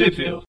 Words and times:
Trivia. 0.00 0.40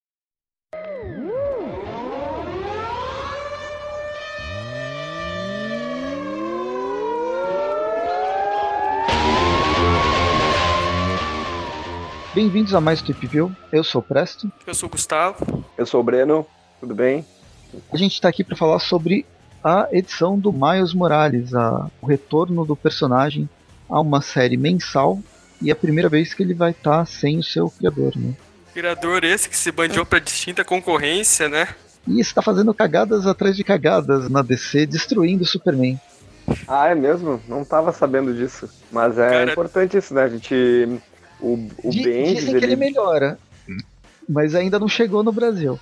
Bem-vindos 12.34 12.74
a 12.74 12.80
mais 12.80 13.02
Trip 13.02 13.28
View. 13.28 13.54
Eu 13.74 13.84
sou 13.84 14.00
o 14.00 14.02
Presto. 14.02 14.50
Eu 14.66 14.74
sou 14.74 14.88
o 14.88 14.90
Gustavo. 14.90 15.66
Eu 15.78 15.86
sou 15.86 16.00
o 16.00 16.04
Breno. 16.04 16.48
Tudo 16.80 16.96
bem? 16.96 17.26
A 17.92 17.98
gente 17.98 18.14
está 18.14 18.30
aqui 18.30 18.46
para 18.46 18.56
falar 18.56 18.80
sobre 18.80 19.26
a 19.62 19.90
edição 19.92 20.40
do 20.40 20.54
Miles 20.54 20.94
Morales, 20.94 21.54
a, 21.54 21.92
o 22.02 22.06
retorno 22.06 22.66
do 22.66 22.78
personagem 22.78 23.50
a 23.90 24.00
uma 24.00 24.22
série 24.22 24.56
mensal 24.56 25.20
e 25.62 25.70
é 25.70 25.74
a 25.74 25.76
primeira 25.76 26.08
vez 26.08 26.34
que 26.34 26.42
ele 26.42 26.54
vai 26.54 26.72
estar 26.72 27.00
tá 27.00 27.06
sem 27.06 27.38
o 27.38 27.44
seu 27.44 27.70
criador, 27.70 28.14
né? 28.16 28.34
Criador 28.74 29.24
esse 29.24 29.50
que 29.50 29.58
se 29.58 29.72
bandiou 29.72 30.06
para 30.06 30.20
distinta 30.20 30.64
concorrência, 30.64 31.50
né? 31.50 31.68
E 32.08 32.20
está 32.20 32.42
fazendo 32.42 32.74
cagadas 32.74 33.28
atrás 33.28 33.56
de 33.56 33.64
cagadas 33.64 34.30
na 34.30 34.42
DC, 34.42 34.86
destruindo 34.86 35.44
o 35.44 35.48
Superman. 35.48 36.00
Ah, 36.68 36.88
é 36.88 36.96
mesmo? 36.96 37.42
Não 37.48 37.62
estava 37.62 37.92
sabendo 37.92 38.34
disso. 38.34 38.70
Mas 38.92 39.18
é 39.18 39.30
Cara... 39.30 39.52
importante 39.52 39.98
isso, 39.98 40.14
né? 40.14 40.24
A 40.24 40.28
gente 40.28 41.00
o, 41.40 41.54
o 41.84 41.90
D 41.90 42.04
Bendis, 42.04 42.40
dizem 42.40 42.52
que 42.52 42.58
ele... 42.58 42.74
ele 42.74 42.76
melhora, 42.76 43.38
mas 44.28 44.56
ainda 44.56 44.80
não 44.80 44.88
chegou 44.88 45.24
no 45.24 45.32
Brasil. 45.32 45.80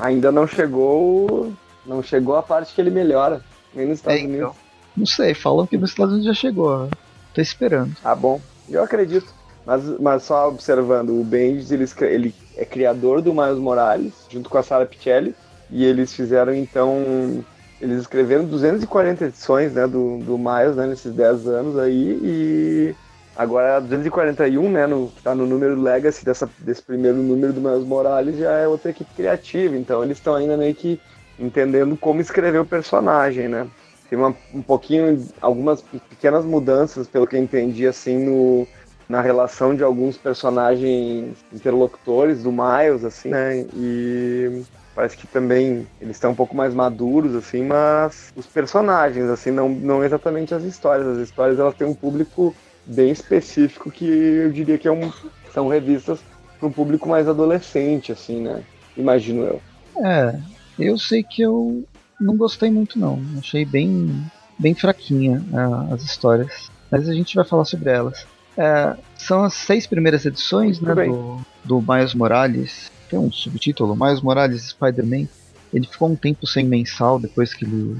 Ainda 0.00 0.32
não 0.32 0.46
chegou, 0.46 1.52
não 1.84 2.02
chegou 2.02 2.36
a 2.36 2.42
parte 2.42 2.74
que 2.74 2.80
ele 2.80 2.90
melhora, 2.90 3.44
nem 3.74 3.86
nos 3.86 3.98
Estados 3.98 4.20
é, 4.20 4.24
Unidos. 4.24 4.40
Então. 4.40 4.56
Não 4.96 5.06
sei, 5.06 5.34
falam 5.34 5.66
que 5.66 5.76
nos 5.76 5.90
Estados 5.90 6.12
Unidos 6.14 6.34
já 6.34 6.40
chegou. 6.40 6.88
Tô 7.34 7.40
esperando. 7.40 7.96
Ah, 8.04 8.14
bom. 8.14 8.40
Eu 8.68 8.82
acredito. 8.82 9.32
Mas, 9.64 9.84
mas 10.00 10.22
só 10.24 10.48
observando, 10.48 11.10
o 11.10 11.24
Bendis 11.24 11.70
ele, 11.70 11.86
ele 12.00 12.34
é 12.56 12.64
criador 12.64 13.22
do 13.22 13.32
Miles 13.32 13.58
Morales, 13.58 14.12
junto 14.28 14.50
com 14.50 14.58
a 14.58 14.62
Sarah 14.62 14.86
Pichelli, 14.86 15.34
e 15.70 15.84
eles 15.84 16.12
fizeram 16.12 16.54
então. 16.54 17.44
Eles 17.80 18.02
escreveram 18.02 18.44
240 18.44 19.24
edições 19.26 19.72
né, 19.72 19.88
do, 19.88 20.18
do 20.18 20.38
Miles 20.38 20.76
né, 20.76 20.86
nesses 20.86 21.12
10 21.12 21.48
anos 21.48 21.78
aí, 21.78 22.18
e 22.22 22.94
Agora, 23.34 23.80
241, 23.80 24.70
né, 24.70 24.86
no, 24.86 25.10
tá 25.24 25.34
no 25.34 25.46
número 25.46 25.80
Legacy 25.80 26.22
dessa, 26.22 26.48
desse 26.58 26.82
primeiro 26.82 27.16
número 27.16 27.52
do 27.52 27.62
Miles 27.62 27.84
Morales, 27.84 28.36
já 28.36 28.52
é 28.58 28.68
outra 28.68 28.90
equipe 28.90 29.10
criativa, 29.14 29.74
então 29.74 30.04
eles 30.04 30.18
estão 30.18 30.34
ainda 30.34 30.54
meio 30.56 30.74
que 30.74 31.00
entendendo 31.38 31.96
como 31.96 32.20
escrever 32.20 32.58
o 32.58 32.66
personagem, 32.66 33.48
né. 33.48 33.66
Tem 34.10 34.18
uma, 34.18 34.36
um 34.52 34.60
pouquinho, 34.60 35.26
algumas 35.40 35.80
pequenas 35.80 36.44
mudanças, 36.44 37.08
pelo 37.08 37.26
que 37.26 37.34
eu 37.34 37.40
entendi, 37.40 37.86
assim, 37.86 38.18
no, 38.22 38.68
na 39.12 39.20
relação 39.20 39.76
de 39.76 39.84
alguns 39.84 40.16
personagens 40.16 41.36
interlocutores 41.52 42.42
do 42.42 42.50
Miles, 42.50 43.04
assim, 43.04 43.28
né, 43.28 43.66
e 43.74 44.62
parece 44.94 45.18
que 45.18 45.26
também 45.26 45.86
eles 46.00 46.16
estão 46.16 46.30
um 46.30 46.34
pouco 46.34 46.56
mais 46.56 46.72
maduros, 46.72 47.34
assim, 47.34 47.62
mas 47.62 48.32
os 48.34 48.46
personagens, 48.46 49.28
assim, 49.28 49.50
não, 49.50 49.68
não 49.68 50.02
exatamente 50.02 50.54
as 50.54 50.64
histórias. 50.64 51.06
As 51.06 51.18
histórias, 51.18 51.58
elas 51.58 51.74
têm 51.74 51.86
um 51.86 51.94
público 51.94 52.54
bem 52.86 53.10
específico 53.10 53.90
que 53.90 54.06
eu 54.06 54.50
diria 54.50 54.78
que 54.78 54.88
é 54.88 54.92
um, 54.92 55.12
são 55.52 55.68
revistas 55.68 56.18
para 56.58 56.68
um 56.68 56.72
público 56.72 57.06
mais 57.06 57.28
adolescente, 57.28 58.12
assim, 58.12 58.40
né? 58.40 58.62
Imagino 58.96 59.42
eu. 59.42 59.60
É, 60.02 60.40
eu 60.78 60.96
sei 60.96 61.22
que 61.22 61.42
eu 61.42 61.84
não 62.18 62.34
gostei 62.34 62.70
muito 62.70 62.98
não, 62.98 63.20
achei 63.38 63.66
bem 63.66 64.24
bem 64.58 64.74
fraquinha 64.74 65.44
uh, 65.52 65.92
as 65.92 66.02
histórias, 66.02 66.70
mas 66.90 67.06
a 67.10 67.12
gente 67.12 67.34
vai 67.34 67.44
falar 67.44 67.66
sobre 67.66 67.90
elas. 67.90 68.26
É, 68.56 68.96
são 69.16 69.44
as 69.44 69.54
seis 69.54 69.86
primeiras 69.86 70.26
edições 70.26 70.80
né, 70.80 70.94
do, 70.94 71.40
do 71.64 71.80
Miles 71.80 72.14
Morales, 72.14 72.90
tem 73.08 73.18
um 73.18 73.30
subtítulo, 73.30 73.96
Miles 73.96 74.20
Morales 74.20 74.62
Spider-Man. 74.68 75.26
Ele 75.72 75.86
ficou 75.86 76.10
um 76.10 76.16
tempo 76.16 76.46
sem 76.46 76.64
mensal 76.66 77.18
depois 77.18 77.54
que 77.54 77.64
ele 77.64 77.96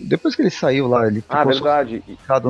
depois 0.00 0.36
que 0.36 0.42
ele 0.42 0.50
saiu 0.50 0.86
lá, 0.86 1.06
ele 1.08 1.18
ah, 1.28 1.38
ficou 1.38 1.68
ah, 1.68 1.82
verdade. 1.82 2.02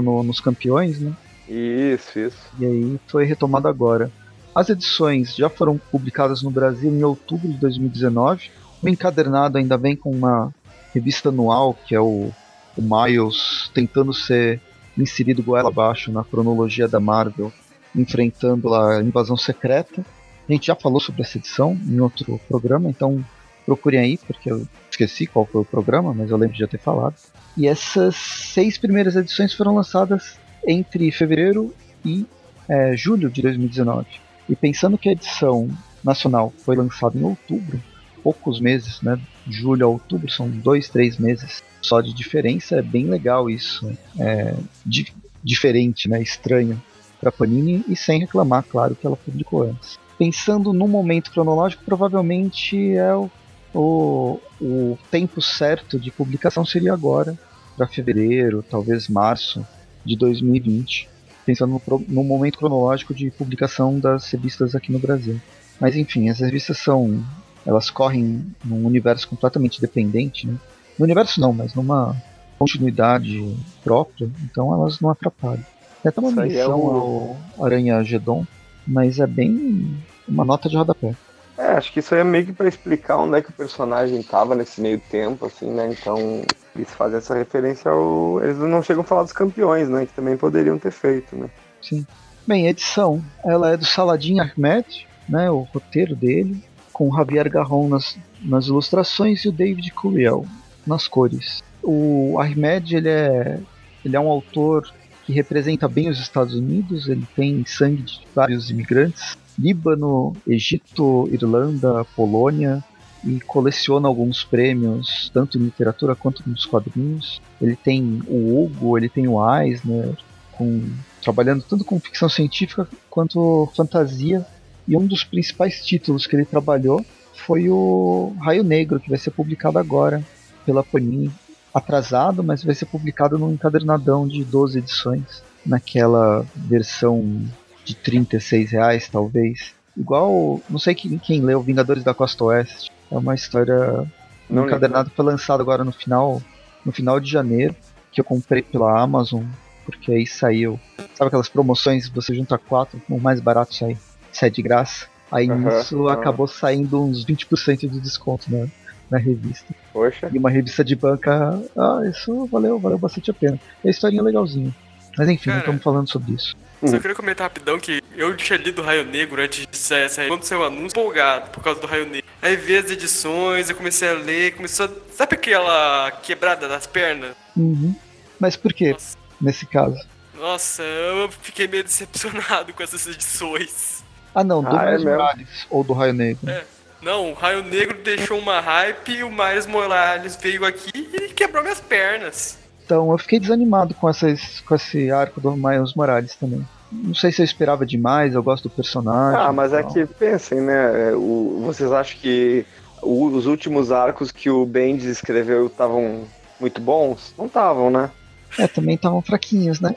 no, 0.03 0.23
nos 0.23 0.41
campeões, 0.41 1.01
né? 1.01 1.13
Isso, 1.49 2.19
isso. 2.19 2.37
E 2.59 2.67
aí 2.67 3.01
foi 3.07 3.25
retomado 3.25 3.67
agora. 3.67 4.11
As 4.55 4.69
edições 4.69 5.35
já 5.35 5.49
foram 5.49 5.79
publicadas 5.91 6.43
no 6.43 6.51
Brasil 6.51 6.91
em 6.93 7.03
outubro 7.03 7.49
de 7.49 7.57
2019. 7.57 8.51
O 8.83 8.89
encadernado 8.89 9.59
ainda 9.59 9.77
vem 9.77 9.97
com 9.97 10.11
uma 10.11 10.53
revista 10.95 11.31
anual, 11.31 11.75
que 11.87 11.95
é 11.95 12.01
o, 12.01 12.31
o 12.77 12.83
Miles 12.83 13.71
tentando 13.75 14.13
ser 14.13 14.61
inserido 14.97 15.43
goela 15.43 15.69
abaixo 15.69 16.13
na 16.13 16.25
cronologia 16.25 16.89
da 16.89 17.01
Marvel, 17.01 17.53
enfrentando 17.95 18.75
a 18.75 19.03
invasão 19.03 19.37
secreta. 19.37 20.05
A 20.49 20.53
gente 20.53 20.67
já 20.67 20.75
falou 20.75 21.01
sobre 21.01 21.23
essa 21.23 21.39
edição 21.39 21.79
em 21.87 22.01
outro 22.01 22.41
programa, 22.49 22.89
então 22.89 23.25
procurem 23.65 24.01
aí, 24.01 24.19
porque 24.19 24.51
eu 24.51 24.67
esqueci 24.91 25.27
qual 25.27 25.47
foi 25.47 25.63
o 25.63 25.65
programa, 25.65 26.13
mas 26.13 26.31
eu 26.31 26.37
lembro 26.37 26.55
de 26.55 26.61
já 26.61 26.69
ter 26.69 26.79
falado. 26.79 27.15
E 27.57 27.67
essas 27.67 28.15
seis 28.17 28.77
primeiras 28.77 29.17
edições 29.17 29.55
foram 29.55 29.75
lançadas 29.75 30.39
entre 30.67 31.11
fevereiro 31.11 31.75
e 32.05 32.27
é, 32.69 32.97
julho 32.97 33.31
de 33.31 33.43
2019. 33.43 34.07
E 34.49 34.55
pensando 34.55 34.99
que 34.99 35.09
a 35.09 35.13
edição 35.13 35.69
nacional 36.03 36.53
foi 36.65 36.77
lançada 36.77 37.19
em 37.19 37.23
outubro, 37.23 37.81
poucos 38.23 38.61
meses, 38.61 39.01
né? 39.01 39.19
Julho 39.49 39.87
a 39.87 39.89
outubro 39.89 40.31
são 40.31 40.49
dois, 40.49 40.89
três 40.89 41.19
meses 41.19 41.63
só 41.85 42.01
de 42.01 42.13
diferença. 42.13 42.77
É 42.77 42.83
bem 42.83 43.07
legal 43.07 43.49
isso. 43.49 43.91
É 44.19 44.55
di 44.85 45.13
diferente, 45.43 46.09
né? 46.09 46.23
Estranho 46.23 46.83
para 47.21 47.31
Panini 47.31 47.85
e 47.87 47.95
sem 47.95 48.21
reclamar, 48.21 48.65
claro, 48.65 48.95
que 48.95 49.07
ela 49.07 49.17
publicou 49.17 49.63
antes. 49.63 49.99
Pensando 50.19 50.73
no 50.73 50.89
momento 50.89 51.31
cronológico, 51.31 51.85
provavelmente 51.85 52.97
é 52.97 53.15
o, 53.15 53.31
o, 53.75 54.41
o 54.61 54.99
tempo 55.11 55.43
certo 55.43 55.99
de 55.99 56.11
publicação 56.11 56.65
seria 56.65 56.93
agora, 56.93 57.39
para 57.77 57.87
fevereiro, 57.87 58.65
talvez 58.69 59.09
março 59.09 59.67
de 60.05 60.17
2020, 60.17 61.09
pensando 61.45 61.81
no, 61.87 62.05
no, 62.09 62.25
momento 62.25 62.59
cronológico 62.59 63.15
de 63.15 63.31
publicação 63.31 63.99
das 63.99 64.31
revistas 64.31 64.75
aqui 64.75 64.93
no 64.93 64.99
Brasil. 64.99 65.41
Mas 65.81 65.97
enfim, 65.97 66.29
as 66.29 66.41
revistas 66.41 66.79
são. 66.79 67.23
Elas 67.67 67.91
correm 67.91 68.45
num 68.63 68.87
universo 68.87 69.27
completamente 69.27 69.81
dependente, 69.81 70.47
né? 70.47 70.57
No 70.99 71.05
universo 71.05 71.41
não, 71.41 71.53
mas 71.53 71.75
numa 71.75 72.17
continuidade 72.59 73.57
própria, 73.83 74.31
então 74.45 74.73
elas 74.73 75.01
não 75.01 75.11
atrapalham. 75.11 75.65
Tem 76.03 76.11
até 76.11 76.21
uma 76.21 76.31
é 76.31 76.47
menção 76.47 76.73
é 76.73 76.75
o... 76.75 77.37
ao 77.57 77.67
Aranha 77.67 78.03
Gedon, 78.05 78.47
mas 78.87 79.19
é 79.19 79.27
bem 79.27 79.97
uma 80.29 80.45
nota 80.45 80.69
de 80.69 80.77
rodapé. 80.77 81.15
É, 81.57 81.73
acho 81.73 81.93
que 81.93 82.01
isso 82.01 82.15
aí 82.15 82.21
é 82.21 82.25
meio 82.25 82.47
que 82.47 82.53
pra 82.53 82.69
explicar 82.69 83.17
onde 83.17 83.39
é 83.39 83.43
que 83.43 83.51
o 83.51 83.53
personagem 83.53 84.21
tava 84.23 84.55
nesse 84.55 84.81
meio 84.81 84.99
tempo, 84.99 85.47
assim, 85.47 85.71
né? 85.71 85.89
Então, 85.91 86.43
eles 86.75 86.91
fazem 86.91 87.19
essa 87.19 87.35
referência 87.35 87.91
ao. 87.91 88.43
Eles 88.43 88.59
não 88.59 88.83
chegam 88.83 89.03
a 89.03 89.07
falar 89.07 89.23
dos 89.23 89.33
campeões, 89.33 89.89
né? 89.89 90.05
Que 90.05 90.13
também 90.13 90.37
poderiam 90.37 90.79
ter 90.79 90.91
feito, 90.91 91.37
né? 91.37 91.49
Sim. 91.81 92.05
Bem, 92.45 92.67
a 92.67 92.71
edição, 92.71 93.23
ela 93.45 93.71
é 93.71 93.77
do 93.77 93.87
Saladin 93.87 94.41
Ahmed, 94.41 95.07
né? 95.29 95.49
O 95.49 95.61
roteiro 95.73 96.17
dele, 96.17 96.61
com 96.93 97.09
o 97.09 97.17
Javier 97.17 97.49
Garron 97.49 97.89
nas, 97.89 98.19
nas 98.43 98.67
ilustrações 98.67 99.45
e 99.45 99.49
o 99.49 99.53
David 99.53 99.93
Curiel 99.93 100.45
nas 100.87 101.09
cores. 101.09 101.63
O 101.83 102.39
Ahmed, 102.41 102.97
ele 102.97 103.09
é, 103.09 103.59
ele 104.05 104.17
é 104.17 104.21
um 104.21 104.29
autor 104.29 104.91
que 105.25 105.33
representa 105.33 105.89
bem 105.89 106.09
os 106.09 106.21
Estados 106.21 106.55
Unidos, 106.55 107.09
ele 107.09 107.27
tem 107.35 107.65
sangue 107.65 108.03
de 108.03 108.21
vários 108.35 108.71
imigrantes 108.71 109.37
Líbano, 109.59 110.35
Egito, 110.47 111.29
Irlanda, 111.33 112.05
Polônia 112.17 112.83
e 113.25 113.41
coleciona 113.41 114.09
alguns 114.09 114.45
prêmios, 114.45 115.31
tanto 115.33 115.57
em 115.57 115.63
literatura 115.63 116.15
quanto 116.15 116.43
nos 116.49 116.67
quadrinhos. 116.67 117.41
Ele 117.61 117.77
tem 117.77 118.23
o 118.27 118.63
Hugo, 118.63 118.99
ele 118.99 119.09
tem 119.09 119.27
o 119.29 119.39
Eisner, 119.59 120.17
com, 120.53 120.83
trabalhando 121.23 121.63
tanto 121.63 121.85
com 121.85 121.99
ficção 121.99 122.29
científica 122.29 122.87
quanto 123.09 123.71
fantasia. 123.75 124.45
E 124.87 124.97
um 124.97 125.07
dos 125.07 125.25
principais 125.25 125.85
títulos 125.85 126.27
que 126.27 126.37
ele 126.37 126.45
trabalhou 126.45 127.05
foi 127.33 127.71
o 127.71 128.35
Raio 128.41 128.63
Negro, 128.63 129.01
que 129.01 129.09
vai 129.09 129.19
ser 129.19 129.31
publicado 129.31 129.79
agora 129.79 130.23
pela 130.65 130.83
Panini. 130.83 131.31
Atrasado, 131.73 132.45
mas 132.45 132.63
vai 132.63 132.75
ser 132.75 132.87
publicado 132.87 133.37
num 133.37 133.53
encadernadão 133.53 134.29
de 134.29 134.45
12 134.45 134.79
edições, 134.79 135.43
naquela 135.67 136.47
versão 136.55 137.43
de 137.85 137.97
36 137.97 138.71
reais, 138.71 139.09
talvez. 139.09 139.75
Igual, 139.97 140.61
não 140.69 140.79
sei 140.79 140.95
quem, 140.95 141.19
quem 141.19 141.41
leu 141.41 141.61
Vingadores 141.61 142.05
da 142.05 142.15
Costa 142.15 142.45
Oeste. 142.45 142.93
É 143.11 143.17
uma 143.17 143.35
história. 143.35 144.07
Um 144.49 144.65
encadernado 144.65 145.11
foi 145.11 145.25
lançado 145.25 145.61
agora 145.61 145.85
no 145.85 145.93
final, 145.93 146.41
no 146.85 146.93
final 146.93 147.19
de 147.19 147.31
janeiro, 147.31 147.75
que 148.13 148.21
eu 148.21 148.25
comprei 148.25 148.63
pela 148.63 149.01
Amazon, 149.01 149.45
porque 149.85 150.13
aí 150.13 150.27
saiu. 150.27 150.79
Sabe 151.15 151.29
aquelas 151.29 151.49
promoções, 151.49 152.09
você 152.09 152.35
junta 152.35 152.59
quatro, 152.59 153.01
o 153.09 153.21
mais 153.21 153.41
barato 153.41 153.75
sai, 153.75 153.97
sai 154.33 154.51
de 154.51 154.63
graça. 154.63 155.07
Aí 155.31 155.51
uhum, 155.51 155.59
nisso 155.59 156.03
uhum. 156.03 156.09
acabou 156.09 156.47
saindo 156.47 157.03
uns 157.03 157.25
20% 157.25 157.89
de 157.89 158.01
desconto 158.01 158.51
na, 158.51 158.67
na 159.15 159.19
revista. 159.19 159.73
Poxa. 159.93 160.29
E 160.33 160.39
uma 160.39 160.51
revista 160.51 160.85
de 160.85 160.97
banca, 160.97 161.63
ah, 161.77 162.01
isso 162.05 162.47
valeu, 162.47 162.79
valeu 162.79 162.99
bastante 162.99 163.31
a 163.31 163.35
pena. 163.35 163.59
É 163.85 163.91
historinha 163.91 164.23
legalzinha. 164.23 164.75
Mas 165.17 165.29
enfim, 165.29 165.45
Cara, 165.45 165.55
não 165.55 165.61
estamos 165.61 165.83
falando 165.83 166.11
sobre 166.11 166.33
isso. 166.33 166.57
Só 166.85 166.99
queria 166.99 167.15
comentar 167.15 167.47
rapidão 167.47 167.79
que 167.79 168.03
eu 168.15 168.37
tinha 168.37 168.59
lido 168.59 168.83
Raio 168.83 169.07
Negro 169.07 169.41
antes 169.41 169.67
de 169.67 169.77
sair, 169.77 170.29
quando 170.29 170.43
saiu 170.43 170.61
o 170.61 170.65
anúncio, 170.65 170.89
empolgado 170.89 171.51
por 171.51 171.63
causa 171.63 171.81
do 171.81 171.87
Raio 171.87 172.05
Negro. 172.05 172.29
Aí 172.43 172.57
vi 172.57 172.77
as 172.77 172.91
edições, 172.91 173.71
eu 173.71 173.77
comecei 173.77 174.09
a 174.09 174.13
ler, 174.13 174.55
começou 174.55 174.87
a... 174.87 174.91
Sabe 175.15 175.35
aquela 175.35 176.11
quebrada 176.23 176.69
das 176.69 176.87
pernas? 176.87 177.35
Uhum. 177.57 177.95
Mas 178.39 178.55
por 178.57 178.75
que, 178.75 178.93
Nossa. 178.93 179.17
nesse 179.41 179.65
caso? 179.65 179.99
Nossa, 180.37 180.83
eu 180.83 181.31
fiquei 181.41 181.67
meio 181.67 181.85
decepcionado 181.85 182.75
com 182.75 182.83
essas 182.83 183.07
edições. 183.07 184.05
Ah 184.35 184.45
não, 184.45 184.63
do 184.63 184.77
ah, 184.77 184.85
Miles 184.85 185.07
é 185.07 185.11
Morales 185.11 185.67
ou 185.71 185.85
do 185.85 185.93
Raio 185.95 186.13
Negro? 186.13 186.51
É. 186.51 186.65
Não, 187.05 187.33
o 187.33 187.35
Raio 187.35 187.63
Negro 187.63 187.99
deixou 188.03 188.39
uma 188.39 188.61
hype 188.61 189.13
e 189.13 189.23
o 189.23 189.31
Miles 189.31 189.67
Morales 189.67 190.39
veio 190.41 190.65
aqui 190.65 190.91
e 190.95 191.29
quebrou 191.35 191.63
minhas 191.63 191.79
pernas. 191.79 192.59
Então 192.83 193.13
eu 193.13 193.19
fiquei 193.19 193.39
desanimado 193.39 193.93
com, 193.93 194.09
essas, 194.09 194.61
com 194.61 194.75
esse 194.75 195.11
arco 195.11 195.39
do 195.39 195.55
Miles 195.55 195.93
Morales 195.93 196.35
também. 196.35 196.67
Não 196.91 197.15
sei 197.15 197.31
se 197.31 197.43
eu 197.43 197.45
esperava 197.45 197.85
demais, 197.85 198.35
eu 198.35 198.43
gosto 198.43 198.71
do 198.71 198.75
personagem. 198.75 199.39
Ah, 199.39 199.53
mas 199.53 199.75
é 199.75 199.83
que 199.83 200.07
pensem, 200.07 200.63
né? 200.63 201.11
É, 201.11 201.15
o, 201.15 201.61
vocês 201.67 201.93
acham 201.93 202.17
que 202.19 202.65
o, 203.03 203.27
os 203.27 203.45
últimos 203.45 203.93
arcos 203.93 204.33
que 204.33 204.49
o 204.49 204.65
Bendis 204.65 205.05
escreveu 205.05 205.67
estavam 205.67 206.25
muito 206.59 206.81
bons? 206.81 207.35
Não 207.37 207.45
estavam, 207.45 207.91
né? 207.91 208.11
É, 208.59 208.67
também 208.67 208.95
estavam 208.95 209.21
fraquinhos, 209.21 209.79
né? 209.79 209.95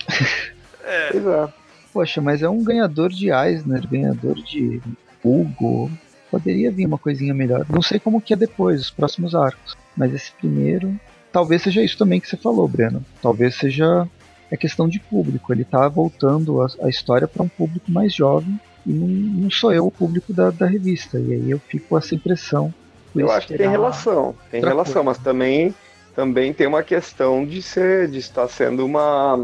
É. 0.83 1.09
Pois 1.11 1.25
é. 1.25 1.47
Poxa, 1.93 2.19
mas 2.21 2.41
é 2.41 2.49
um 2.49 2.63
ganhador 2.63 3.09
de 3.09 3.29
Eisner, 3.31 3.87
ganhador 3.87 4.35
de 4.35 4.81
Hugo. 5.23 5.89
Poderia 6.29 6.71
vir 6.71 6.85
uma 6.85 6.97
coisinha 6.97 7.33
melhor. 7.33 7.65
Não 7.69 7.81
sei 7.81 7.99
como 7.99 8.21
que 8.21 8.33
é 8.33 8.37
depois, 8.37 8.81
os 8.81 8.91
próximos 8.91 9.33
arcos. 9.33 9.75
Mas 9.95 10.13
esse 10.13 10.31
primeiro. 10.31 10.99
Talvez 11.31 11.61
seja 11.61 11.83
isso 11.83 11.97
também 11.97 12.19
que 12.19 12.27
você 12.27 12.37
falou, 12.37 12.67
Breno. 12.67 13.03
Talvez 13.21 13.55
seja 13.55 14.07
é 14.49 14.57
questão 14.57 14.87
de 14.87 14.99
público. 14.99 15.51
Ele 15.51 15.63
tá 15.63 15.87
voltando 15.87 16.61
a, 16.61 16.67
a 16.83 16.89
história 16.89 17.27
para 17.27 17.43
um 17.43 17.49
público 17.49 17.91
mais 17.91 18.13
jovem. 18.13 18.59
E 18.85 18.91
não, 18.91 19.07
não, 19.07 19.51
sou 19.51 19.73
eu 19.73 19.85
o 19.85 19.91
público 19.91 20.33
da, 20.33 20.49
da 20.49 20.65
revista. 20.65 21.19
E 21.19 21.33
aí 21.33 21.51
eu 21.51 21.59
fico 21.59 21.89
com 21.89 21.97
essa 21.97 22.15
impressão. 22.15 22.73
Eu 23.15 23.31
acho 23.31 23.47
que 23.47 23.57
tem 23.57 23.69
relação. 23.69 24.35
Tem 24.49 24.61
relação, 24.61 25.03
coisa. 25.03 25.09
mas 25.09 25.17
também 25.17 25.73
também 26.17 26.51
tem 26.51 26.65
uma 26.65 26.81
questão 26.81 27.45
de 27.45 27.61
ser 27.61 28.07
de 28.07 28.17
estar 28.17 28.47
sendo 28.47 28.83
uma 28.83 29.35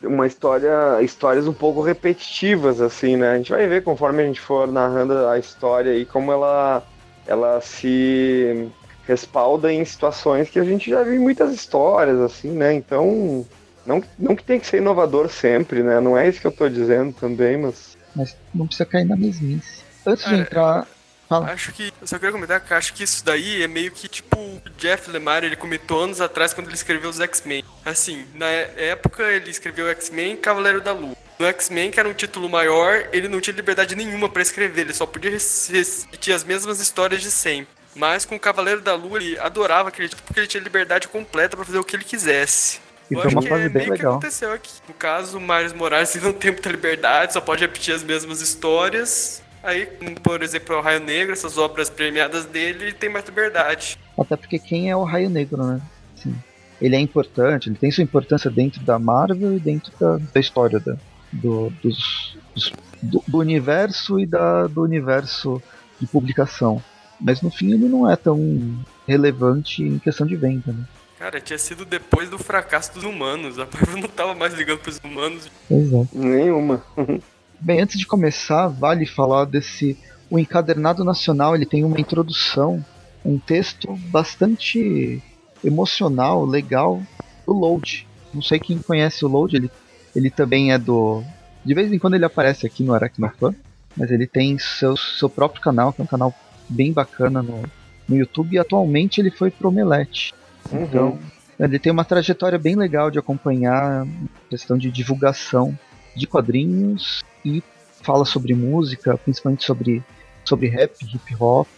uma 0.00 0.24
história 0.24 1.02
histórias 1.02 1.48
um 1.48 1.52
pouco 1.52 1.82
repetitivas 1.82 2.80
assim 2.80 3.16
né? 3.16 3.32
A 3.32 3.36
gente 3.38 3.50
vai 3.50 3.66
ver 3.66 3.82
conforme 3.82 4.22
a 4.22 4.26
gente 4.26 4.40
for 4.40 4.70
narrando 4.70 5.26
a 5.26 5.36
história 5.36 5.92
e 5.96 6.06
como 6.06 6.30
ela 6.30 6.86
ela 7.26 7.60
se 7.60 8.70
respalda 9.04 9.72
em 9.72 9.84
situações 9.84 10.48
que 10.48 10.60
a 10.60 10.64
gente 10.64 10.88
já 10.88 11.02
viu 11.02 11.20
muitas 11.20 11.52
histórias 11.52 12.20
assim 12.20 12.52
né? 12.52 12.72
Então 12.72 13.44
não, 13.84 14.00
não 14.16 14.36
que 14.36 14.44
tem 14.44 14.60
que 14.60 14.66
ser 14.68 14.76
inovador 14.76 15.28
sempre 15.28 15.82
né? 15.82 15.98
Não 15.98 16.16
é 16.16 16.28
isso 16.28 16.40
que 16.40 16.46
eu 16.46 16.52
estou 16.52 16.70
dizendo 16.70 17.12
também 17.14 17.56
mas 17.56 17.98
mas 18.14 18.36
não 18.54 18.68
precisa 18.68 18.86
cair 18.86 19.06
na 19.06 19.16
mesmice. 19.16 19.82
Antes 20.06 20.24
de 20.24 20.34
é, 20.36 20.38
entrar 20.38 20.86
Fala. 21.32 21.50
Acho 21.50 21.72
que. 21.72 21.92
Eu 22.00 22.06
só 22.06 22.18
queria 22.18 22.32
comentar 22.32 22.60
que 22.60 22.74
acho 22.74 22.92
que 22.92 23.02
isso 23.02 23.24
daí 23.24 23.62
é 23.62 23.68
meio 23.68 23.90
que 23.90 24.06
tipo 24.06 24.36
o 24.36 24.62
Jeff 24.76 25.10
Lemire 25.10 25.46
ele 25.46 25.56
comentou 25.56 26.04
anos 26.04 26.20
atrás 26.20 26.52
quando 26.52 26.66
ele 26.66 26.74
escreveu 26.74 27.08
os 27.08 27.20
X-Men. 27.20 27.64
Assim, 27.84 28.26
na 28.34 28.46
época 28.46 29.22
ele 29.22 29.50
escreveu 29.50 29.88
X-Men 29.88 30.36
Cavaleiro 30.36 30.80
da 30.80 30.92
Lua. 30.92 31.16
No 31.38 31.46
X-Men, 31.46 31.90
que 31.90 31.98
era 31.98 32.08
um 32.08 32.12
título 32.12 32.48
maior, 32.48 33.08
ele 33.12 33.28
não 33.28 33.40
tinha 33.40 33.56
liberdade 33.56 33.96
nenhuma 33.96 34.28
para 34.28 34.42
escrever, 34.42 34.82
ele 34.82 34.94
só 34.94 35.06
podia 35.06 35.30
repetir 35.30 36.34
as 36.34 36.44
mesmas 36.44 36.78
histórias 36.78 37.22
de 37.22 37.30
sempre. 37.30 37.68
Mas 37.96 38.24
com 38.24 38.36
o 38.36 38.40
Cavaleiro 38.40 38.80
da 38.80 38.94
Lua, 38.94 39.18
ele 39.18 39.38
adorava 39.38 39.88
aquele 39.88 40.08
título 40.08 40.26
porque 40.26 40.40
ele 40.40 40.46
tinha 40.46 40.62
liberdade 40.62 41.08
completa 41.08 41.56
para 41.56 41.64
fazer 41.64 41.78
o 41.78 41.84
que 41.84 41.96
ele 41.96 42.04
quisesse. 42.04 42.80
E 43.10 43.14
foi 43.14 43.30
uma 43.30 43.42
fase 43.42 43.64
é 43.64 43.68
bem 43.68 43.90
legal. 43.90 43.98
que 43.98 44.26
aconteceu 44.26 44.52
aqui. 44.52 44.70
No 44.88 44.94
caso, 44.94 45.36
o 45.36 45.40
Miles 45.40 45.72
Morales 45.72 46.14
não 46.22 46.32
tem 46.32 46.52
muita 46.52 46.70
liberdade, 46.70 47.32
só 47.32 47.40
pode 47.40 47.62
repetir 47.62 47.94
as 47.94 48.02
mesmas 48.02 48.40
histórias. 48.40 49.41
Aí, 49.62 49.86
por 50.22 50.42
exemplo, 50.42 50.76
o 50.76 50.80
Raio 50.80 51.00
Negro, 51.00 51.32
essas 51.32 51.56
obras 51.56 51.88
premiadas 51.88 52.44
dele, 52.44 52.84
ele 52.84 52.92
tem 52.92 53.08
mais 53.08 53.24
liberdade. 53.24 53.98
Até 54.18 54.36
porque 54.36 54.58
quem 54.58 54.90
é 54.90 54.96
o 54.96 55.04
Raio 55.04 55.30
Negro, 55.30 55.64
né? 55.64 55.80
Assim, 56.16 56.34
ele 56.80 56.96
é 56.96 57.00
importante, 57.00 57.68
ele 57.68 57.76
tem 57.76 57.90
sua 57.90 58.02
importância 58.02 58.50
dentro 58.50 58.82
da 58.82 58.98
Marvel 58.98 59.56
e 59.56 59.60
dentro 59.60 59.92
da, 60.00 60.18
da 60.18 60.40
história 60.40 60.80
da, 60.80 60.96
do, 61.32 61.70
dos, 61.82 62.36
dos, 62.54 62.72
do, 63.00 63.22
do, 63.26 63.38
universo 63.38 64.18
e 64.18 64.26
da, 64.26 64.66
do 64.66 64.82
universo 64.82 65.62
de 66.00 66.06
publicação. 66.08 66.82
Mas 67.20 67.40
no 67.40 67.50
fim 67.50 67.72
ele 67.72 67.88
não 67.88 68.10
é 68.10 68.16
tão 68.16 68.84
relevante 69.06 69.82
em 69.82 70.00
questão 70.00 70.26
de 70.26 70.34
venda, 70.34 70.72
né? 70.72 70.84
Cara, 71.20 71.40
tinha 71.40 71.58
sido 71.58 71.84
depois 71.84 72.28
do 72.28 72.36
fracasso 72.36 72.94
dos 72.94 73.04
humanos. 73.04 73.56
A 73.56 73.68
Marvel 73.72 73.98
não 73.98 74.08
tava 74.08 74.34
mais 74.34 74.54
ligando 74.54 74.80
pros 74.80 74.98
humanos. 75.04 75.48
Exato. 75.70 76.08
Nenhuma. 76.12 76.84
Bem, 77.64 77.80
antes 77.80 77.96
de 77.96 78.04
começar, 78.04 78.66
vale 78.66 79.06
falar 79.06 79.44
desse. 79.44 79.96
O 80.28 80.36
encadernado 80.36 81.04
nacional 81.04 81.54
ele 81.54 81.64
tem 81.64 81.84
uma 81.84 82.00
introdução, 82.00 82.84
um 83.24 83.38
texto 83.38 83.94
bastante 84.10 85.22
emocional, 85.62 86.44
legal, 86.44 87.00
do 87.46 87.52
Load. 87.52 88.04
Não 88.34 88.42
sei 88.42 88.58
quem 88.58 88.78
conhece 88.78 89.24
o 89.24 89.28
Load, 89.28 89.54
ele, 89.54 89.70
ele 90.16 90.28
também 90.28 90.72
é 90.72 90.78
do. 90.78 91.22
De 91.64 91.72
vez 91.72 91.92
em 91.92 92.00
quando 92.00 92.14
ele 92.14 92.24
aparece 92.24 92.66
aqui 92.66 92.82
no 92.82 92.94
Aracnofan, 92.94 93.54
mas 93.96 94.10
ele 94.10 94.26
tem 94.26 94.58
seu, 94.58 94.96
seu 94.96 95.30
próprio 95.30 95.62
canal, 95.62 95.92
que 95.92 96.00
é 96.00 96.04
um 96.04 96.08
canal 96.08 96.34
bem 96.68 96.92
bacana 96.92 97.44
no, 97.44 97.62
no 98.08 98.16
YouTube, 98.16 98.56
e 98.56 98.58
atualmente 98.58 99.20
ele 99.20 99.30
foi 99.30 99.52
pro 99.52 99.68
Omelete. 99.68 100.34
Uhum. 100.72 100.82
Então, 100.82 101.18
ele 101.60 101.78
tem 101.78 101.92
uma 101.92 102.04
trajetória 102.04 102.58
bem 102.58 102.74
legal 102.74 103.08
de 103.08 103.20
acompanhar 103.20 104.04
questão 104.50 104.76
de 104.76 104.90
divulgação 104.90 105.78
de 106.14 106.26
quadrinhos 106.26 107.22
e 107.44 107.62
fala 108.02 108.24
sobre 108.24 108.54
música, 108.54 109.16
principalmente 109.16 109.64
sobre, 109.64 110.02
sobre 110.44 110.68
rap, 110.68 110.92
hip 111.02 111.36
hop, 111.38 111.68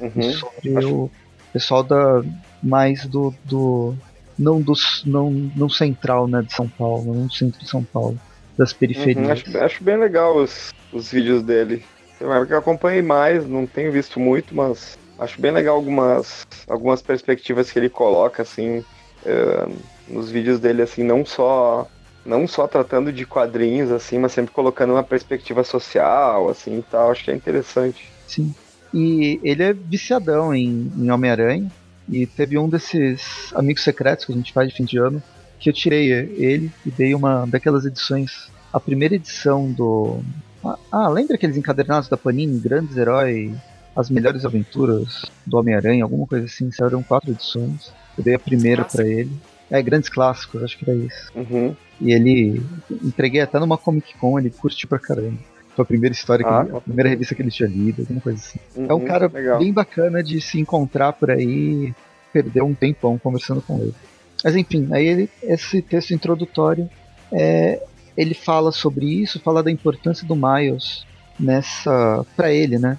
uhum. 0.00 0.32
sobre 0.32 0.84
o 0.84 1.10
pessoal 1.52 1.82
da 1.82 2.22
mais 2.62 3.06
do, 3.06 3.34
do 3.44 3.94
não 4.38 4.60
dos 4.60 5.02
não, 5.04 5.30
não 5.30 5.68
central 5.68 6.26
né, 6.26 6.42
de 6.42 6.52
São 6.52 6.68
Paulo, 6.68 7.14
não 7.14 7.30
centro 7.30 7.60
de 7.60 7.68
São 7.68 7.82
Paulo, 7.82 8.18
das 8.56 8.72
periferias. 8.72 9.24
Uhum, 9.24 9.32
acho, 9.32 9.58
acho, 9.58 9.84
bem 9.84 9.96
legal 9.96 10.36
os, 10.36 10.72
os 10.92 11.10
vídeos 11.10 11.42
dele. 11.42 11.84
Eu 12.20 12.32
acompanhei 12.58 13.02
mais, 13.02 13.46
não 13.46 13.66
tenho 13.66 13.92
visto 13.92 14.18
muito, 14.18 14.54
mas 14.54 14.98
acho 15.18 15.40
bem 15.40 15.52
legal 15.52 15.76
algumas, 15.76 16.46
algumas 16.66 17.00
perspectivas 17.00 17.70
que 17.70 17.78
ele 17.78 17.88
coloca 17.88 18.42
assim 18.42 18.78
uh, 18.78 19.76
nos 20.08 20.30
vídeos 20.30 20.58
dele, 20.58 20.82
assim, 20.82 21.02
não 21.02 21.24
só 21.24 21.86
não 22.28 22.46
só 22.46 22.68
tratando 22.68 23.10
de 23.10 23.24
quadrinhos, 23.24 23.90
assim, 23.90 24.18
mas 24.18 24.32
sempre 24.32 24.52
colocando 24.52 24.92
uma 24.92 25.02
perspectiva 25.02 25.64
social, 25.64 26.50
assim, 26.50 26.78
e 26.78 26.82
tal. 26.82 27.10
Acho 27.10 27.24
que 27.24 27.30
é 27.30 27.34
interessante. 27.34 28.06
Sim. 28.26 28.54
E 28.92 29.40
ele 29.42 29.62
é 29.62 29.72
viciadão 29.72 30.54
em, 30.54 30.92
em 30.96 31.10
Homem-Aranha. 31.10 31.70
E 32.08 32.26
teve 32.26 32.58
um 32.58 32.68
desses 32.68 33.52
amigos 33.54 33.82
secretos 33.82 34.24
que 34.24 34.32
a 34.32 34.34
gente 34.34 34.52
faz 34.52 34.68
de 34.68 34.74
fim 34.74 34.84
de 34.84 34.98
ano, 34.98 35.22
que 35.58 35.68
eu 35.68 35.72
tirei 35.72 36.10
ele 36.10 36.70
e 36.84 36.90
dei 36.90 37.14
uma 37.14 37.46
daquelas 37.46 37.84
edições. 37.84 38.50
A 38.72 38.78
primeira 38.78 39.14
edição 39.14 39.70
do. 39.72 40.20
Ah, 40.64 40.78
ah 40.92 41.08
lembra 41.08 41.36
aqueles 41.36 41.56
encadernados 41.56 42.08
da 42.08 42.16
Panini, 42.16 42.60
Grandes 42.60 42.96
Heróis, 42.96 43.52
As 43.96 44.10
Melhores 44.10 44.44
Aventuras 44.44 45.24
do 45.46 45.58
Homem-Aranha, 45.58 46.04
alguma 46.04 46.26
coisa 46.26 46.46
assim? 46.46 46.70
Saíram 46.70 47.02
quatro 47.02 47.30
edições. 47.30 47.92
Eu 48.16 48.24
dei 48.24 48.34
a 48.34 48.38
primeira 48.38 48.84
para 48.84 49.06
ele. 49.06 49.32
É, 49.70 49.82
Grandes 49.82 50.08
Clássicos, 50.08 50.62
acho 50.62 50.78
que 50.78 50.88
era 50.88 50.98
isso. 50.98 51.32
Uhum. 51.34 51.76
E 52.00 52.12
ele. 52.12 52.62
Entreguei 53.02 53.40
até 53.40 53.58
numa 53.58 53.76
Comic 53.76 54.16
Con, 54.18 54.38
ele 54.38 54.50
curtiu 54.50 54.88
pra 54.88 54.98
caramba. 54.98 55.38
Foi 55.74 55.82
a 55.82 55.86
primeira 55.86 56.12
história, 56.12 56.44
ah, 56.46 56.64
ele, 56.66 56.76
a 56.76 56.80
primeira 56.80 57.08
revista 57.08 57.34
que 57.34 57.42
ele 57.42 57.50
tinha 57.50 57.68
lido, 57.68 58.02
alguma 58.02 58.20
coisa 58.20 58.38
assim. 58.38 58.58
Uhum, 58.74 58.86
é 58.88 58.94
um 58.94 59.04
cara 59.04 59.30
legal. 59.32 59.58
bem 59.58 59.72
bacana 59.72 60.22
de 60.22 60.40
se 60.40 60.58
encontrar 60.58 61.12
por 61.12 61.30
aí, 61.30 61.94
perder 62.32 62.62
um 62.62 62.74
tempão 62.74 63.16
conversando 63.18 63.62
com 63.62 63.78
ele. 63.78 63.94
Mas 64.42 64.56
enfim, 64.56 64.88
aí 64.92 65.06
ele, 65.06 65.30
esse 65.42 65.82
texto 65.82 66.12
introdutório, 66.12 66.88
é, 67.30 67.80
ele 68.16 68.34
fala 68.34 68.72
sobre 68.72 69.06
isso, 69.06 69.40
fala 69.40 69.62
da 69.62 69.70
importância 69.70 70.26
do 70.26 70.34
Miles 70.34 71.06
nessa. 71.38 72.26
para 72.36 72.52
ele, 72.52 72.78
né? 72.78 72.98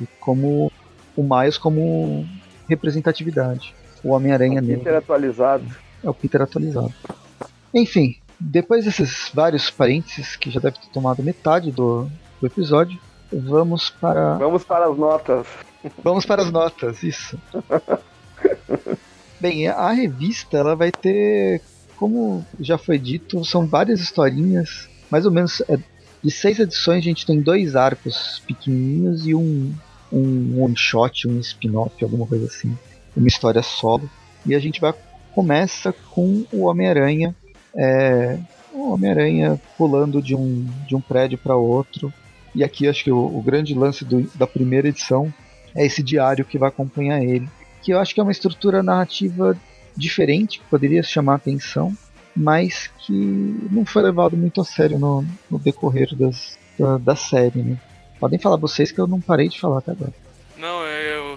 E 0.00 0.06
como 0.20 0.70
o 1.16 1.22
Miles 1.22 1.56
como 1.56 2.26
representatividade. 2.68 3.74
O 4.04 4.10
Homem-Aranha 4.10 4.60
nele. 4.60 4.78
Peter 4.78 4.96
atualizado. 4.96 5.64
É 6.02 6.08
o 6.08 6.14
Peter 6.14 6.42
atualizado. 6.42 6.92
Enfim, 7.74 8.16
depois 8.38 8.84
desses 8.84 9.30
vários 9.34 9.70
parênteses, 9.70 10.36
que 10.36 10.50
já 10.50 10.60
deve 10.60 10.78
ter 10.78 10.88
tomado 10.88 11.22
metade 11.22 11.70
do, 11.70 12.08
do 12.40 12.46
episódio, 12.46 12.98
vamos 13.32 13.90
para. 13.90 14.34
Vamos 14.34 14.64
para 14.64 14.86
as 14.86 14.96
notas. 14.96 15.46
Vamos 16.02 16.26
para 16.26 16.42
as 16.42 16.50
notas, 16.50 17.02
isso. 17.02 17.38
Bem, 19.40 19.68
a 19.68 19.92
revista 19.92 20.56
ela 20.56 20.74
vai 20.74 20.90
ter, 20.90 21.60
como 21.96 22.44
já 22.58 22.76
foi 22.76 22.98
dito, 22.98 23.44
são 23.44 23.66
várias 23.66 24.00
historinhas, 24.00 24.88
mais 25.10 25.24
ou 25.24 25.30
menos 25.30 25.60
é, 25.68 25.78
de 26.22 26.30
seis 26.30 26.58
edições 26.58 26.98
a 26.98 27.08
gente 27.08 27.24
tem 27.24 27.40
dois 27.40 27.76
arcos 27.76 28.42
pequenininhos 28.46 29.26
e 29.26 29.34
um, 29.34 29.72
um 30.12 30.60
one 30.62 30.76
shot, 30.76 31.28
um 31.28 31.38
spin-off, 31.38 32.02
alguma 32.02 32.26
coisa 32.26 32.46
assim, 32.46 32.76
uma 33.16 33.28
história 33.28 33.62
solo. 33.62 34.10
E 34.44 34.54
a 34.54 34.58
gente 34.58 34.80
vai 34.80 34.92
começa 35.34 35.92
com 35.92 36.44
o 36.52 36.64
Homem-Aranha 36.64 37.34
é, 37.76 38.38
o 38.72 38.92
Homem-Aranha 38.92 39.60
pulando 39.76 40.22
de 40.22 40.34
um, 40.34 40.66
de 40.86 40.94
um 40.94 41.00
prédio 41.00 41.38
para 41.38 41.56
outro 41.56 42.12
E 42.54 42.64
aqui 42.64 42.88
acho 42.88 43.04
que 43.04 43.10
o, 43.10 43.18
o 43.18 43.42
grande 43.42 43.74
lance 43.74 44.04
do, 44.04 44.22
da 44.34 44.46
primeira 44.46 44.88
edição 44.88 45.32
é 45.74 45.84
esse 45.84 46.02
diário 46.02 46.44
que 46.44 46.58
vai 46.58 46.68
acompanhar 46.68 47.22
ele. 47.22 47.48
Que 47.82 47.92
eu 47.92 47.98
acho 47.98 48.14
que 48.14 48.20
é 48.20 48.22
uma 48.22 48.32
estrutura 48.32 48.82
narrativa 48.82 49.56
diferente, 49.96 50.58
que 50.58 50.64
poderia 50.66 51.02
chamar 51.02 51.34
atenção, 51.34 51.92
mas 52.34 52.90
que 52.98 53.68
não 53.70 53.84
foi 53.84 54.02
levado 54.02 54.36
muito 54.36 54.60
a 54.60 54.64
sério 54.64 54.98
no, 54.98 55.24
no 55.50 55.58
decorrer 55.58 56.14
das, 56.14 56.58
da, 56.78 56.98
da 56.98 57.16
série. 57.16 57.62
Né? 57.62 57.76
Podem 58.18 58.38
falar 58.38 58.56
vocês 58.56 58.90
que 58.90 59.00
eu 59.00 59.06
não 59.06 59.20
parei 59.20 59.48
de 59.48 59.60
falar 59.60 59.78
até 59.78 59.92
agora. 59.92 60.12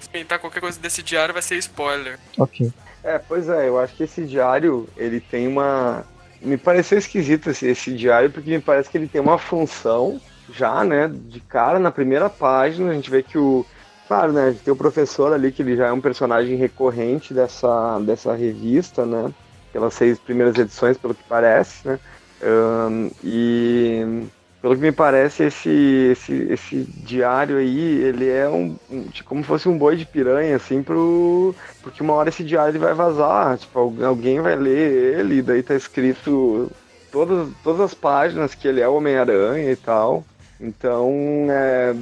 Comentar 0.07 0.39
qualquer 0.39 0.59
coisa 0.59 0.79
desse 0.79 1.03
diário 1.03 1.33
vai 1.33 1.41
ser 1.41 1.55
spoiler. 1.57 2.19
Ok. 2.37 2.71
É, 3.03 3.17
pois 3.17 3.49
é, 3.49 3.67
eu 3.67 3.79
acho 3.79 3.95
que 3.95 4.03
esse 4.03 4.23
diário, 4.25 4.87
ele 4.95 5.19
tem 5.19 5.47
uma. 5.47 6.03
Me 6.41 6.57
pareceu 6.57 6.97
esquisito 6.97 7.49
esse, 7.49 7.67
esse 7.67 7.93
diário, 7.93 8.31
porque 8.31 8.49
me 8.51 8.61
parece 8.61 8.89
que 8.89 8.97
ele 8.97 9.07
tem 9.07 9.21
uma 9.21 9.37
função 9.37 10.19
já, 10.53 10.83
né? 10.83 11.09
De 11.11 11.39
cara, 11.39 11.79
na 11.79 11.91
primeira 11.91 12.29
página, 12.29 12.91
a 12.91 12.93
gente 12.93 13.09
vê 13.09 13.23
que 13.23 13.37
o. 13.37 13.65
Claro, 14.07 14.33
né? 14.33 14.45
A 14.47 14.51
gente 14.51 14.63
tem 14.63 14.73
o 14.73 14.77
professor 14.77 15.33
ali, 15.33 15.51
que 15.51 15.61
ele 15.61 15.75
já 15.75 15.87
é 15.87 15.91
um 15.91 16.01
personagem 16.01 16.55
recorrente 16.57 17.33
dessa, 17.33 17.99
dessa 17.99 18.35
revista, 18.35 19.05
né? 19.05 19.31
Pelas 19.71 19.93
seis 19.93 20.19
primeiras 20.19 20.57
edições, 20.57 20.97
pelo 20.97 21.15
que 21.15 21.23
parece, 21.23 21.87
né? 21.87 21.99
Um, 22.43 23.11
e 23.23 24.27
pelo 24.61 24.75
que 24.75 24.81
me 24.81 24.91
parece, 24.91 25.43
esse, 25.43 25.69
esse, 26.11 26.33
esse 26.51 26.83
diário 27.03 27.57
aí, 27.57 28.03
ele 28.03 28.29
é 28.29 28.47
um, 28.47 28.75
um 28.91 29.03
tipo, 29.05 29.29
como 29.29 29.43
fosse 29.43 29.67
um 29.67 29.75
boi 29.75 29.95
de 29.95 30.05
piranha, 30.05 30.55
assim, 30.55 30.83
pro. 30.83 31.55
Porque 31.81 32.03
uma 32.03 32.13
hora 32.13 32.29
esse 32.29 32.43
diário 32.43 32.69
ele 32.69 32.77
vai 32.77 32.93
vazar, 32.93 33.57
tipo, 33.57 33.79
alguém 34.03 34.39
vai 34.39 34.55
ler 34.55 35.17
ele, 35.19 35.37
e 35.37 35.41
daí 35.41 35.63
tá 35.63 35.73
escrito 35.73 36.71
todas, 37.11 37.49
todas 37.63 37.81
as 37.81 37.93
páginas 37.95 38.53
que 38.53 38.67
ele 38.67 38.81
é 38.81 38.87
Homem-Aranha 38.87 39.71
e 39.71 39.75
tal. 39.75 40.23
Então, 40.59 41.47
é, 41.49 41.95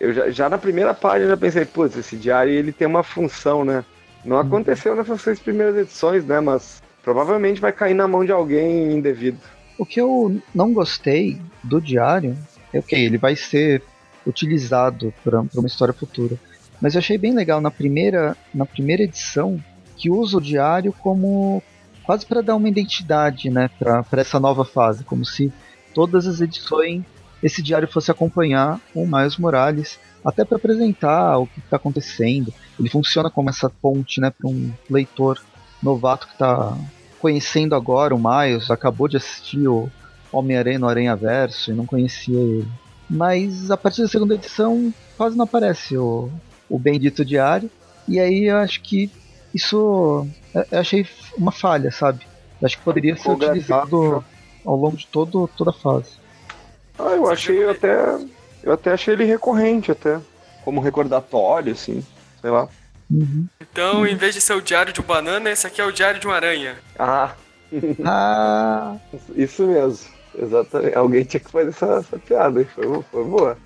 eu 0.00 0.14
já, 0.14 0.30
já, 0.30 0.48
na 0.48 0.56
primeira 0.56 0.94
página 0.94 1.28
já 1.28 1.36
pensei, 1.36 1.66
putz, 1.66 1.98
esse 1.98 2.16
diário 2.16 2.50
ele 2.50 2.72
tem 2.72 2.86
uma 2.86 3.02
função, 3.02 3.62
né? 3.62 3.84
Não 4.24 4.38
aconteceu 4.38 4.96
nessas 4.96 5.20
seis 5.20 5.38
primeiras 5.38 5.76
edições, 5.76 6.24
né? 6.24 6.40
Mas 6.40 6.82
provavelmente 7.02 7.60
vai 7.60 7.72
cair 7.72 7.94
na 7.94 8.08
mão 8.08 8.24
de 8.24 8.32
alguém 8.32 8.90
indevido. 8.92 9.38
O 9.78 9.84
que 9.84 10.00
eu 10.00 10.40
não 10.54 10.72
gostei 10.72 11.38
do 11.66 11.80
diário 11.80 12.36
é 12.72 12.80
que 12.80 12.94
ele 12.94 13.18
vai 13.18 13.36
ser 13.36 13.82
utilizado 14.26 15.12
para 15.22 15.40
uma 15.40 15.66
história 15.66 15.94
futura. 15.94 16.36
Mas 16.80 16.94
eu 16.94 16.98
achei 16.98 17.16
bem 17.16 17.32
legal 17.32 17.60
na 17.60 17.70
primeira, 17.70 18.36
na 18.54 18.66
primeira 18.66 19.02
edição 19.02 19.62
que 19.96 20.10
usa 20.10 20.36
o 20.36 20.40
diário 20.40 20.92
como 20.92 21.62
quase 22.04 22.26
para 22.26 22.42
dar 22.42 22.56
uma 22.56 22.68
identidade 22.68 23.50
né, 23.50 23.70
para 23.78 24.04
essa 24.20 24.38
nova 24.38 24.64
fase, 24.64 25.04
como 25.04 25.24
se 25.24 25.52
todas 25.94 26.26
as 26.26 26.40
edições 26.40 27.02
esse 27.42 27.62
diário 27.62 27.88
fosse 27.88 28.10
acompanhar 28.10 28.80
o 28.94 29.06
Miles 29.06 29.36
Morales, 29.36 29.98
até 30.24 30.44
para 30.44 30.56
apresentar 30.56 31.38
o 31.38 31.46
que 31.46 31.60
está 31.60 31.76
acontecendo. 31.76 32.52
Ele 32.78 32.88
funciona 32.88 33.30
como 33.30 33.50
essa 33.50 33.68
ponte 33.68 34.20
né, 34.20 34.30
para 34.30 34.48
um 34.48 34.72
leitor 34.90 35.40
novato 35.82 36.26
que 36.26 36.32
está 36.32 36.76
conhecendo 37.20 37.74
agora 37.74 38.14
o 38.14 38.18
Miles, 38.18 38.70
acabou 38.70 39.08
de 39.08 39.16
assistir 39.16 39.68
o 39.68 39.90
Homem-Aranha 40.32 40.78
no 40.78 40.88
Aranha 40.88 41.16
Verso 41.16 41.70
e 41.70 41.74
não 41.74 41.86
conhecia 41.86 42.38
ele. 42.38 42.68
Mas 43.08 43.70
a 43.70 43.76
partir 43.76 44.02
da 44.02 44.08
segunda 44.08 44.34
edição 44.34 44.92
quase 45.16 45.36
não 45.36 45.44
aparece 45.44 45.96
o, 45.96 46.30
o 46.68 46.78
bendito 46.78 47.24
diário. 47.24 47.70
E 48.08 48.18
aí 48.20 48.44
eu 48.44 48.56
acho 48.56 48.80
que 48.82 49.10
isso 49.54 50.26
eu 50.70 50.78
achei 50.78 51.06
uma 51.36 51.52
falha, 51.52 51.90
sabe? 51.90 52.26
Eu 52.60 52.66
acho 52.66 52.78
que 52.78 52.84
poderia 52.84 53.16
ser 53.16 53.30
utilizado 53.30 54.24
ao 54.64 54.76
longo 54.76 54.96
de 54.96 55.06
todo, 55.06 55.48
toda 55.56 55.70
a 55.70 55.74
fase. 55.74 56.12
Ah, 56.98 57.12
eu 57.12 57.28
achei 57.28 57.62
eu 57.62 57.70
até. 57.70 58.18
Eu 58.62 58.72
até 58.72 58.92
achei 58.92 59.14
ele 59.14 59.24
recorrente 59.24 59.90
até. 59.92 60.18
Como 60.64 60.80
recordatório, 60.80 61.72
assim. 61.72 62.04
Sei 62.40 62.50
lá. 62.50 62.68
Uhum. 63.10 63.46
Então, 63.60 63.98
uhum. 63.98 64.06
em 64.06 64.16
vez 64.16 64.34
de 64.34 64.40
ser 64.40 64.54
o 64.54 64.62
diário 64.62 64.92
de 64.92 65.00
um 65.00 65.04
banana, 65.04 65.50
esse 65.50 65.66
aqui 65.66 65.80
é 65.80 65.84
o 65.84 65.92
diário 65.92 66.18
de 66.18 66.26
uma 66.26 66.34
aranha. 66.34 66.76
Ah. 66.98 67.34
ah. 68.04 68.96
Isso 69.36 69.66
mesmo. 69.66 70.15
Exatamente. 70.38 70.96
Alguém 70.96 71.24
tinha 71.24 71.40
que 71.40 71.50
fazer 71.50 71.70
essa, 71.70 71.86
essa 71.96 72.18
piada. 72.18 72.64
Foi, 72.64 73.02
foi 73.02 73.24
boa. 73.24 73.56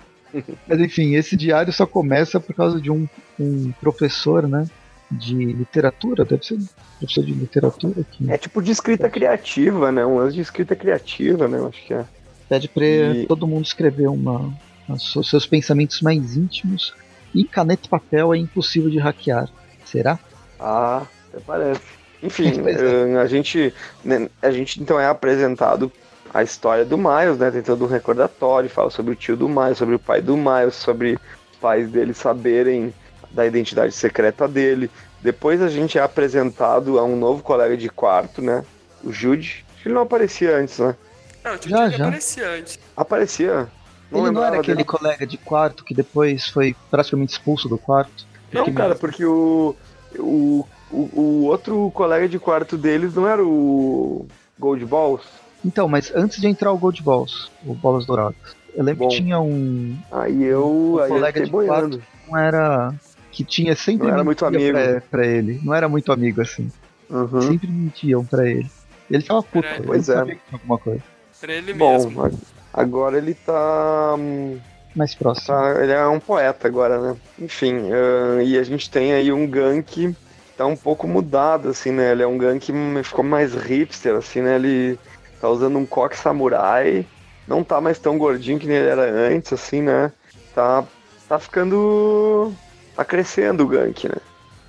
Mas 0.67 0.79
enfim, 0.79 1.15
esse 1.15 1.35
diário 1.35 1.73
só 1.73 1.85
começa 1.85 2.39
por 2.39 2.55
causa 2.55 2.79
de 2.79 2.89
um, 2.89 3.07
um 3.39 3.71
professor, 3.81 4.47
né? 4.47 4.65
De 5.09 5.35
literatura, 5.35 6.23
deve 6.23 6.45
ser 6.45 6.57
professor 6.97 7.25
de 7.25 7.33
literatura 7.33 7.99
aqui. 7.99 8.31
É 8.31 8.37
tipo 8.37 8.61
de 8.61 8.71
escrita 8.71 9.09
criativa, 9.09 9.91
né? 9.91 10.05
Um 10.05 10.17
lance 10.17 10.35
de 10.35 10.41
escrita 10.41 10.75
criativa, 10.75 11.47
né? 11.47 11.57
Eu 11.57 11.67
acho 11.67 11.85
que 11.85 11.93
é. 11.93 12.05
Pede 12.47 12.69
pra 12.69 12.85
e... 12.85 13.25
todo 13.27 13.47
mundo 13.47 13.65
escrever 13.65 14.07
uma, 14.07 14.53
seus 14.97 15.45
pensamentos 15.45 16.01
mais 16.01 16.35
íntimos 16.35 16.93
e 17.33 17.43
caneta 17.43 17.85
e 17.85 17.89
papel 17.89 18.33
é 18.33 18.37
impossível 18.37 18.89
de 18.89 18.99
hackear. 18.99 19.49
Será? 19.85 20.19
Ah, 20.59 21.03
até 21.29 21.41
parece. 21.45 21.81
Enfim, 22.23 22.51
é. 22.67 23.17
a 23.17 23.25
gente, 23.25 23.73
né, 24.03 24.29
a 24.41 24.51
gente 24.51 24.81
então 24.81 24.99
é 24.99 25.07
apresentado 25.07 25.91
a 26.33 26.43
história 26.43 26.85
do 26.85 26.97
Miles, 26.97 27.37
né? 27.37 27.51
Tem 27.51 27.61
todo 27.61 27.83
um 27.83 27.87
recordatório, 27.87 28.69
fala 28.69 28.89
sobre 28.89 29.13
o 29.13 29.15
tio 29.15 29.35
do 29.35 29.49
Miles, 29.49 29.77
sobre 29.77 29.95
o 29.95 29.99
pai 29.99 30.21
do 30.21 30.37
Miles, 30.37 30.75
sobre 30.75 31.13
os 31.51 31.57
pais 31.59 31.89
dele 31.89 32.13
saberem 32.13 32.93
da 33.31 33.45
identidade 33.45 33.93
secreta 33.93 34.47
dele. 34.47 34.89
Depois 35.21 35.61
a 35.61 35.69
gente 35.69 35.97
é 35.97 36.01
apresentado 36.01 36.97
a 36.97 37.03
um 37.03 37.15
novo 37.15 37.43
colega 37.43 37.77
de 37.77 37.89
quarto, 37.89 38.41
né? 38.41 38.63
O 39.03 39.11
Jude. 39.11 39.65
Ele 39.85 39.93
não 39.93 40.03
aparecia 40.03 40.57
antes, 40.57 40.79
né? 40.79 40.95
Não, 41.43 41.51
o 41.51 41.55
Jude 41.55 41.69
já, 41.69 41.89
já. 41.89 42.05
aparecia 42.05 42.49
antes. 42.49 42.79
Aparecia? 42.95 43.67
Não 44.09 44.25
ele 44.25 44.31
não 44.31 44.43
era 44.43 44.59
aquele 44.59 44.77
dele. 44.77 44.87
colega 44.87 45.25
de 45.25 45.37
quarto 45.37 45.83
que 45.83 45.93
depois 45.93 46.47
foi 46.47 46.75
praticamente 46.89 47.33
expulso 47.33 47.69
do 47.69 47.77
quarto? 47.77 48.25
Não, 48.51 48.65
que 48.65 48.73
cara, 48.73 48.95
porque 48.95 49.23
o, 49.23 49.75
o, 50.17 50.67
o, 50.91 50.97
o, 50.97 51.45
outro 51.45 51.89
colega 51.91 52.27
de 52.27 52.37
quarto 52.37 52.77
deles 52.77 53.15
não 53.15 53.25
era 53.27 53.43
o 53.43 54.27
Gold 54.59 54.85
Balls? 54.85 55.23
Então, 55.63 55.87
mas 55.87 56.11
antes 56.15 56.39
de 56.41 56.47
entrar 56.47 56.71
o 56.71 56.77
Gold 56.77 57.01
Balls, 57.03 57.51
o 57.65 57.73
Bolas 57.73 58.05
Douradas, 58.05 58.35
eu 58.75 58.83
lembro 58.83 59.03
Bom, 59.03 59.09
que 59.09 59.17
tinha 59.17 59.39
um, 59.39 59.95
aí 60.11 60.43
eu, 60.43 60.95
um 60.95 60.99
aí 60.99 61.09
colega 61.09 61.39
eu 61.39 61.45
de 61.45 61.51
boiando. 61.51 61.97
quarto 61.97 61.99
que 61.99 62.31
não 62.31 62.37
era. 62.39 62.93
que 63.31 63.43
tinha 63.43 63.75
sempre 63.75 64.07
não 64.07 64.13
era 64.13 64.23
muito 64.23 64.45
amigo 64.45 64.77
pra, 64.77 65.01
pra, 65.01 65.27
ele. 65.27 65.59
Não 65.63 65.73
era 65.73 65.87
muito 65.89 66.11
amigo 66.11 66.41
assim. 66.41 66.71
Uhum. 67.09 67.41
Sempre 67.41 67.67
mentiam 67.67 68.25
pra 68.25 68.49
ele. 68.49 68.69
Ele 69.09 69.23
tava 69.23 69.43
puto, 69.43 69.67
ele 69.67 69.85
pois 69.85 70.07
é. 70.07 70.13
sabia 70.13 70.35
que 70.35 70.41
tinha 70.47 70.59
alguma 70.59 70.77
coisa. 70.77 71.03
Pra 71.39 71.53
ele 71.53 71.73
Bom, 71.73 71.93
mesmo. 71.93 72.31
Agora 72.73 73.17
ele 73.17 73.33
tá. 73.33 74.15
Hum, 74.17 74.57
Mais 74.95 75.13
próximo. 75.13 75.47
Tá, 75.47 75.83
ele 75.83 75.91
é 75.91 76.07
um 76.07 76.19
poeta 76.19 76.67
agora, 76.67 76.99
né? 76.99 77.17
Enfim, 77.39 77.75
uh, 77.75 78.41
e 78.41 78.57
a 78.57 78.63
gente 78.63 78.89
tem 78.89 79.11
aí 79.11 79.31
um 79.33 79.45
gank 79.45 79.83
que 79.83 80.15
tá 80.55 80.65
um 80.65 80.77
pouco 80.77 81.05
mudado, 81.07 81.67
assim, 81.67 81.91
né? 81.91 82.13
Ele 82.13 82.23
é 82.23 82.27
um 82.27 82.37
gank 82.37 82.65
que 82.65 83.03
ficou 83.03 83.25
mais 83.25 83.53
hipster, 83.53 84.15
assim, 84.15 84.41
né? 84.41 84.55
Ele 84.55 84.97
tá 85.41 85.49
usando 85.49 85.77
um 85.77 85.85
coque 85.85 86.15
samurai, 86.15 87.05
não 87.47 87.63
tá 87.63 87.81
mais 87.81 87.97
tão 87.97 88.17
gordinho 88.17 88.59
que 88.59 88.67
nem 88.67 88.77
ele 88.77 88.89
era 88.89 89.11
antes, 89.11 89.51
assim, 89.51 89.81
né? 89.81 90.11
Tá, 90.53 90.83
tá 91.27 91.39
ficando. 91.39 92.53
tá 92.95 93.03
crescendo 93.03 93.63
o 93.63 93.67
gank, 93.67 94.07
né? 94.07 94.17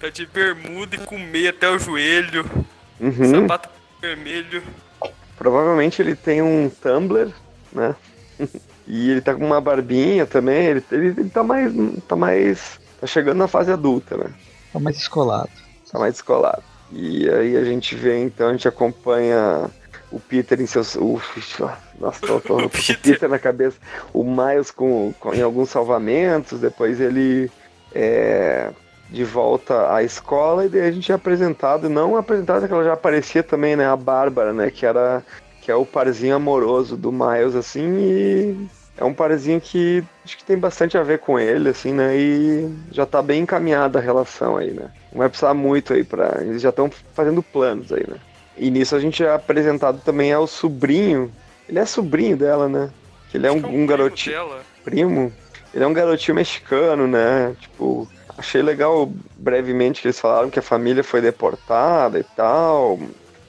Tá 0.01 0.09
de 0.09 0.27
bermuda 0.27 0.97
e 0.97 0.99
com 0.99 1.19
meia 1.19 1.51
até 1.51 1.69
o 1.69 1.79
joelho, 1.79 2.51
uhum. 2.99 3.43
sapato 3.43 3.69
vermelho. 4.01 4.63
Provavelmente 5.37 6.01
ele 6.01 6.17
tem 6.17 6.41
um 6.41 6.71
Tumblr, 6.71 7.31
né? 7.73 7.95
e 8.89 9.11
ele 9.11 9.21
tá 9.21 9.35
com 9.35 9.45
uma 9.45 9.61
barbinha 9.61 10.27
também, 10.27 10.65
ele, 10.65 10.85
ele, 10.91 11.07
ele 11.09 11.31
tá 11.31 11.43
mais. 11.43 11.73
tá 12.09 12.17
mais. 12.17 12.81
tá 12.99 13.07
chegando 13.07 13.39
na 13.39 13.47
fase 13.47 13.71
adulta, 13.71 14.17
né? 14.17 14.31
Tá 14.73 14.81
mais 14.81 14.97
descolado. 14.97 15.51
Tá 15.91 15.99
mais 15.99 16.15
descolado. 16.15 16.63
E 16.91 17.29
aí 17.29 17.57
a 17.57 17.65
gente 17.65 17.95
vê, 17.95 18.19
então, 18.19 18.49
a 18.49 18.53
gente 18.53 18.67
acompanha 18.67 19.71
o 20.13 20.21
Peter 20.21 20.61
em 20.61 20.67
seus. 20.67 20.95
O, 20.95 21.21
nossa, 21.99 22.21
tô, 22.27 22.41
tô, 22.41 22.57
o 22.65 22.71
Peter 22.71 23.29
na 23.29 23.39
cabeça. 23.39 23.77
O 24.13 24.23
Miles 24.23 24.71
com, 24.71 25.13
com, 25.19 25.35
em 25.35 25.43
alguns 25.43 25.71
salvamentos, 25.71 26.61
depois 26.61 27.01
ele 27.01 27.51
é, 27.95 28.71
de 29.11 29.25
volta 29.25 29.93
à 29.95 30.03
escola, 30.03 30.67
e 30.67 30.69
daí 30.69 30.83
a 30.83 30.93
gente 30.93 31.11
é 31.11 31.15
apresentado, 31.15 31.89
não 31.89 32.17
apresentado, 32.17 32.67
que 32.67 32.73
ela 32.73 32.85
já 32.85 32.93
aparecia 32.93 33.43
também, 33.43 33.75
né? 33.75 33.87
A 33.87 33.97
Bárbara, 33.97 34.53
né? 34.53 34.71
Que 34.71 34.87
era 34.87 35.23
que 35.61 35.71
é 35.71 35.75
o 35.77 35.87
parzinho 35.87 36.35
amoroso 36.35 36.97
do 36.97 37.13
Miles, 37.13 37.55
assim, 37.55 37.97
e 37.97 38.69
é 38.97 39.05
um 39.05 39.15
parzinho 39.15 39.61
que 39.61 40.03
acho 40.25 40.37
que 40.37 40.45
tem 40.45 40.59
bastante 40.59 40.99
a 40.99 41.05
ver 41.05 41.21
com 41.21 41.39
ele, 41.39 41.69
assim, 41.69 41.93
né? 41.93 42.17
E 42.17 42.69
já 42.91 43.07
tá 43.07 43.23
bem 43.23 43.43
encaminhada 43.43 43.99
a 43.99 44.03
relação 44.03 44.57
aí, 44.57 44.73
né? 44.73 44.91
Não 45.13 45.19
vai 45.19 45.29
precisar 45.29 45.55
muito 45.55 45.93
aí 45.93 46.03
pra. 46.03 46.39
Eles 46.41 46.61
já 46.61 46.71
estão 46.71 46.91
fazendo 47.15 47.43
planos 47.43 47.93
aí, 47.93 48.05
né? 48.09 48.17
E 48.63 48.71
nisso 48.71 48.95
a 48.95 49.01
gente 49.01 49.25
é 49.25 49.35
apresentado 49.35 50.01
também 50.05 50.33
ao 50.33 50.47
sobrinho. 50.47 51.33
Ele 51.69 51.81
é 51.81 51.85
sobrinho 51.85 52.37
dela, 52.37 52.69
né? 52.69 52.91
Que 53.29 53.37
ele 53.37 53.49
é 53.49 53.51
um, 53.51 53.59
é 53.59 53.67
um, 53.67 53.85
garotinho. 53.85 54.37
Primo? 54.85 55.33
Ele 55.75 55.83
é 55.83 55.87
um 55.87 55.93
garotinho 55.93 56.37
mexicano, 56.37 57.09
né? 57.09 57.57
Tipo, 57.61 58.09
achei 58.39 58.63
legal 58.63 59.13
brevemente 59.37 60.01
que 60.01 60.07
eles 60.07 60.21
falaram 60.21 60.49
que 60.49 60.61
a 60.61 60.63
família 60.63 61.03
foi 61.03 61.21
deportada 61.21 62.21
e 62.21 62.23
tal. 62.37 63.01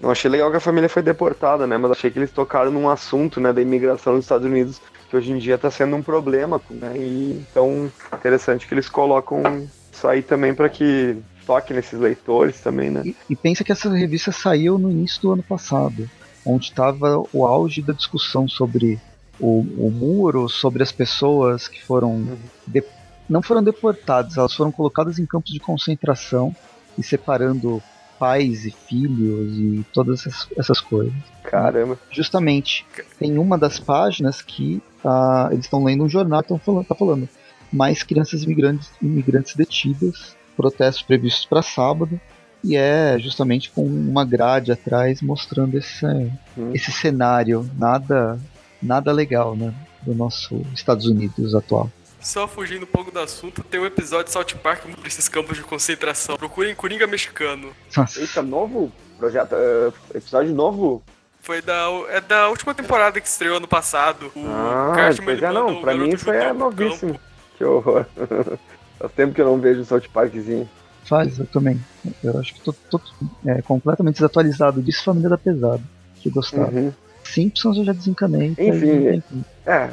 Não 0.01 0.09
achei 0.09 0.31
legal 0.31 0.49
que 0.49 0.57
a 0.57 0.59
família 0.59 0.89
foi 0.89 1.03
deportada, 1.03 1.67
né? 1.67 1.77
Mas 1.77 1.91
achei 1.91 2.09
que 2.09 2.17
eles 2.17 2.31
tocaram 2.31 2.71
num 2.71 2.89
assunto, 2.89 3.39
né, 3.39 3.53
da 3.53 3.61
imigração 3.61 4.13
nos 4.13 4.25
Estados 4.25 4.47
Unidos, 4.47 4.81
que 5.11 5.15
hoje 5.15 5.31
em 5.31 5.37
dia 5.37 5.55
está 5.55 5.69
sendo 5.69 5.95
um 5.95 6.01
problema, 6.01 6.59
né? 6.71 6.93
E 6.95 7.45
então 7.51 7.91
interessante 8.11 8.67
que 8.67 8.73
eles 8.73 8.89
colocam 8.89 9.43
isso 9.91 10.07
aí 10.07 10.23
também 10.23 10.55
para 10.55 10.69
que 10.69 11.15
toque 11.45 11.73
nesses 11.73 11.99
leitores 11.99 12.59
também, 12.59 12.89
né? 12.89 13.01
E, 13.05 13.15
e, 13.29 13.35
pensa 13.35 13.63
que 13.63 13.71
essa 13.71 13.89
revista 13.89 14.31
saiu 14.31 14.77
no 14.77 14.89
início 14.89 15.21
do 15.21 15.31
ano 15.31 15.43
passado, 15.43 16.09
onde 16.45 16.65
estava 16.65 17.23
o 17.31 17.45
auge 17.45 17.81
da 17.81 17.93
discussão 17.93 18.47
sobre 18.47 18.99
o, 19.39 19.59
o, 19.59 19.91
muro, 19.91 20.47
sobre 20.49 20.83
as 20.83 20.91
pessoas 20.91 21.67
que 21.67 21.83
foram 21.83 22.11
uhum. 22.11 22.37
de, 22.67 22.83
não 23.29 23.41
foram 23.41 23.63
deportadas, 23.63 24.37
elas 24.37 24.53
foram 24.53 24.71
colocadas 24.71 25.19
em 25.19 25.25
campos 25.25 25.51
de 25.51 25.59
concentração 25.59 26.55
e 26.97 27.03
separando 27.03 27.81
pais 28.19 28.65
e 28.65 28.71
filhos 28.71 29.57
e 29.57 29.85
todas 29.91 30.21
essas, 30.21 30.47
essas 30.57 30.79
coisas. 30.79 31.13
Caramba. 31.43 31.97
Justamente, 32.11 32.85
tem 33.19 33.37
uma 33.37 33.57
das 33.57 33.79
páginas 33.79 34.41
que 34.41 34.81
uh, 35.03 35.51
eles 35.51 35.65
estão 35.65 35.83
lendo 35.83 36.03
um 36.03 36.09
jornal 36.09 36.39
e 36.39 36.41
estão 36.41 36.59
falando, 36.59 36.85
tá 36.85 36.95
falando 36.95 37.27
mais 37.71 38.03
crianças 38.03 38.43
imigrantes, 38.43 38.91
imigrantes 39.01 39.55
detidas, 39.55 40.37
protestos 40.55 41.03
previstos 41.03 41.45
para 41.45 41.61
sábado, 41.61 42.19
e 42.63 42.75
é 42.75 43.17
justamente 43.19 43.69
com 43.69 43.85
uma 43.85 44.23
grade 44.23 44.71
atrás 44.71 45.21
mostrando 45.21 45.77
esse, 45.77 46.05
hum. 46.05 46.71
esse 46.73 46.91
cenário 46.91 47.69
nada 47.77 48.39
nada 48.81 49.11
legal 49.11 49.55
né, 49.55 49.73
do 50.01 50.13
nosso 50.13 50.61
Estados 50.73 51.05
Unidos 51.05 51.55
atual. 51.55 51.89
Só 52.19 52.47
fugindo 52.47 52.83
um 52.83 52.87
pouco 52.87 53.11
do 53.11 53.19
assunto, 53.19 53.63
tem 53.63 53.79
um 53.79 53.85
episódio 53.85 54.25
de 54.25 54.31
South 54.31 54.57
Park 54.61 54.85
desses 55.03 55.27
campos 55.27 55.57
de 55.57 55.63
concentração. 55.63 56.37
Procurem 56.37 56.73
Coringa 56.73 57.05
Mexicano. 57.05 57.73
Nossa. 57.95 58.21
Eita, 58.21 58.41
novo? 58.41 58.91
Projeto, 59.17 59.53
uh, 59.53 59.93
episódio 60.15 60.53
novo? 60.53 61.03
Foi 61.41 61.61
da, 61.61 61.87
é 62.09 62.21
da 62.21 62.47
última 62.47 62.73
temporada 62.73 63.19
que 63.19 63.27
estreou 63.27 63.57
ano 63.57 63.67
passado. 63.67 64.31
O 64.33 64.45
ah, 64.47 64.93
Cartman, 64.95 65.25
pois 65.25 65.43
é, 65.43 65.51
não, 65.51 65.81
pra 65.81 65.93
mim 65.93 66.09
isso 66.09 66.31
é 66.31 66.53
novíssimo. 66.53 67.19
Que 67.57 67.65
horror. 67.65 68.05
Faz 69.03 69.13
tempo 69.15 69.33
que 69.33 69.41
eu 69.41 69.45
não 69.45 69.59
vejo 69.59 69.81
o 69.81 69.85
South 69.85 70.03
Parkzinho. 70.13 70.69
Faz, 71.03 71.37
eu 71.37 71.45
também. 71.45 71.77
Eu 72.23 72.39
acho 72.39 72.53
que 72.53 72.61
tô, 72.61 72.73
tô 72.89 73.01
é, 73.45 73.61
completamente 73.61 74.15
desatualizado 74.15 74.81
disso, 74.81 75.03
Família 75.03 75.29
da 75.29 75.37
Pesada, 75.37 75.81
que 76.21 76.29
gostava. 76.29 76.71
Uhum. 76.71 76.93
Simpsons 77.21 77.77
eu 77.77 77.83
já 77.83 77.91
desencanei. 77.91 78.55
Enfim, 78.57 79.21
é, 79.65 79.89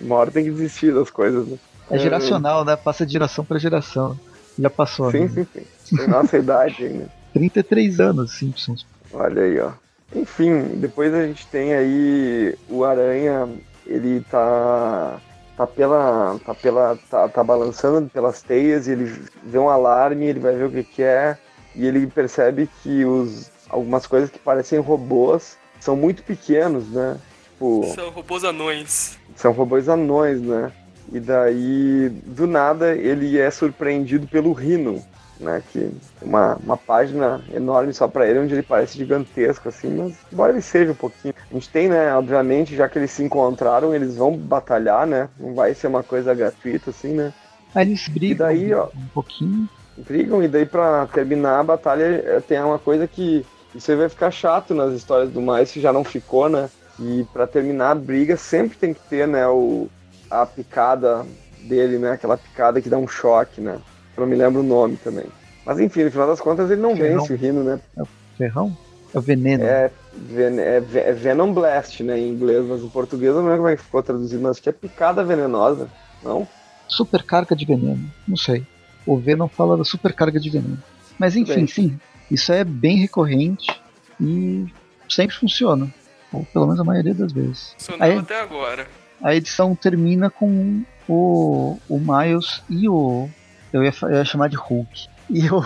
uma 0.00 0.16
hora 0.16 0.32
tem 0.32 0.44
que 0.44 0.50
desistir 0.50 0.92
das 0.92 1.08
coisas, 1.08 1.46
né? 1.46 1.56
É 1.88 1.98
geracional, 1.98 2.64
né? 2.64 2.74
Passa 2.74 3.06
de 3.06 3.12
geração 3.12 3.44
para 3.44 3.60
geração. 3.60 4.18
Já 4.58 4.70
passou. 4.70 5.08
Sim, 5.12 5.20
né? 5.20 5.28
sim, 5.28 5.46
sim. 5.84 5.96
Tem 5.96 6.08
nossa 6.08 6.36
idade 6.36 6.84
ainda. 6.84 7.08
33 7.32 8.00
anos, 8.00 8.32
Simpsons. 8.32 8.84
Olha 9.12 9.42
aí, 9.42 9.60
ó. 9.60 9.70
Enfim, 10.12 10.62
depois 10.80 11.14
a 11.14 11.24
gente 11.24 11.46
tem 11.46 11.74
aí 11.74 12.56
o 12.68 12.84
Aranha, 12.84 13.48
ele 13.86 14.20
tá 14.22 15.20
tá 15.56 15.66
pela 15.66 16.38
tá 16.44 16.54
pela 16.54 16.98
tá, 17.10 17.28
tá 17.28 17.42
balançando 17.42 18.08
pelas 18.08 18.42
teias 18.42 18.86
e 18.86 18.92
ele 18.92 19.22
vê 19.42 19.58
um 19.58 19.68
alarme, 19.68 20.26
ele 20.26 20.40
vai 20.40 20.54
ver 20.54 20.64
o 20.64 20.70
que, 20.70 20.84
que 20.84 21.02
é 21.02 21.38
e 21.74 21.86
ele 21.86 22.06
percebe 22.06 22.68
que 22.82 23.04
os 23.04 23.50
algumas 23.68 24.06
coisas 24.06 24.30
que 24.30 24.38
parecem 24.38 24.78
robôs 24.78 25.58
são 25.80 25.96
muito 25.96 26.22
pequenos, 26.22 26.88
né? 26.88 27.18
Tipo, 27.44 27.92
são 27.94 28.10
robôs 28.10 28.44
anões. 28.44 29.18
São 29.34 29.52
robôs 29.52 29.88
anões, 29.88 30.40
né? 30.40 30.72
E 31.12 31.20
daí, 31.20 32.08
do 32.26 32.46
nada, 32.46 32.94
ele 32.94 33.38
é 33.38 33.50
surpreendido 33.50 34.26
pelo 34.26 34.52
Rhino, 34.52 35.02
né? 35.40 35.62
Que 35.70 35.90
uma, 36.22 36.56
uma 36.56 36.76
página 36.76 37.42
enorme 37.52 37.92
só 37.92 38.08
para 38.08 38.26
ele, 38.28 38.40
onde 38.40 38.54
ele 38.54 38.62
parece 38.62 38.98
gigantesco, 38.98 39.68
assim, 39.68 39.88
mas 39.88 40.14
embora 40.32 40.52
ele 40.52 40.62
seja 40.62 40.92
um 40.92 40.96
pouquinho. 40.96 41.34
A 41.50 41.54
gente 41.54 41.68
tem, 41.68 41.88
né? 41.88 42.14
Obviamente, 42.14 42.76
já 42.76 42.88
que 42.88 42.98
eles 42.98 43.10
se 43.10 43.22
encontraram, 43.22 43.94
eles 43.94 44.16
vão 44.16 44.36
batalhar, 44.36 45.06
né? 45.06 45.28
Não 45.38 45.54
vai 45.54 45.74
ser 45.74 45.86
uma 45.86 46.02
coisa 46.02 46.34
gratuita, 46.34 46.90
assim, 46.90 47.12
né? 47.12 47.32
Aí 47.74 47.86
eles 47.86 48.08
brigam 48.08 48.46
daí, 48.46 48.72
ó, 48.72 48.88
um 48.94 49.08
pouquinho. 49.12 49.68
Brigam, 49.96 50.42
e 50.42 50.48
daí 50.48 50.66
pra 50.66 51.06
terminar 51.06 51.60
a 51.60 51.64
batalha 51.64 52.04
é, 52.04 52.40
tem 52.40 52.60
uma 52.60 52.78
coisa 52.78 53.06
que. 53.06 53.44
Isso 53.74 53.90
aí 53.90 53.96
vai 53.96 54.08
ficar 54.08 54.30
chato 54.30 54.74
nas 54.74 54.94
histórias 54.94 55.30
do 55.30 55.40
mais, 55.40 55.68
se 55.68 55.80
já 55.80 55.92
não 55.92 56.02
ficou, 56.02 56.48
né? 56.48 56.70
E 56.98 57.26
para 57.32 57.46
terminar 57.46 57.90
a 57.90 57.94
briga 57.94 58.36
sempre 58.36 58.78
tem 58.78 58.94
que 58.94 59.00
ter, 59.00 59.28
né, 59.28 59.46
o, 59.46 59.88
a 60.30 60.46
picada 60.46 61.26
dele, 61.60 61.98
né? 61.98 62.12
Aquela 62.12 62.38
picada 62.38 62.80
que 62.80 62.88
dá 62.88 62.96
um 62.96 63.08
choque, 63.08 63.60
né? 63.60 63.78
Eu 64.16 64.22
não 64.22 64.26
me 64.26 64.36
lembro 64.36 64.60
o 64.60 64.64
nome 64.64 64.96
também. 64.96 65.26
Mas 65.64 65.80
enfim, 65.80 66.04
no 66.04 66.10
final 66.10 66.26
das 66.28 66.40
contas 66.40 66.70
ele 66.70 66.80
não 66.80 66.96
Ferrão. 66.96 67.20
vence 67.20 67.32
o 67.32 67.36
Rino, 67.36 67.64
né? 67.64 67.80
É 67.96 68.02
o 68.02 68.08
ferrão? 68.36 68.76
É 69.14 69.18
o 69.18 69.20
veneno. 69.20 69.64
É, 69.64 69.90
é, 70.36 70.76
é, 70.76 71.12
Venom 71.12 71.52
Blast, 71.52 72.02
né, 72.02 72.18
em 72.18 72.28
inglês, 72.30 72.64
mas 72.64 72.82
em 72.82 72.88
português 72.88 73.34
eu 73.34 73.42
não 73.42 73.48
lembro 73.48 73.58
como 73.58 73.68
é 73.68 73.76
que 73.76 73.82
ficou 73.82 74.02
traduzido, 74.02 74.42
mas 74.42 74.52
acho 74.52 74.62
que 74.62 74.68
é 74.68 74.72
picada 74.72 75.24
venenosa, 75.24 75.88
não? 76.22 76.46
Supercarga 76.88 77.54
de 77.56 77.64
veneno, 77.64 78.10
não 78.26 78.36
sei. 78.36 78.64
O 79.04 79.16
Venom 79.16 79.48
fala 79.48 79.76
da 79.76 79.84
supercarga 79.84 80.38
de 80.38 80.50
veneno. 80.50 80.82
Mas 81.18 81.36
enfim, 81.36 81.66
sim, 81.66 81.98
isso 82.30 82.52
é 82.52 82.64
bem 82.64 82.96
recorrente 82.96 83.80
e 84.20 84.66
sempre 85.08 85.36
funciona. 85.36 85.92
Ou 86.32 86.44
pelo 86.44 86.66
menos 86.66 86.80
a 86.80 86.84
maioria 86.84 87.14
das 87.14 87.32
vezes. 87.32 87.74
Funcionou 87.78 88.18
até 88.18 88.40
agora. 88.40 88.86
A 89.22 89.34
edição 89.34 89.74
termina 89.74 90.28
com 90.28 90.82
o, 91.08 91.78
o 91.88 91.98
Miles 91.98 92.62
e 92.68 92.88
o. 92.88 93.28
Eu 93.76 93.84
ia, 93.84 93.92
eu 94.02 94.12
ia 94.14 94.24
chamar 94.24 94.48
de 94.48 94.56
Hulk. 94.56 95.06
E 95.28 95.48
o, 95.52 95.62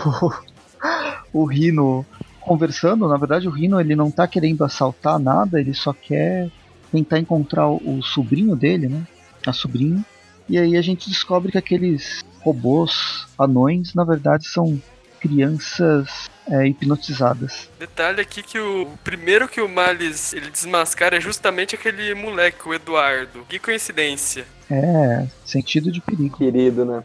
o 1.31 1.45
Rino 1.45 2.05
conversando. 2.41 3.07
Na 3.07 3.17
verdade, 3.17 3.47
o 3.47 3.51
Rino 3.51 3.79
ele 3.79 3.95
não 3.95 4.11
tá 4.11 4.27
querendo 4.27 4.63
assaltar 4.63 5.17
nada, 5.17 5.59
ele 5.59 5.73
só 5.73 5.93
quer 5.93 6.49
tentar 6.91 7.19
encontrar 7.19 7.67
o, 7.67 7.99
o 7.99 8.03
sobrinho 8.03 8.55
dele, 8.55 8.89
né? 8.89 9.07
A 9.45 9.53
sobrinha. 9.53 10.03
E 10.49 10.57
aí 10.57 10.75
a 10.75 10.81
gente 10.81 11.09
descobre 11.09 11.51
que 11.51 11.57
aqueles 11.57 12.25
robôs 12.41 13.27
anões, 13.39 13.93
na 13.93 14.03
verdade, 14.03 14.47
são 14.47 14.81
crianças 15.21 16.29
é, 16.49 16.67
hipnotizadas. 16.67 17.69
Detalhe 17.79 18.19
aqui 18.19 18.41
que 18.41 18.59
o 18.59 18.87
primeiro 19.03 19.47
que 19.47 19.61
o 19.61 19.69
Miles 19.69 20.33
ele 20.33 20.49
desmascara 20.49 21.15
é 21.15 21.21
justamente 21.21 21.75
aquele 21.75 22.13
moleque, 22.15 22.67
o 22.67 22.73
Eduardo. 22.73 23.45
Que 23.47 23.59
coincidência. 23.59 24.45
É, 24.69 25.27
sentido 25.45 25.91
de 25.91 26.01
perigo. 26.01 26.37
Querido, 26.37 26.83
né? 26.83 27.03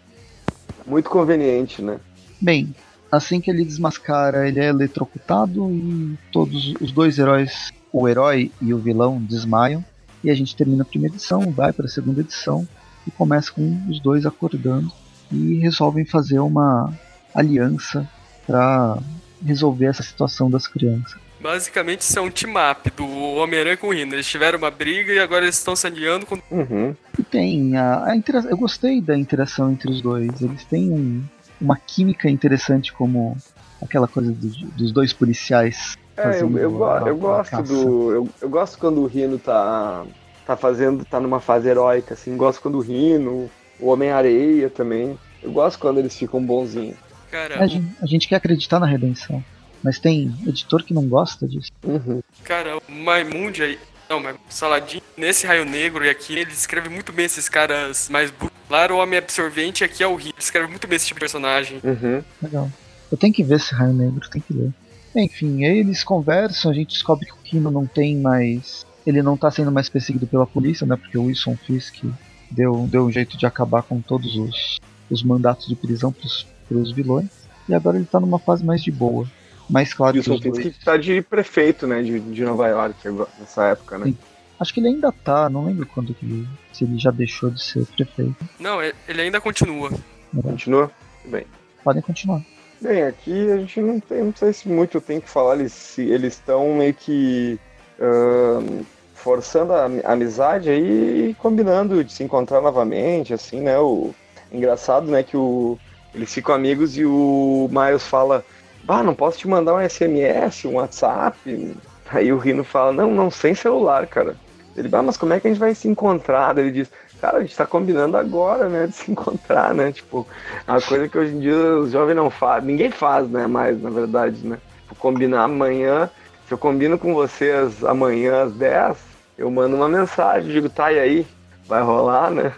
Muito 0.87 1.11
conveniente, 1.11 1.83
né? 1.83 1.99
Bem, 2.41 2.75
assim 3.11 3.41
que 3.41 3.51
ele 3.51 3.65
desmascara, 3.65 4.49
ele 4.49 4.61
é 4.61 4.69
eletrocutado 4.69 5.71
e 5.71 6.17
todos 6.31 6.75
os 6.81 6.93
dois 6.93 7.19
heróis, 7.19 7.73
o 7.93 8.09
herói 8.09 8.51
e 8.61 8.73
o 8.73 8.79
vilão, 8.79 9.21
desmaiam. 9.21 9.85
E 10.23 10.31
a 10.31 10.35
gente 10.35 10.57
termina 10.57 10.83
a 10.83 10.87
primeira 10.87 11.15
edição, 11.15 11.51
vai 11.51 11.73
para 11.73 11.87
a 11.87 11.89
segunda 11.89 12.21
edição 12.21 12.67
e 13.07 13.11
começa 13.11 13.53
com 13.53 13.81
os 13.89 14.01
dois 14.01 14.27
acordando 14.27 14.91
e 15.31 15.59
resolvem 15.59 16.05
fazer 16.05 16.39
uma 16.39 16.93
aliança 17.35 18.09
para 18.47 18.99
resolver 19.45 19.87
essa 19.87 20.03
situação 20.03 20.51
das 20.51 20.67
crianças. 20.67 21.26
Basicamente, 21.47 22.01
isso 22.01 22.19
é 22.19 22.23
um 22.23 22.29
team-up 22.29 22.91
do 22.91 23.07
Homem-Aranha 23.07 23.77
com 23.77 23.87
o 23.87 23.93
Rino. 23.95 24.15
Eles 24.15 24.27
tiveram 24.27 24.59
uma 24.59 24.71
briga 24.71 25.13
e 25.13 25.19
agora 25.21 25.45
eles 25.45 25.55
estão 25.55 25.77
se 25.77 25.87
aliando 25.87 26.27
com. 26.27 26.37
Uhum. 26.51 26.93
E 27.17 27.23
tem 27.23 27.77
a, 27.77 28.07
a 28.07 28.17
interação. 28.17 28.51
Eu 28.51 28.57
gostei 28.57 29.01
da 29.01 29.17
interação 29.17 29.71
entre 29.71 29.89
os 29.89 30.03
dois. 30.03 30.43
Eles 30.43 30.65
têm 30.65 30.91
um, 30.91 31.23
uma 31.61 31.77
química 31.77 32.29
interessante, 32.29 32.93
como 32.93 33.37
aquela 33.81 34.09
coisa 34.09 34.33
do, 34.33 34.49
dos 34.49 34.91
dois 34.91 35.13
policiais. 35.13 35.97
É, 36.17 36.43
eu, 36.43 36.59
eu, 36.59 36.85
a, 36.85 37.03
eu 37.07 37.17
gosto 37.17 37.63
do. 37.63 38.13
Eu, 38.13 38.29
eu, 38.43 38.49
gosto 38.49 38.77
quando 38.77 39.03
o 39.03 39.07
Rino 39.07 39.39
tá, 39.39 40.05
tá 40.45 40.57
fazendo. 40.57 41.05
tá 41.05 41.21
numa 41.21 41.39
fase 41.39 41.69
heróica, 41.69 42.15
assim. 42.15 42.37
Gosto 42.37 42.61
quando 42.61 42.79
o 42.79 42.81
Rino, 42.81 43.49
o 43.79 43.87
Homem-Areia 43.87 44.69
também. 44.69 45.17
Eu 45.41 45.53
gosto 45.53 45.79
quando 45.79 45.99
eles 45.99 46.17
ficam 46.17 46.45
bonzinhos. 46.45 46.97
Cara, 47.31 47.63
a, 47.63 47.67
gente, 47.69 47.87
a 48.03 48.07
gente 48.07 48.27
quer 48.27 48.35
acreditar 48.35 48.81
na 48.81 48.87
redenção. 48.87 49.45
Mas 49.83 49.99
tem 49.99 50.35
editor 50.47 50.83
que 50.83 50.95
não 50.95 51.07
gosta 51.07 51.47
disso. 51.47 51.71
Uhum. 51.85 52.23
Cara, 52.45 52.79
o 52.79 52.93
Maimundi 52.93 53.63
aí. 53.63 53.79
Não, 54.09 54.21
mas 54.21 54.37
Saladin, 54.49 55.01
nesse 55.17 55.47
Raio 55.47 55.65
Negro 55.65 56.05
e 56.05 56.09
aqui, 56.09 56.39
ele 56.39 56.53
escreve 56.53 56.89
muito 56.89 57.13
bem 57.13 57.27
esses 57.27 57.49
caras 57.49 58.09
mais 58.09 58.33
Lá 58.69 58.93
o 58.93 58.99
Homem 58.99 59.19
Absorvente 59.19 59.85
aqui 59.85 60.03
é 60.03 60.07
o 60.07 60.17
Rio. 60.17 60.31
Ele 60.31 60.35
escreve 60.39 60.67
muito 60.67 60.87
bem 60.89 60.97
esse 60.97 61.07
tipo 61.07 61.19
de 61.19 61.21
personagem. 61.21 61.81
Uhum. 61.85 62.23
Legal. 62.43 62.71
Eu 63.11 63.17
tenho 63.17 63.33
que 63.33 63.45
ver 63.45 63.57
esse 63.57 63.73
Raio 63.73 63.93
Negro, 63.93 64.29
tem 64.29 64.43
que 64.43 64.53
ler. 64.53 64.73
Enfim, 65.15 65.65
aí 65.65 65.79
eles 65.79 66.03
conversam, 66.03 66.71
a 66.71 66.75
gente 66.75 66.91
descobre 66.91 67.27
que 67.27 67.33
o 67.33 67.37
Kino 67.37 67.71
não 67.71 67.87
tem 67.87 68.17
mais. 68.17 68.85
Ele 69.07 69.23
não 69.23 69.37
tá 69.37 69.51
sendo 69.51 69.71
mais 69.71 69.89
perseguido 69.89 70.27
pela 70.27 70.47
polícia, 70.47 70.87
né? 70.87 70.97
Porque 70.97 71.17
o 71.17 71.25
Wilson 71.25 71.57
Fisk 71.57 72.05
deu, 72.51 72.89
deu 72.91 73.07
um 73.07 73.13
jeito 73.13 73.39
de 73.39 73.47
acabar 73.47 73.83
com 73.83 74.01
todos 74.01 74.35
os, 74.37 74.81
os 75.09 75.23
mandatos 75.23 75.69
de 75.69 75.77
prisão 75.77 76.13
pros, 76.13 76.47
pros 76.69 76.91
vilões. 76.93 77.29
E 77.69 77.75
agora 77.75 77.97
ele 77.97 78.07
tá 78.07 78.19
numa 78.19 78.39
fase 78.39 78.65
mais 78.65 78.83
de 78.83 78.91
boa. 78.91 79.27
Mais 79.69 79.93
claro 79.93 80.17
Wilson 80.17 80.39
que. 80.39 80.49
Wilson 80.49 80.63
Fisk 80.63 80.85
tá 80.85 80.97
de 80.97 81.23
prefeito, 81.23 81.87
né? 81.87 82.03
De, 82.03 82.21
de 82.21 82.45
Nova 82.45 82.69
York 82.69 82.97
nessa 83.39 83.69
época, 83.69 83.99
né? 83.99 84.07
Sim. 84.07 84.19
Acho 84.59 84.73
que 84.73 84.81
ele 84.81 84.89
ainda 84.89 85.13
tá, 85.13 85.51
não 85.51 85.67
lembro 85.67 85.87
quando 85.87 86.15
que 86.15 86.25
ele, 86.25 86.49
se 86.73 86.85
ele 86.85 86.99
já 86.99 87.11
deixou 87.11 87.51
de 87.51 87.63
ser 87.63 87.85
prefeito. 87.87 88.37
Não, 88.59 88.83
ele 88.83 89.21
ainda 89.21 89.41
continua. 89.41 89.91
É. 90.37 90.43
Continua? 90.43 90.91
Bem. 91.27 91.45
Podem 91.85 92.03
continuar. 92.03 92.43
Bem, 92.81 93.03
aqui 93.03 93.51
a 93.51 93.59
gente 93.59 93.81
não 93.81 94.01
tem, 94.01 94.25
não 94.25 94.35
sei 94.35 94.53
se 94.53 94.69
muito 94.69 95.01
tem 95.01 95.21
que 95.21 95.29
falar, 95.29 95.57
eles 95.57 95.99
eles 95.99 96.35
estão 96.35 96.75
meio 96.75 96.93
que 96.95 97.59
uh, 97.99 98.85
forçando 99.15 99.73
a 99.73 99.87
amizade 100.05 100.69
aí 100.71 101.31
e 101.31 101.35
combinando 101.35 102.03
de 102.05 102.13
se 102.13 102.23
encontrar 102.23 102.61
novamente, 102.61 103.33
assim, 103.33 103.61
né? 103.61 103.79
O 103.79 104.15
engraçado, 104.53 105.07
né, 105.07 105.23
que 105.23 105.37
o 105.37 105.79
eles 106.15 106.33
ficam 106.33 106.55
amigos 106.55 106.97
e 106.97 107.05
o 107.05 107.69
Miles 107.71 108.07
fala: 108.07 108.45
"Ah, 108.89 109.03
não 109.03 109.15
posso 109.15 109.39
te 109.39 109.49
mandar 109.49 109.75
um 109.75 109.81
SMS, 109.81 110.67
um 110.67 110.75
WhatsApp". 110.75 111.77
Aí 112.11 112.33
o 112.33 112.39
Rino 112.39 112.65
fala: 112.65 112.93
"Não, 112.93 113.11
não, 113.11 113.31
sem 113.31 113.55
celular, 113.55 114.07
cara". 114.07 114.37
Ele: 114.77 114.89
"Ah, 114.93 115.03
mas 115.03 115.17
como 115.17 115.33
é 115.33 115.41
que 115.41 115.47
a 115.47 115.51
gente 115.51 115.61
vai 115.61 115.75
se 115.75 115.89
encontrar?". 115.89 116.57
Ele 116.59 116.71
diz: 116.71 116.91
"Cara, 117.21 117.39
a 117.39 117.41
gente 117.41 117.57
tá 117.57 117.67
combinando 117.67 118.17
agora, 118.17 118.69
né, 118.69 118.87
de 118.87 118.95
se 118.95 119.11
encontrar, 119.11 119.75
né? 119.75 119.93
Tipo, 119.93 120.27
a 120.67 120.81
coisa 120.81 121.09
que 121.09 121.19
hoje 121.19 121.35
em 121.35 121.41
dia 121.41 121.57
os 121.57 121.91
jovens 121.91 122.15
não 122.17 122.31
fazem, 122.31 122.69
ninguém 122.69 122.91
faz, 122.91 123.29
né, 123.29 123.47
mais, 123.47 123.81
na 123.81 123.91
verdade, 123.91 124.47
né? 124.47 124.59
Tipo, 124.83 124.95
combinar 124.97 125.45
amanhã 125.45 126.11
se 126.47 126.55
eu 126.55 126.59
combino 126.59 126.97
com 126.97 127.13
vocês 127.13 127.85
amanhã 127.85 128.45
às 128.45 128.53
10, 128.53 128.99
eu 129.37 129.51
mando 129.51 129.75
uma 129.75 129.89
mensagem, 129.89 130.53
digo, 130.53 130.69
tá, 130.69 130.93
e 130.93 130.99
aí? 130.99 131.27
Vai 131.67 131.83
rolar, 131.83 132.31
né? 132.31 132.55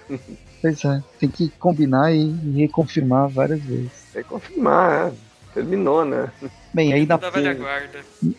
Pois 0.61 0.85
é, 0.85 1.01
tem 1.19 1.31
que 1.31 1.49
combinar 1.59 2.13
e 2.13 2.31
reconfirmar 2.55 3.29
várias 3.31 3.63
vezes. 3.63 3.91
Reconfirmar, 4.15 5.09
é. 5.09 5.13
Terminou, 5.59 6.05
né? 6.05 6.31
Bem, 6.73 6.93
aí 6.93 7.05
na, 7.05 7.19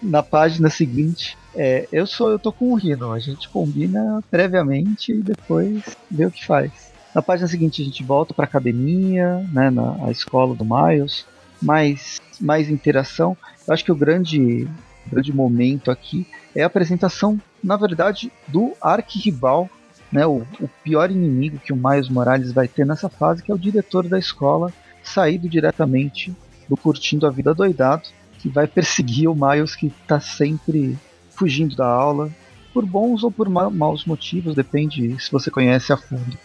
na 0.01 0.23
página 0.23 0.69
seguinte, 0.69 1.37
é, 1.53 1.85
eu 1.91 2.07
sou, 2.07 2.31
eu 2.31 2.39
tô 2.39 2.53
com 2.53 2.71
o 2.71 2.75
Rino, 2.75 3.11
a 3.11 3.19
gente 3.19 3.49
combina 3.49 4.23
previamente 4.31 5.11
e 5.11 5.21
depois 5.21 5.83
vê 6.09 6.25
o 6.25 6.31
que 6.31 6.45
faz. 6.45 6.71
Na 7.13 7.21
página 7.21 7.49
seguinte 7.49 7.81
a 7.81 7.85
gente 7.85 8.03
volta 8.03 8.33
para 8.33 8.45
academia, 8.45 9.45
né, 9.51 9.69
na 9.69 10.09
escola 10.09 10.55
do 10.55 10.63
Miles, 10.63 11.25
mais 11.61 12.21
mais 12.39 12.69
interação. 12.69 13.35
Eu 13.67 13.73
acho 13.73 13.83
que 13.83 13.91
o 13.91 13.95
grande 13.95 14.65
grande 15.05 15.33
momento 15.33 15.91
aqui 15.91 16.25
é 16.55 16.63
a 16.63 16.67
apresentação, 16.67 17.37
na 17.61 17.75
verdade, 17.75 18.31
do 18.47 18.73
arquirrival, 18.81 19.69
né, 20.09 20.25
o, 20.25 20.45
o 20.61 20.69
pior 20.83 21.11
inimigo 21.11 21.59
que 21.59 21.73
o 21.73 21.75
Miles 21.75 22.07
Morales 22.07 22.53
vai 22.53 22.69
ter 22.69 22.85
nessa 22.85 23.09
fase, 23.09 23.43
que 23.43 23.51
é 23.51 23.55
o 23.55 23.59
diretor 23.59 24.07
da 24.07 24.17
escola, 24.17 24.71
saído 25.03 25.49
diretamente 25.49 26.33
do 26.69 26.77
Curtindo 26.77 27.25
a 27.25 27.29
Vida 27.29 27.53
Doidado, 27.53 28.03
que 28.37 28.47
vai 28.47 28.67
perseguir 28.67 29.27
o 29.27 29.35
Miles 29.35 29.75
que 29.75 29.87
está 29.87 30.19
sempre 30.19 30.97
fugindo 31.31 31.75
da 31.75 31.87
aula, 31.87 32.29
por 32.73 32.85
bons 32.85 33.23
ou 33.23 33.31
por 33.31 33.49
ma 33.49 33.69
maus 33.69 34.05
motivos, 34.05 34.55
depende 34.55 35.19
se 35.19 35.31
você 35.31 35.49
conhece 35.49 35.91
a 35.91 35.97
fundo 35.97 36.37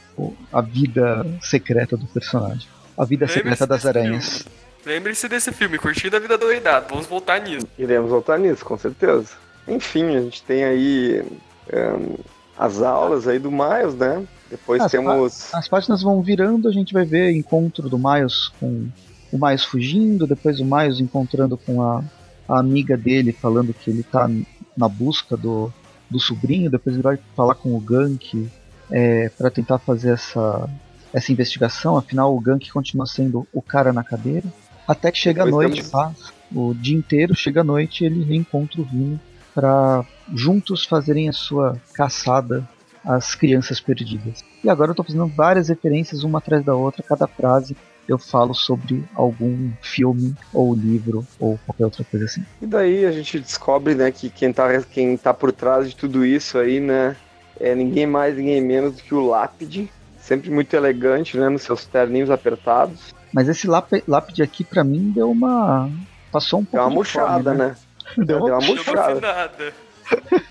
a 0.53 0.61
vida 0.61 1.27
secreta 1.43 1.97
do 1.97 2.07
personagem. 2.07 2.69
A 2.97 3.05
vida 3.05 3.27
secreta 3.27 3.67
das 3.67 3.85
aranhas. 3.85 4.45
Lembre-se 4.87 5.29
desse 5.29 5.51
filme, 5.51 5.79
Curtindo 5.79 6.17
a 6.17 6.21
Vida 6.21 6.39
Doidado. 6.39 6.87
Vamos 6.91 7.07
voltar 7.07 7.41
nisso. 7.41 7.67
Iremos 7.79 8.11
voltar 8.11 8.39
nisso, 8.39 8.65
com 8.65 8.79
certeza. 8.79 9.31
Enfim, 9.67 10.15
a 10.17 10.21
gente 10.21 10.43
tem 10.43 10.63
aí 10.63 11.25
um, 11.73 12.17
as 12.57 12.83
aulas 12.83 13.27
aí 13.27 13.39
do 13.39 13.51
Miles, 13.51 13.95
né? 13.95 14.25
Depois 14.51 14.83
as 14.83 14.93
temos. 14.93 15.55
As 15.55 15.67
páginas 15.69 16.03
vão 16.03 16.23
virando, 16.23 16.69
a 16.69 16.73
gente 16.73 16.93
vai 16.93 17.05
ver 17.05 17.33
encontro 17.33 17.89
do 17.89 17.99
Miles 17.99 18.49
com 18.61 18.89
o 19.35 19.44
Miles 19.44 19.64
fugindo, 19.64 20.29
depois 20.29 20.61
o 20.61 20.64
Miles 20.64 21.01
encontrando 21.01 21.59
com 21.59 21.83
a, 21.83 22.05
a 22.49 22.61
amiga 22.61 22.97
dele, 22.97 23.33
falando 23.33 23.75
que 23.75 23.90
ele 23.90 24.05
tá 24.05 24.31
na 24.77 24.88
busca 24.88 25.37
do, 25.37 25.73
do 26.09 26.20
sobrinho, 26.20 26.70
depois 26.70 26.94
ele 26.94 27.03
vai 27.03 27.18
falar 27.35 27.57
com 27.57 27.75
o 27.75 27.81
Gank 27.81 28.49
é, 28.90 29.29
para 29.31 29.51
tentar 29.51 29.79
fazer 29.79 30.11
essa, 30.11 30.70
essa 31.12 31.33
investigação, 31.33 31.97
afinal 31.97 32.35
o 32.35 32.40
Gank 32.40 32.70
continua 32.70 33.07
sendo 33.07 33.44
o 33.53 33.61
cara 33.61 33.92
na 33.92 34.05
cadeira. 34.05 34.47
Até 34.87 35.11
que 35.11 35.18
chega 35.18 35.42
a 35.42 35.47
noite, 35.47 35.83
passa 35.83 36.33
o 36.55 36.73
dia 36.73 36.97
inteiro, 36.97 37.35
chega 37.35 37.62
a 37.62 37.64
noite 37.64 38.05
ele 38.05 38.23
reencontra 38.23 38.81
o 38.81 38.85
Vino 38.85 39.18
para 39.53 40.05
juntos 40.33 40.85
fazerem 40.85 41.29
a 41.29 41.33
sua 41.33 41.77
caçada 41.94 42.68
às 43.05 43.35
crianças 43.35 43.81
perdidas. 43.81 44.44
E 44.62 44.68
agora 44.68 44.90
eu 44.90 44.92
estou 44.92 45.05
fazendo 45.05 45.27
várias 45.27 45.68
referências 45.68 46.23
uma 46.23 46.38
atrás 46.38 46.64
da 46.64 46.75
outra, 46.75 47.03
cada 47.03 47.27
frase 47.27 47.77
eu 48.09 48.19
falo 48.19 48.55
sobre 48.55 49.05
algum 49.14 49.71
filme 49.81 50.35
ou 50.53 50.75
livro 50.75 51.27
ou 51.38 51.59
qualquer 51.67 51.85
outra 51.85 52.05
coisa 52.05 52.27
assim. 52.27 52.45
E 52.61 52.67
daí 52.67 53.05
a 53.07 53.12
gente 53.12 53.38
descobre, 53.38 53.95
né, 53.95 54.11
que 54.11 54.29
quem 54.29 54.51
está 54.51 54.83
quem 54.83 55.17
tá 55.17 55.33
por 55.33 55.53
trás 55.53 55.88
de 55.88 55.97
tudo 55.97 56.25
isso 56.25 56.59
aí, 56.59 56.81
né, 56.81 57.17
é 57.59 57.75
ninguém 57.75 58.07
mais, 58.07 58.37
ninguém 58.37 58.61
menos 58.61 58.97
do 58.97 59.03
que 59.03 59.14
o 59.14 59.27
Lápide, 59.27 59.90
sempre 60.19 60.51
muito 60.51 60.75
elegante, 60.75 61.37
né, 61.37 61.49
nos 61.49 61.62
seus 61.62 61.85
terninhos 61.85 62.31
apertados. 62.31 63.14
Mas 63.33 63.49
esse 63.49 63.67
lápide 63.67 64.43
aqui, 64.43 64.62
para 64.62 64.85
mim, 64.85 65.11
deu 65.11 65.29
uma. 65.29 65.90
Passou 66.31 66.61
um 66.61 66.64
pouco. 66.64 66.77
Deu 66.77 66.87
uma 66.87 66.95
murchada, 66.95 67.53
né? 67.53 67.67
né? 67.67 67.77
Deu, 68.25 68.45
deu 68.45 68.55
uma 68.55 68.61
murchada. 68.61 69.75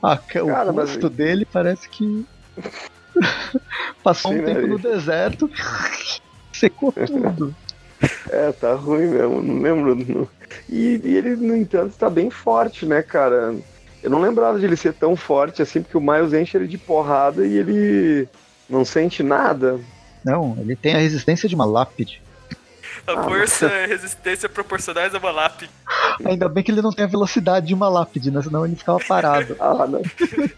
ah, 0.00 0.12
o 0.12 0.46
Cara, 0.46 0.70
rosto 0.70 1.06
mas... 1.06 1.12
dele 1.12 1.44
parece 1.44 1.88
que. 1.88 2.24
Passou 4.04 4.32
Sim, 4.32 4.40
um 4.40 4.44
tempo 4.44 4.60
né? 4.60 4.66
no 4.66 4.78
deserto, 4.78 5.50
secou 6.64 6.92
tudo. 6.92 7.54
É, 8.28 8.52
tá 8.52 8.74
ruim 8.74 9.06
mesmo, 9.06 9.40
não 9.40 9.62
lembro. 9.62 10.28
E, 10.68 11.00
e, 11.02 11.16
ele, 11.16 11.36
no 11.36 11.56
entanto, 11.56 11.90
está 11.90 12.10
bem 12.10 12.28
forte, 12.28 12.84
né, 12.84 13.00
cara? 13.00 13.54
Eu 14.02 14.10
não 14.10 14.20
lembrava 14.20 14.58
de 14.58 14.66
ele 14.66 14.76
ser 14.76 14.92
tão 14.92 15.16
forte 15.16 15.62
assim, 15.62 15.80
porque 15.80 15.96
o 15.96 16.00
Miles 16.00 16.34
enche 16.34 16.54
ele 16.54 16.66
de 16.66 16.76
porrada 16.76 17.46
e 17.46 17.56
ele 17.56 18.28
não 18.68 18.84
sente 18.84 19.22
nada. 19.22 19.80
Não, 20.22 20.54
ele 20.60 20.76
tem 20.76 20.94
a 20.94 20.98
resistência 20.98 21.48
de 21.48 21.54
uma 21.54 21.64
lápide. 21.64 22.20
A 23.06 23.12
ah, 23.12 23.24
força 23.24 23.66
e 23.66 23.86
resistência 23.86 24.48
proporcionais 24.48 25.14
a 25.14 25.18
uma 25.18 25.30
lápide. 25.30 25.70
Ainda 26.24 26.48
bem 26.48 26.62
que 26.62 26.70
ele 26.70 26.82
não 26.82 26.92
tem 26.92 27.04
a 27.04 27.08
velocidade 27.08 27.66
de 27.66 27.74
uma 27.74 27.88
lápide, 27.88 28.30
né? 28.30 28.42
Senão 28.42 28.66
ele 28.66 28.76
ficava 28.76 28.98
parado. 28.98 29.56
ah, 29.60 29.86
não. 29.86 30.02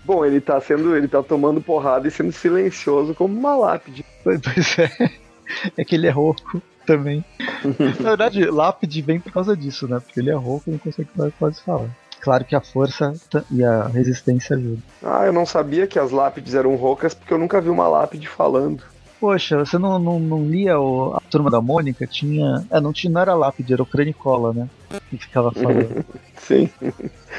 Bom, 0.05 0.25
ele 0.25 0.40
tá 0.40 0.61
sendo. 0.61 0.97
Ele 0.97 1.09
tá 1.09 1.23
tomando 1.23 1.61
porrada 1.61 2.07
e 2.07 2.11
sendo 2.11 2.33
silencioso 2.33 3.14
como 3.14 3.37
uma 3.37 3.57
lápide. 3.57 4.05
Pois 4.23 4.40
é. 4.79 5.26
É 5.77 5.85
que 5.85 5.95
ele 5.95 6.07
é 6.07 6.11
rouco 6.11 6.61
também. 6.87 7.25
Na 8.01 8.11
verdade, 8.11 8.45
lápide 8.47 9.03
vem 9.03 9.21
por 9.21 9.33
causa 9.33 9.57
disso, 9.57 9.89
né? 9.89 10.01
Porque 10.01 10.21
ele 10.21 10.31
é 10.31 10.35
rouco 10.35 10.69
e 10.69 10.73
não 10.73 10.79
consegue 10.79 11.09
quase 11.39 11.61
falar. 11.63 11.91
Claro 12.21 12.45
que 12.45 12.57
a 12.57 12.61
força 12.61 13.13
e 13.51 13.63
a 13.63 13.85
resistência 13.85 14.57
ajudam. 14.57 14.83
Ah, 15.03 15.27
eu 15.27 15.33
não 15.33 15.47
sabia 15.47 15.87
que 15.87 15.99
as 15.99 16.11
lápides 16.11 16.55
eram 16.55 16.75
roucas 16.75 17.15
porque 17.15 17.33
eu 17.33 17.39
nunca 17.39 17.61
vi 17.61 17.69
uma 17.69 17.87
lápide 17.89 18.29
falando. 18.29 18.83
Poxa, 19.21 19.59
você 19.59 19.79
não, 19.79 19.99
não, 19.99 20.19
não 20.19 20.45
lia 20.45 20.79
o, 20.79 21.15
a 21.15 21.21
turma 21.21 21.51
da 21.51 21.61
Mônica? 21.61 22.07
Tinha. 22.07 22.67
É, 22.71 22.81
não, 22.81 22.93
tinha, 22.93 23.13
não 23.13 23.21
era 23.21 23.35
lápide, 23.35 23.73
era 23.73 23.83
o 23.83 23.87
Cranicola, 23.87 24.53
né? 24.53 24.69
Que 25.09 25.17
ficava 25.17 25.51
falando. 25.53 26.05
Sim. 26.37 26.69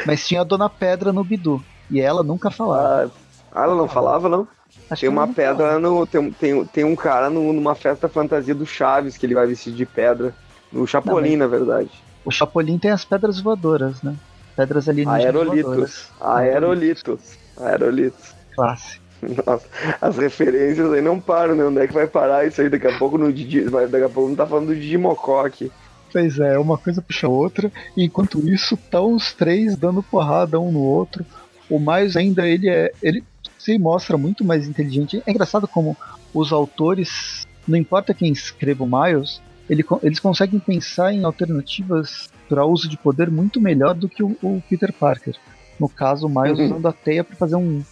Mas 0.06 0.28
tinha 0.28 0.42
a 0.42 0.44
Dona 0.44 0.70
Pedra 0.70 1.14
no 1.14 1.24
Bidu. 1.24 1.64
E 1.90 2.00
ela 2.02 2.24
nunca 2.24 2.50
falava. 2.50 3.12
Ah, 3.52 3.64
ela 3.64 3.76
não 3.76 3.88
falava, 3.88 4.28
não? 4.28 4.48
Acho 4.90 5.02
tem 5.02 5.10
uma 5.10 5.28
pedra 5.28 5.80
no. 5.80 6.06
Tem, 6.06 6.32
tem, 6.32 6.66
tem 6.66 6.84
um 6.84 6.96
cara 6.96 7.30
no, 7.30 7.52
numa 7.52 7.76
festa 7.76 8.08
fantasia 8.08 8.56
do 8.56 8.66
Chaves 8.66 9.18
que 9.18 9.26
ele 9.26 9.36
vai 9.36 9.48
vestir 9.48 9.74
de 9.74 9.86
pedra. 9.86 10.34
No 10.72 10.88
Chapolin, 10.88 11.36
não, 11.36 11.48
na 11.48 11.48
verdade. 11.48 11.90
O 12.24 12.32
Chapolin 12.32 12.78
tem 12.78 12.92
as 12.92 13.06
pedras 13.06 13.40
voadoras, 13.40 14.02
né? 14.02 14.16
Pedras 14.56 14.90
ali 14.90 15.08
Aerolitos. 15.08 16.10
Aerolitos. 16.20 17.38
Aerolitos. 17.58 18.36
Clássico. 18.56 19.08
Nossa, 19.46 19.66
as 20.00 20.18
referências 20.18 20.92
aí 20.92 21.02
não 21.02 21.20
param, 21.20 21.56
né? 21.56 21.64
Onde 21.64 21.80
é 21.80 21.88
que 21.88 21.94
vai 21.94 22.08
parar 22.08 22.46
isso 22.46 22.62
aí? 22.62 22.70
Daqui 22.70 22.88
a 22.88 22.98
pouco 22.98 23.18
no 23.18 23.32
Didi, 23.34 23.62
daqui 23.62 24.04
a 24.04 24.10
pouco 24.10 24.30
não 24.30 24.36
tá 24.36 24.46
falando 24.46 24.68
do 24.68 24.76
Digimocó 24.76 25.46
aqui. 25.46 25.72
Pois 26.12 26.40
é, 26.40 26.58
uma 26.58 26.78
coisa 26.78 27.02
puxa 27.02 27.28
a 27.28 27.30
outra, 27.30 27.72
e 27.96 28.04
enquanto 28.04 28.48
isso 28.48 28.76
estão 28.76 29.14
os 29.14 29.34
três 29.34 29.76
dando 29.76 30.02
porrada 30.02 30.60
um 30.60 30.72
no 30.72 30.82
outro. 30.82 31.26
O 31.70 31.80
mais 31.80 32.16
ainda 32.16 32.48
ele 32.48 32.70
é. 32.70 32.92
ele 33.04 33.24
se 33.58 33.78
mostra 33.78 34.18
muito 34.18 34.44
mais 34.44 34.68
inteligente. 34.68 35.22
É 35.26 35.32
engraçado 35.32 35.68
como 35.68 35.98
os 36.34 36.52
autores, 36.52 37.48
não 37.68 37.78
importa 37.78 38.14
quem 38.14 38.32
escreva 38.32 38.84
o 38.84 38.88
Miles, 38.88 39.42
ele, 39.70 39.84
eles 40.02 40.20
conseguem 40.20 40.60
pensar 40.60 41.14
em 41.14 41.24
alternativas 41.24 42.30
para 42.48 42.66
uso 42.66 42.88
de 42.88 42.98
poder 42.98 43.30
muito 43.30 43.60
melhor 43.60 43.94
do 43.94 44.08
que 44.08 44.24
o, 44.24 44.38
o 44.42 44.62
Peter 44.70 44.94
Parker. 44.94 45.36
No 45.80 45.90
caso, 45.90 46.28
o 46.28 46.30
Miles 46.30 46.60
uhum. 46.60 46.66
usando 46.66 46.88
a 46.88 46.94
teia 46.94 47.24
para 47.24 47.36
fazer 47.36 47.56
um, 47.56 47.84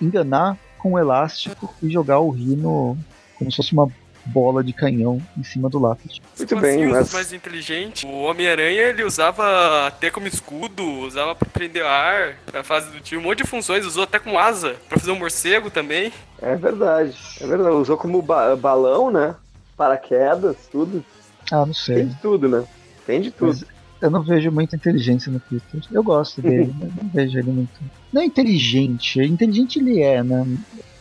enganar 0.00 0.56
com 0.78 0.92
o 0.92 0.98
elástico 0.98 1.74
e 1.82 1.90
jogar 1.90 2.20
o 2.20 2.30
Rino 2.30 2.96
como 3.38 3.50
se 3.50 3.56
fosse 3.56 3.72
uma 3.72 3.90
bola 4.26 4.62
de 4.62 4.72
canhão 4.72 5.20
em 5.36 5.42
cima 5.42 5.68
do 5.68 5.78
lápis. 5.78 6.20
Muito 6.38 6.60
bem, 6.60 6.86
mas... 6.88 7.12
mais 7.12 7.32
inteligente. 7.32 8.06
O 8.06 8.22
Homem-Aranha 8.22 8.82
ele 8.82 9.04
usava 9.04 9.86
até 9.86 10.10
como 10.10 10.26
escudo, 10.26 10.82
usava 10.82 11.34
para 11.34 11.48
prender 11.48 11.84
ar, 11.84 12.36
na 12.52 12.62
fase 12.62 12.90
do 12.90 13.00
tio, 13.00 13.20
um 13.20 13.22
monte 13.22 13.42
de 13.42 13.48
funções, 13.48 13.84
usou 13.84 14.04
até 14.04 14.18
com 14.18 14.38
asa 14.38 14.76
para 14.88 14.98
fazer 14.98 15.12
um 15.12 15.18
morcego 15.18 15.70
também. 15.70 16.12
É 16.40 16.56
verdade, 16.56 17.16
é 17.40 17.46
verdade. 17.46 17.76
Usou 17.76 17.96
como 17.96 18.20
ba 18.22 18.56
balão, 18.56 19.10
né? 19.10 19.34
Paraquedas, 19.76 20.56
tudo. 20.70 21.04
Ah, 21.50 21.66
não 21.66 21.74
sei. 21.74 21.96
Tem 21.96 22.06
de 22.08 22.14
tudo, 22.16 22.48
né? 22.48 22.64
Tem 23.06 23.20
de 23.20 23.30
tudo. 23.30 23.48
Mas 23.48 23.66
eu 24.00 24.10
não 24.10 24.22
vejo 24.22 24.50
muita 24.50 24.76
inteligência 24.76 25.32
no 25.32 25.40
Peter. 25.40 25.80
Eu 25.90 26.02
gosto 26.02 26.42
dele, 26.42 26.74
mas 26.78 26.94
não 26.94 27.08
vejo 27.10 27.38
ele 27.38 27.50
muito. 27.50 27.72
Não 28.12 28.22
é 28.22 28.24
inteligente. 28.24 29.20
Inteligente 29.20 29.78
ele 29.78 30.02
é, 30.02 30.22
né? 30.22 30.46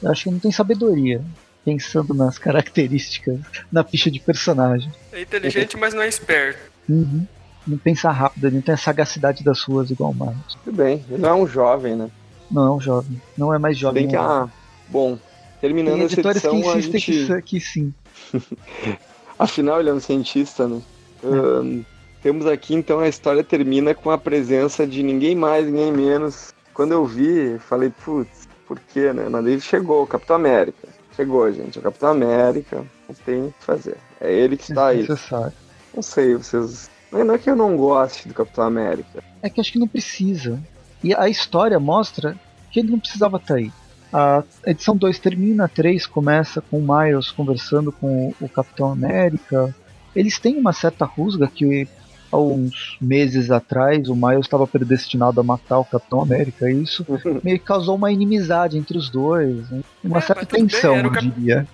Eu 0.02 0.12
acho 0.12 0.24
que 0.24 0.32
não 0.32 0.40
tem 0.40 0.52
sabedoria. 0.52 1.22
Pensando 1.64 2.14
nas 2.14 2.38
características 2.38 3.40
na 3.72 3.84
ficha 3.84 4.12
de 4.12 4.20
personagem. 4.20 4.92
É 5.12 5.22
inteligente, 5.22 5.78
mas 5.78 5.94
não 5.94 6.02
é 6.02 6.08
esperto. 6.08 6.60
Uhum. 6.90 7.26
Não 7.66 7.78
pensa 7.78 8.12
rápido, 8.12 8.48
ele 8.48 8.58
não 8.58 8.62
tem 8.62 8.74
a 8.74 8.78
sagacidade 8.78 9.44
das 9.44 9.62
ruas 9.62 9.90
igual 9.90 10.12
o 10.12 10.16
Marcos. 10.16 10.58
Tudo 10.64 10.76
bem, 10.76 11.04
ele 11.10 11.22
não 11.22 11.30
é 11.30 11.34
um 11.34 11.48
jovem, 11.48 11.96
né? 11.96 12.10
Não, 12.52 12.80
jovem. 12.80 13.22
Não 13.38 13.54
é 13.54 13.58
mais 13.58 13.78
jovem. 13.78 14.04
Bem 14.04 14.10
que, 14.10 14.18
ah, 14.18 14.50
bom, 14.90 15.18
terminando 15.62 15.96
Tem 15.96 16.04
essa 16.04 16.14
editores 16.16 16.44
edição, 16.44 16.62
que 16.62 16.68
a 16.68 16.78
insistem 16.78 17.00
gente... 17.00 17.28
que, 17.28 17.42
que 17.42 17.60
sim. 17.62 17.94
Afinal, 19.40 19.80
ele 19.80 19.90
é 19.90 19.94
um 19.94 20.00
cientista, 20.00 20.68
né? 20.68 20.82
É. 21.24 21.28
Ahn, 21.28 21.84
temos 22.22 22.46
aqui, 22.46 22.76
então, 22.76 23.00
a 23.00 23.08
história 23.08 23.44
termina 23.44 23.94
com 23.94 24.12
a 24.12 24.18
presença 24.18 24.86
de 24.86 25.02
ninguém 25.02 25.36
mais, 25.36 25.66
ninguém 25.66 25.92
menos. 25.92 26.54
Quando 26.74 26.92
eu 26.92 27.06
vi, 27.06 27.58
falei, 27.60 27.92
putz, 28.04 28.48
por 28.68 28.80
quê, 28.80 29.12
né? 29.14 29.28
Mas 29.30 29.46
ele 29.46 29.62
chegou, 29.62 30.04
o 30.04 30.08
Capitão 30.08 30.36
América. 30.36 30.88
Chegou, 31.16 31.52
gente, 31.52 31.80
o 31.80 31.82
Capitão 31.82 32.10
América. 32.10 32.84
Não 33.08 33.16
tem 33.26 33.48
o 33.48 33.54
que 33.58 33.66
fazer. 33.66 33.98
É 34.20 34.32
ele 34.34 34.58
que 34.58 34.72
está 34.72 34.88
aí. 34.88 35.02
Necessário. 35.02 35.54
Não 35.94 36.02
sei, 36.02 36.36
vocês... 36.36 36.90
Não 37.12 37.36
é 37.36 37.38
que 37.38 37.50
eu 37.50 37.56
não 37.56 37.78
goste 37.78 38.28
do 38.28 38.34
Capitão 38.34 38.64
América. 38.64 39.24
É 39.42 39.50
que 39.50 39.62
acho 39.62 39.72
que 39.72 39.80
não 39.80 39.88
precisa. 39.88 40.60
E 41.04 41.14
a 41.14 41.30
história 41.30 41.80
mostra 41.80 42.36
que 42.72 42.80
ele 42.80 42.90
não 42.90 43.00
precisava 43.00 43.38
estar 43.38 43.56
aí. 43.56 43.72
A 44.12 44.44
edição 44.66 44.96
2 44.96 45.20
termina, 45.20 45.66
a 45.66 45.68
3 45.68 46.08
começa 46.08 46.62
com 46.62 46.80
o 46.80 46.82
Miles 46.82 47.30
conversando 47.30 47.92
com 47.92 48.34
o 48.42 48.50
Capitão 48.50 48.92
América. 48.92 49.76
Eles 50.16 50.40
têm 50.40 50.58
uma 50.58 50.74
certa 50.74 51.06
rusga 51.06 51.48
que 51.48 51.88
há 52.34 52.40
uns 52.42 52.98
meses 53.00 53.52
atrás 53.52 54.10
o 54.10 54.16
Miles 54.16 54.46
estava 54.46 54.66
predestinado 54.68 55.40
a 55.40 55.44
matar 55.44 55.80
o 55.80 55.86
Capitão 55.86 56.22
América. 56.22 56.70
E 56.70 56.82
isso 56.84 57.06
meio 57.44 57.60
que 57.60 57.66
causou 57.66 57.96
uma 57.96 58.12
inimizade 58.12 58.78
entre 58.78 58.98
os 58.98 59.10
dois. 59.10 59.70
né? 59.70 59.82
Uma 60.04 60.18
É, 60.18 60.22
certa 60.22 60.46
bem, 60.52 60.66
tensão, 60.68 60.96
o 60.96 61.00
eu 61.00 61.12
cap- 61.12 61.26
diria. 61.28 61.68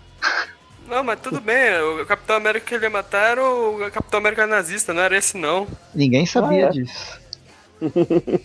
Não, 0.88 1.04
mas 1.04 1.20
tudo 1.20 1.40
bem, 1.40 1.80
o 2.02 2.06
Capitão 2.06 2.36
América 2.38 2.66
que 2.66 2.74
ele 2.76 2.86
ia 2.86 2.90
matar 2.90 3.32
era 3.32 3.44
o 3.44 3.90
Capitão 3.92 4.20
América 4.20 4.48
nazista, 4.48 4.92
não 4.94 5.02
era 5.04 5.16
esse 5.18 5.38
não. 5.38 5.68
Ninguém 5.94 6.26
sabia 6.26 6.66
Ah, 6.66 6.70
é? 6.70 6.72
disso. 6.72 7.20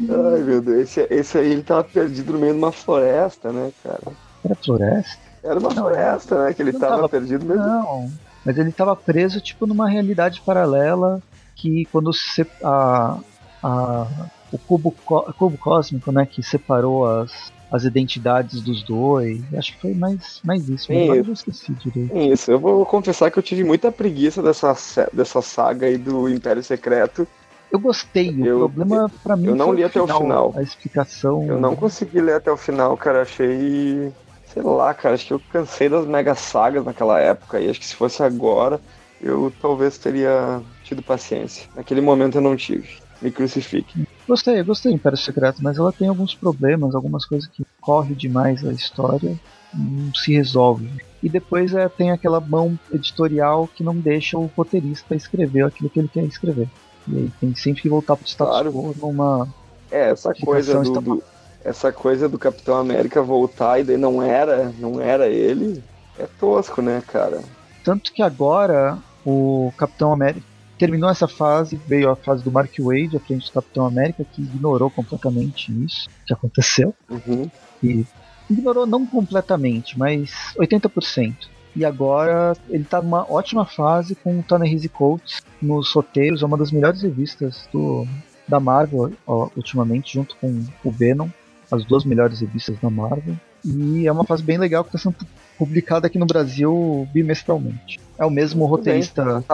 Ai, 0.00 0.40
meu 0.42 0.60
Deus, 0.60 0.78
esse, 0.80 1.06
esse 1.10 1.38
aí 1.38 1.52
ele 1.52 1.62
tava 1.62 1.84
perdido 1.84 2.32
no 2.32 2.38
meio 2.38 2.52
de 2.52 2.58
uma 2.58 2.72
floresta, 2.72 3.52
né, 3.52 3.70
cara? 3.82 4.00
Era 4.44 4.54
floresta? 4.56 5.18
Era 5.42 5.58
uma 5.60 5.70
floresta, 5.70 6.44
né? 6.44 6.52
Que 6.54 6.62
ele 6.62 6.72
Não 6.72 6.80
tava, 6.80 6.94
tava- 6.96 7.08
perdido 7.08 7.44
mesmo. 7.44 7.62
Não, 7.62 8.10
mas 8.44 8.58
ele 8.58 8.70
estava 8.70 8.96
preso 8.96 9.40
tipo 9.40 9.66
numa 9.66 9.88
realidade 9.88 10.40
paralela 10.40 11.22
que 11.58 11.84
quando 11.92 12.12
se 12.12 12.46
a, 12.62 13.18
a 13.62 14.28
o 14.50 14.58
cubo, 14.58 14.94
cubo 15.38 15.58
cósmico, 15.58 16.10
né, 16.10 16.24
que 16.24 16.42
separou 16.42 17.06
as, 17.06 17.30
as 17.70 17.84
identidades 17.84 18.62
dos 18.62 18.82
dois, 18.82 19.38
acho 19.54 19.74
que 19.74 19.80
foi 19.82 19.94
mais, 19.94 20.40
mais 20.44 20.66
isso. 20.68 20.86
Sim. 20.86 21.12
eu 21.12 21.32
esqueci 21.32 21.72
direito. 21.74 22.16
Isso, 22.16 22.50
eu 22.50 22.58
vou 22.58 22.86
confessar 22.86 23.30
que 23.30 23.38
eu 23.38 23.42
tive 23.42 23.62
muita 23.62 23.92
preguiça 23.92 24.42
dessa, 24.42 24.74
dessa 25.12 25.42
saga 25.42 25.86
aí 25.86 25.98
do 25.98 26.28
Império 26.28 26.62
Secreto. 26.62 27.26
Eu 27.70 27.78
gostei. 27.78 28.30
O 28.40 28.46
Eu- 28.46 28.58
problema 28.60 29.10
pra 29.22 29.36
mim 29.36 29.48
eu 29.48 29.54
não 29.54 29.66
foi 29.66 29.76
li 29.76 29.84
até 29.84 30.00
o 30.00 30.06
final. 30.06 30.54
A 30.56 30.62
explicação. 30.62 31.46
Eu 31.46 31.60
não 31.60 31.76
consegui 31.76 32.20
ler 32.20 32.36
até 32.36 32.50
o 32.50 32.56
final, 32.56 32.96
cara. 32.96 33.22
Achei. 33.22 34.10
Sei 34.46 34.62
lá, 34.62 34.94
cara. 34.94 35.14
Acho 35.14 35.26
que 35.26 35.34
eu 35.34 35.40
cansei 35.52 35.90
das 35.90 36.06
mega 36.06 36.34
sagas 36.34 36.82
naquela 36.82 37.20
época. 37.20 37.60
E 37.60 37.68
acho 37.68 37.78
que 37.78 37.84
se 37.84 37.94
fosse 37.94 38.22
agora, 38.22 38.80
eu 39.20 39.52
talvez 39.60 39.98
teria 39.98 40.62
tido 40.88 41.02
paciência. 41.02 41.68
Naquele 41.74 42.00
momento 42.00 42.38
eu 42.38 42.42
não 42.42 42.56
tive. 42.56 42.88
Me 43.20 43.30
crucifique. 43.30 44.04
Gostei, 44.26 44.60
eu 44.60 44.64
gostei 44.64 44.92
do 44.92 44.96
Império 44.96 45.18
Secreto, 45.18 45.62
mas 45.62 45.78
ela 45.78 45.92
tem 45.92 46.08
alguns 46.08 46.34
problemas, 46.34 46.94
algumas 46.94 47.24
coisas 47.26 47.48
que 47.48 47.62
corre 47.80 48.14
demais 48.14 48.64
a 48.64 48.72
história, 48.72 49.34
não 49.74 50.10
se 50.14 50.32
resolve. 50.34 50.88
E 51.22 51.28
depois 51.28 51.74
é, 51.74 51.88
tem 51.88 52.10
aquela 52.10 52.40
mão 52.40 52.76
editorial 52.92 53.68
que 53.74 53.82
não 53.82 53.96
deixa 53.96 54.38
o 54.38 54.46
roteirista 54.56 55.14
escrever 55.16 55.64
aquilo 55.64 55.90
que 55.90 55.98
ele 55.98 56.08
quer 56.08 56.24
escrever. 56.24 56.68
E 57.08 57.16
aí 57.18 57.30
tem 57.40 57.54
sempre 57.56 57.82
que 57.82 57.88
voltar 57.88 58.16
pro 58.16 58.26
status 58.26 58.52
Claro. 58.52 58.72
quo 58.72 58.94
numa. 58.96 59.48
É, 59.90 60.10
essa 60.10 60.32
coisa 60.34 60.80
do, 60.82 61.00
do- 61.00 61.22
essa 61.64 61.92
coisa 61.92 62.28
do 62.28 62.38
Capitão 62.38 62.76
América 62.76 63.20
voltar 63.22 63.80
e 63.80 63.84
daí 63.84 63.96
não 63.96 64.22
era, 64.22 64.70
não 64.78 65.00
era 65.00 65.26
ele, 65.26 65.82
é 66.18 66.26
tosco, 66.38 66.80
né, 66.80 67.02
cara? 67.06 67.40
Tanto 67.84 68.12
que 68.12 68.22
agora 68.22 68.98
o 69.24 69.72
Capitão 69.76 70.12
América 70.12 70.46
terminou 70.78 71.10
essa 71.10 71.26
fase, 71.26 71.80
veio 71.86 72.10
a 72.10 72.16
fase 72.16 72.42
do 72.42 72.52
Mark 72.52 72.72
Wade 72.78 73.16
à 73.16 73.20
frente 73.20 73.46
do 73.46 73.52
Capitão 73.52 73.86
América, 73.86 74.24
que 74.24 74.42
ignorou 74.42 74.90
completamente 74.90 75.72
isso 75.84 76.08
que 76.26 76.32
aconteceu. 76.32 76.94
Uhum. 77.10 77.50
e 77.82 78.06
ignorou 78.48 78.86
não 78.86 79.04
completamente, 79.04 79.98
mas 79.98 80.30
80%. 80.56 81.34
E 81.76 81.84
agora 81.84 82.56
ele 82.70 82.84
tá 82.84 83.02
numa 83.02 83.30
ótima 83.30 83.64
fase 83.66 84.14
com 84.14 84.40
o 84.40 84.42
Ta-Nehisi 84.42 84.88
Coates 84.88 85.42
nos 85.60 85.92
roteiros, 85.92 86.42
é 86.42 86.46
uma 86.46 86.56
das 86.56 86.72
melhores 86.72 87.02
revistas 87.02 87.68
do, 87.72 88.06
da 88.48 88.58
Marvel 88.58 89.12
ó, 89.26 89.48
ultimamente, 89.54 90.14
junto 90.14 90.34
com 90.36 90.64
o 90.82 90.90
Venom, 90.90 91.28
as 91.70 91.84
duas 91.84 92.04
melhores 92.04 92.40
revistas 92.40 92.78
da 92.80 92.88
Marvel. 92.88 93.36
E 93.64 94.06
é 94.06 94.12
uma 94.12 94.24
fase 94.24 94.42
bem 94.42 94.56
legal 94.56 94.82
que 94.82 94.88
está 94.88 94.98
sendo 94.98 95.16
publicada 95.58 96.06
aqui 96.06 96.18
no 96.18 96.26
Brasil 96.26 97.08
bimestralmente. 97.12 97.98
É 98.16 98.24
o 98.24 98.30
mesmo 98.30 98.60
bem. 98.60 98.68
roteirista 98.68 99.44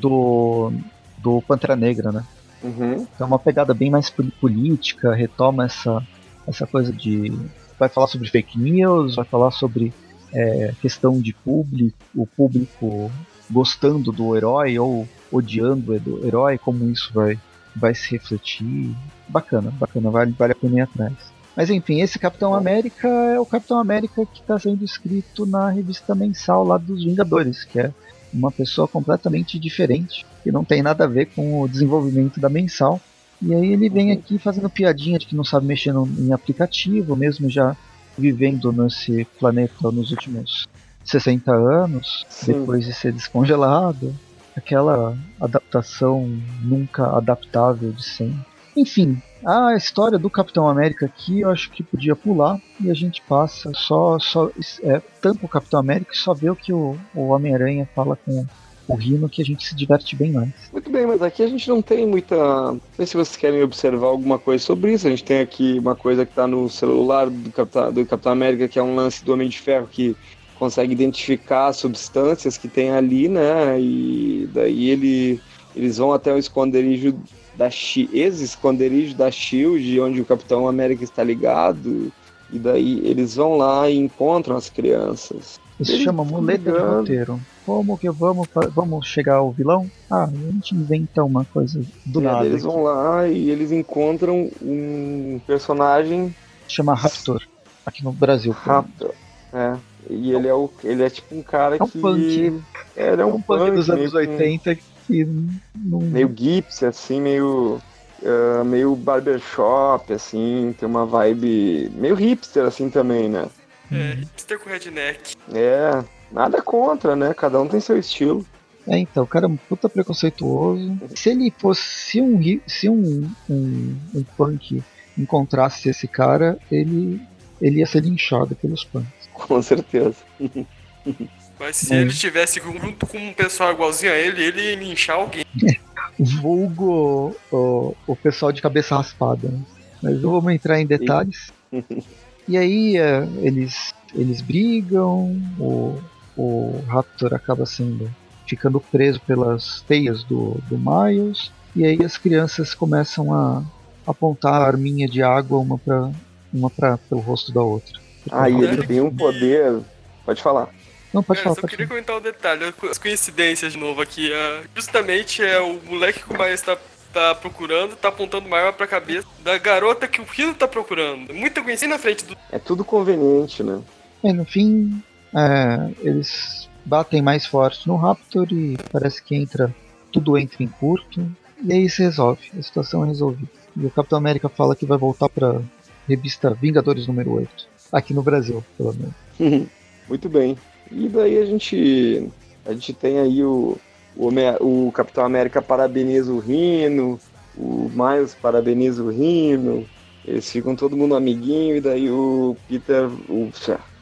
do, 0.00 0.72
do 1.18 1.42
Pantera 1.42 1.76
Negra, 1.76 2.10
né? 2.10 2.24
Uhum. 2.62 3.06
É 3.18 3.24
uma 3.24 3.38
pegada 3.38 3.74
bem 3.74 3.90
mais 3.90 4.08
política, 4.08 5.14
retoma 5.14 5.66
essa, 5.66 6.02
essa 6.46 6.66
coisa 6.66 6.92
de. 6.92 7.32
Vai 7.78 7.88
falar 7.88 8.06
sobre 8.06 8.30
fake 8.30 8.58
news, 8.58 9.16
vai 9.16 9.24
falar 9.24 9.50
sobre 9.50 9.92
é, 10.32 10.72
questão 10.80 11.20
de 11.20 11.32
público, 11.32 11.96
o 12.14 12.26
público 12.26 13.10
gostando 13.50 14.12
do 14.12 14.36
herói 14.36 14.78
ou 14.78 15.06
odiando 15.30 15.92
o 15.92 16.26
herói, 16.26 16.58
como 16.58 16.88
isso 16.90 17.10
vai, 17.12 17.38
vai 17.74 17.94
se 17.94 18.10
refletir. 18.12 18.94
Bacana, 19.28 19.72
bacana, 19.72 20.10
vale, 20.10 20.32
vale 20.38 20.52
a 20.52 20.56
pena 20.56 20.78
ir 20.78 20.80
atrás. 20.82 21.14
Mas 21.56 21.68
enfim, 21.70 22.00
esse 22.00 22.18
Capitão 22.18 22.54
América 22.54 23.06
é 23.08 23.38
o 23.38 23.44
Capitão 23.46 23.78
América 23.78 24.24
que 24.26 24.40
está 24.40 24.58
sendo 24.58 24.84
escrito 24.84 25.44
na 25.46 25.70
revista 25.70 26.14
mensal 26.14 26.64
lá 26.64 26.78
dos 26.78 27.04
Vingadores, 27.04 27.64
que 27.64 27.78
é 27.78 27.92
uma 28.32 28.50
pessoa 28.50 28.88
completamente 28.88 29.58
diferente, 29.58 30.24
que 30.42 30.50
não 30.50 30.64
tem 30.64 30.82
nada 30.82 31.04
a 31.04 31.08
ver 31.08 31.26
com 31.26 31.60
o 31.60 31.68
desenvolvimento 31.68 32.40
da 32.40 32.48
mensal. 32.48 33.00
E 33.42 33.52
aí 33.54 33.72
ele 33.72 33.90
vem 33.90 34.12
Uhum. 34.12 34.18
aqui 34.18 34.38
fazendo 34.38 34.70
piadinha 34.70 35.18
de 35.18 35.26
que 35.26 35.36
não 35.36 35.44
sabe 35.44 35.66
mexer 35.66 35.92
no- 35.92 36.08
em 36.18 36.32
aplicativo, 36.32 37.14
mesmo 37.16 37.50
já 37.50 37.76
vivendo 38.16 38.72
nesse 38.72 39.26
planeta 39.38 39.90
nos 39.90 40.10
últimos 40.10 40.66
60 41.04 41.52
anos, 41.52 42.24
Sim. 42.30 42.52
depois 42.52 42.86
de 42.86 42.94
ser 42.94 43.12
descongelado. 43.12 44.14
Aquela 44.56 45.16
adaptação 45.40 46.26
nunca 46.62 47.06
adaptável 47.16 47.92
de 47.92 48.04
sempre. 48.04 48.46
Enfim, 48.76 49.20
a 49.44 49.74
história 49.76 50.18
do 50.18 50.30
Capitão 50.30 50.68
América 50.68 51.06
aqui 51.06 51.40
eu 51.40 51.50
acho 51.50 51.70
que 51.70 51.82
podia 51.82 52.14
pular 52.14 52.60
e 52.80 52.90
a 52.90 52.94
gente 52.94 53.22
passa 53.22 53.72
só, 53.74 54.18
só 54.18 54.50
é, 54.82 55.00
tampa 55.20 55.46
o 55.46 55.48
Capitão 55.48 55.80
América 55.80 56.12
e 56.12 56.16
só 56.16 56.32
vê 56.32 56.50
o 56.50 56.56
que 56.56 56.72
o, 56.72 56.96
o 57.14 57.28
Homem-Aranha 57.28 57.88
fala 57.94 58.16
com 58.16 58.46
o 58.88 58.94
Rino 58.94 59.28
que 59.28 59.42
a 59.42 59.44
gente 59.44 59.66
se 59.66 59.74
diverte 59.74 60.14
bem 60.16 60.32
mais. 60.32 60.50
Muito 60.72 60.90
bem, 60.90 61.06
mas 61.06 61.22
aqui 61.22 61.42
a 61.42 61.46
gente 61.46 61.68
não 61.68 61.80
tem 61.80 62.06
muita. 62.06 62.36
Não 62.36 62.80
sei 62.96 63.06
se 63.06 63.16
vocês 63.16 63.36
querem 63.36 63.62
observar 63.62 64.08
alguma 64.08 64.38
coisa 64.38 64.62
sobre 64.62 64.92
isso. 64.92 65.06
A 65.06 65.10
gente 65.10 65.24
tem 65.24 65.40
aqui 65.40 65.78
uma 65.78 65.94
coisa 65.94 66.26
que 66.26 66.34
tá 66.34 66.46
no 66.46 66.68
celular 66.68 67.30
do 67.30 67.50
Capitão, 67.50 67.92
do 67.92 68.06
Capitão 68.06 68.32
América, 68.32 68.68
que 68.68 68.78
é 68.78 68.82
um 68.82 68.94
lance 68.94 69.24
do 69.24 69.32
Homem 69.32 69.48
de 69.48 69.58
Ferro 69.58 69.88
que 69.90 70.16
consegue 70.58 70.92
identificar 70.92 71.68
as 71.68 71.76
substâncias 71.76 72.56
que 72.56 72.68
tem 72.68 72.90
ali, 72.90 73.28
né? 73.28 73.80
E 73.80 74.48
daí 74.52 74.90
ele, 74.90 75.40
eles 75.74 75.98
vão 75.98 76.12
até 76.12 76.32
o 76.32 76.38
esconderijo 76.38 77.16
da 77.56 77.70
Shi- 77.70 78.08
ex-esconderijo 78.12 79.14
da 79.14 79.30
Shield, 79.30 80.00
onde 80.00 80.20
o 80.20 80.24
Capitão 80.24 80.66
América 80.68 81.04
está 81.04 81.22
ligado. 81.22 82.12
E 82.52 82.58
daí 82.58 83.00
eles 83.06 83.36
vão 83.36 83.56
lá 83.56 83.88
e 83.88 83.96
encontram 83.96 84.56
as 84.56 84.68
crianças. 84.68 85.58
Isso 85.80 85.92
Ele 85.92 86.04
chama 86.04 86.22
muleta 86.24 86.58
de 86.58 86.70
ligando. 86.70 86.98
roteiro. 86.98 87.40
Como 87.64 87.96
que 87.96 88.10
vamos, 88.10 88.48
vamos 88.74 89.06
chegar 89.06 89.36
ao 89.36 89.50
vilão? 89.52 89.90
Ah, 90.10 90.24
a 90.24 90.52
gente 90.52 90.74
inventa 90.74 91.24
uma 91.24 91.44
coisa 91.44 91.80
do 92.04 92.20
É, 92.20 92.24
nada. 92.24 92.44
eles 92.46 92.62
vão 92.62 92.82
lá 92.82 93.26
e 93.28 93.48
eles 93.50 93.72
encontram 93.72 94.50
um 94.60 95.40
personagem 95.46 96.34
Chama 96.68 96.94
Raptor. 96.94 97.42
Aqui 97.86 98.04
no 98.04 98.12
Brasil. 98.12 98.52
rápido. 98.52 99.10
É. 99.52 99.76
E 100.10 100.32
ele 100.32 100.48
é 100.48 100.54
o. 100.54 100.68
Ele 100.82 101.02
é 101.04 101.10
tipo 101.10 101.34
um 101.34 101.42
cara 101.42 101.76
É 101.76 101.82
um 101.82 101.86
que. 101.86 101.98
punk. 102.00 102.60
É, 102.96 103.12
ele 103.12 103.20
é 103.22 103.24
É 103.24 103.26
um, 103.26 103.36
um 103.36 103.40
punk 103.42 103.70
dos 103.72 103.88
anos 103.90 104.10
com- 104.12 104.18
80 104.18 104.74
que 104.74 104.82
não. 105.08 106.00
Meio 106.00 106.32
gipsy, 106.34 106.86
assim, 106.86 107.20
meio. 107.20 107.80
ah, 108.24 108.64
meio 108.64 108.94
barbershop, 108.94 110.12
assim, 110.12 110.74
tem 110.78 110.88
uma 110.88 111.06
vibe 111.06 111.90
meio 111.94 112.14
hipster, 112.14 112.64
assim, 112.64 112.90
também, 112.90 113.28
né? 113.28 113.46
É, 113.90 114.14
hipster 114.14 114.58
com 114.58 114.70
redneck. 114.70 115.34
É, 115.52 116.02
nada 116.30 116.62
contra, 116.62 117.14
né? 117.14 117.34
Cada 117.34 117.60
um 117.60 117.68
tem 117.68 117.80
seu 117.80 117.98
estilo. 117.98 118.46
É, 118.86 118.98
então, 118.98 119.22
o 119.22 119.26
cara 119.26 119.46
é 119.46 119.48
um 119.48 119.56
puta 119.56 119.88
preconceituoso. 119.88 120.98
Se 121.14 121.30
ele 121.30 121.52
fosse. 121.56 121.82
Se 121.82 122.20
um, 122.20 122.60
se 122.66 122.88
um, 122.88 123.30
um, 123.48 123.96
um 124.14 124.24
punk 124.36 124.82
encontrasse 125.16 125.88
esse 125.88 126.08
cara, 126.08 126.58
ele, 126.70 127.20
ele 127.60 127.78
ia 127.78 127.86
ser 127.86 128.02
linchado 128.02 128.56
pelos 128.56 128.84
punks. 128.84 129.10
Com 129.32 129.62
certeza. 129.62 130.16
Mas 131.62 131.76
se 131.76 131.94
Hum. 131.94 132.00
ele 132.00 132.10
estivesse 132.10 132.60
junto 132.60 133.06
com 133.06 133.18
um 133.18 133.32
pessoal 133.32 133.70
igualzinho 133.70 134.12
a 134.12 134.16
ele, 134.16 134.42
ele 134.42 134.60
ia 134.60 134.74
linchar 134.74 135.14
alguém. 135.14 135.44
Vulgo 136.18 137.36
o, 137.52 137.94
o 138.04 138.16
pessoal 138.16 138.50
de 138.50 138.60
cabeça 138.60 138.96
raspada. 138.96 139.46
Né? 139.46 139.60
Mas 140.02 140.20
não 140.20 140.32
vamos 140.32 140.52
entrar 140.52 140.80
em 140.80 140.86
detalhes. 140.86 141.52
e 142.48 142.58
aí 142.58 142.96
é, 142.96 143.24
eles, 143.42 143.94
eles 144.12 144.40
brigam, 144.40 145.40
o, 145.56 146.02
o 146.36 146.84
Raptor 146.88 147.32
acaba 147.32 147.64
sendo 147.64 148.10
ficando 148.44 148.80
preso 148.80 149.20
pelas 149.20 149.82
teias 149.82 150.24
do, 150.24 150.60
do 150.68 150.76
Miles, 150.76 151.52
e 151.76 151.84
aí 151.86 152.04
as 152.04 152.18
crianças 152.18 152.74
começam 152.74 153.32
a 153.32 153.62
apontar 154.04 154.60
a 154.60 154.66
arminha 154.66 155.06
de 155.06 155.22
água 155.22 155.58
uma 155.58 155.78
para 155.78 156.10
uma 156.52 156.68
pra, 156.68 156.98
pelo 156.98 157.20
rosto 157.20 157.52
da 157.52 157.62
outra. 157.62 158.00
Ah, 158.30 158.50
e 158.50 158.60
ele 158.60 158.84
tem 158.84 159.00
um 159.00 159.14
poder. 159.14 159.80
Pode 160.26 160.42
falar. 160.42 160.68
Não, 161.12 161.22
pode 161.22 161.40
É, 161.40 161.42
falar. 161.42 161.54
só 161.56 161.60
Pode 161.62 161.70
queria 161.72 161.86
falar. 161.86 162.00
comentar 162.02 162.16
um 162.18 162.20
detalhe, 162.22 162.74
as 162.90 162.98
coincidências 162.98 163.72
de 163.72 163.78
novo 163.78 164.00
aqui. 164.00 164.32
ah, 164.32 164.62
justamente 164.74 165.42
é 165.42 165.60
o 165.60 165.80
moleque 165.84 166.22
que 166.22 166.32
o 166.34 166.38
Miles 166.38 166.62
tá, 166.62 166.76
tá 167.12 167.34
procurando, 167.34 167.94
tá 167.96 168.08
apontando 168.08 168.46
uma 168.46 168.56
arma 168.58 168.72
pra 168.72 168.86
cabeça 168.86 169.26
da 169.44 169.58
garota 169.58 170.08
que 170.08 170.20
o 170.20 170.26
Hilo 170.36 170.54
tá 170.54 170.66
procurando. 170.66 171.32
Muita 171.34 171.60
coincidência 171.62 171.88
na 171.88 171.98
frente 171.98 172.24
do. 172.24 172.36
É 172.50 172.58
tudo 172.58 172.84
conveniente, 172.84 173.62
né? 173.62 173.80
É, 174.24 174.32
no 174.32 174.44
fim, 174.44 175.02
é, 175.34 175.90
eles 176.00 176.68
batem 176.84 177.20
mais 177.22 177.44
forte 177.46 177.86
no 177.86 177.96
Raptor 177.96 178.46
e 178.52 178.76
parece 178.90 179.22
que 179.22 179.34
entra 179.36 179.74
tudo 180.12 180.36
entra 180.38 180.62
em 180.62 180.68
curto. 180.68 181.26
E 181.64 181.72
aí 181.72 181.88
se 181.88 182.02
resolve, 182.02 182.50
a 182.58 182.62
situação 182.62 183.04
é 183.04 183.08
resolvida. 183.08 183.50
E 183.76 183.86
o 183.86 183.90
Capitão 183.90 184.18
América 184.18 184.48
fala 184.48 184.74
que 184.76 184.84
vai 184.84 184.98
voltar 184.98 185.28
pra 185.28 185.60
revista 186.08 186.50
Vingadores 186.60 187.06
número 187.06 187.32
8. 187.32 187.48
Aqui 187.92 188.12
no 188.12 188.22
Brasil, 188.22 188.62
pelo 188.76 188.92
menos. 188.94 189.68
Muito 190.08 190.28
bem. 190.28 190.58
E 190.94 191.08
daí 191.08 191.38
a 191.38 191.44
gente. 191.44 192.28
A 192.64 192.72
gente 192.72 192.92
tem 192.92 193.18
aí 193.18 193.42
o. 193.42 193.78
O, 194.14 194.28
o 194.60 194.92
Capitão 194.92 195.24
América 195.24 195.62
parabeniza 195.62 196.30
o 196.30 196.38
Rino, 196.38 197.18
o 197.56 197.90
Miles 197.94 198.34
parabeniza 198.34 199.02
o 199.02 199.08
Rino, 199.08 199.86
eles 200.22 200.50
ficam 200.50 200.76
todo 200.76 200.96
mundo 200.96 201.14
amiguinho, 201.14 201.76
e 201.76 201.80
daí 201.80 202.10
o 202.10 202.54
Peter. 202.68 203.06
O, 203.28 203.50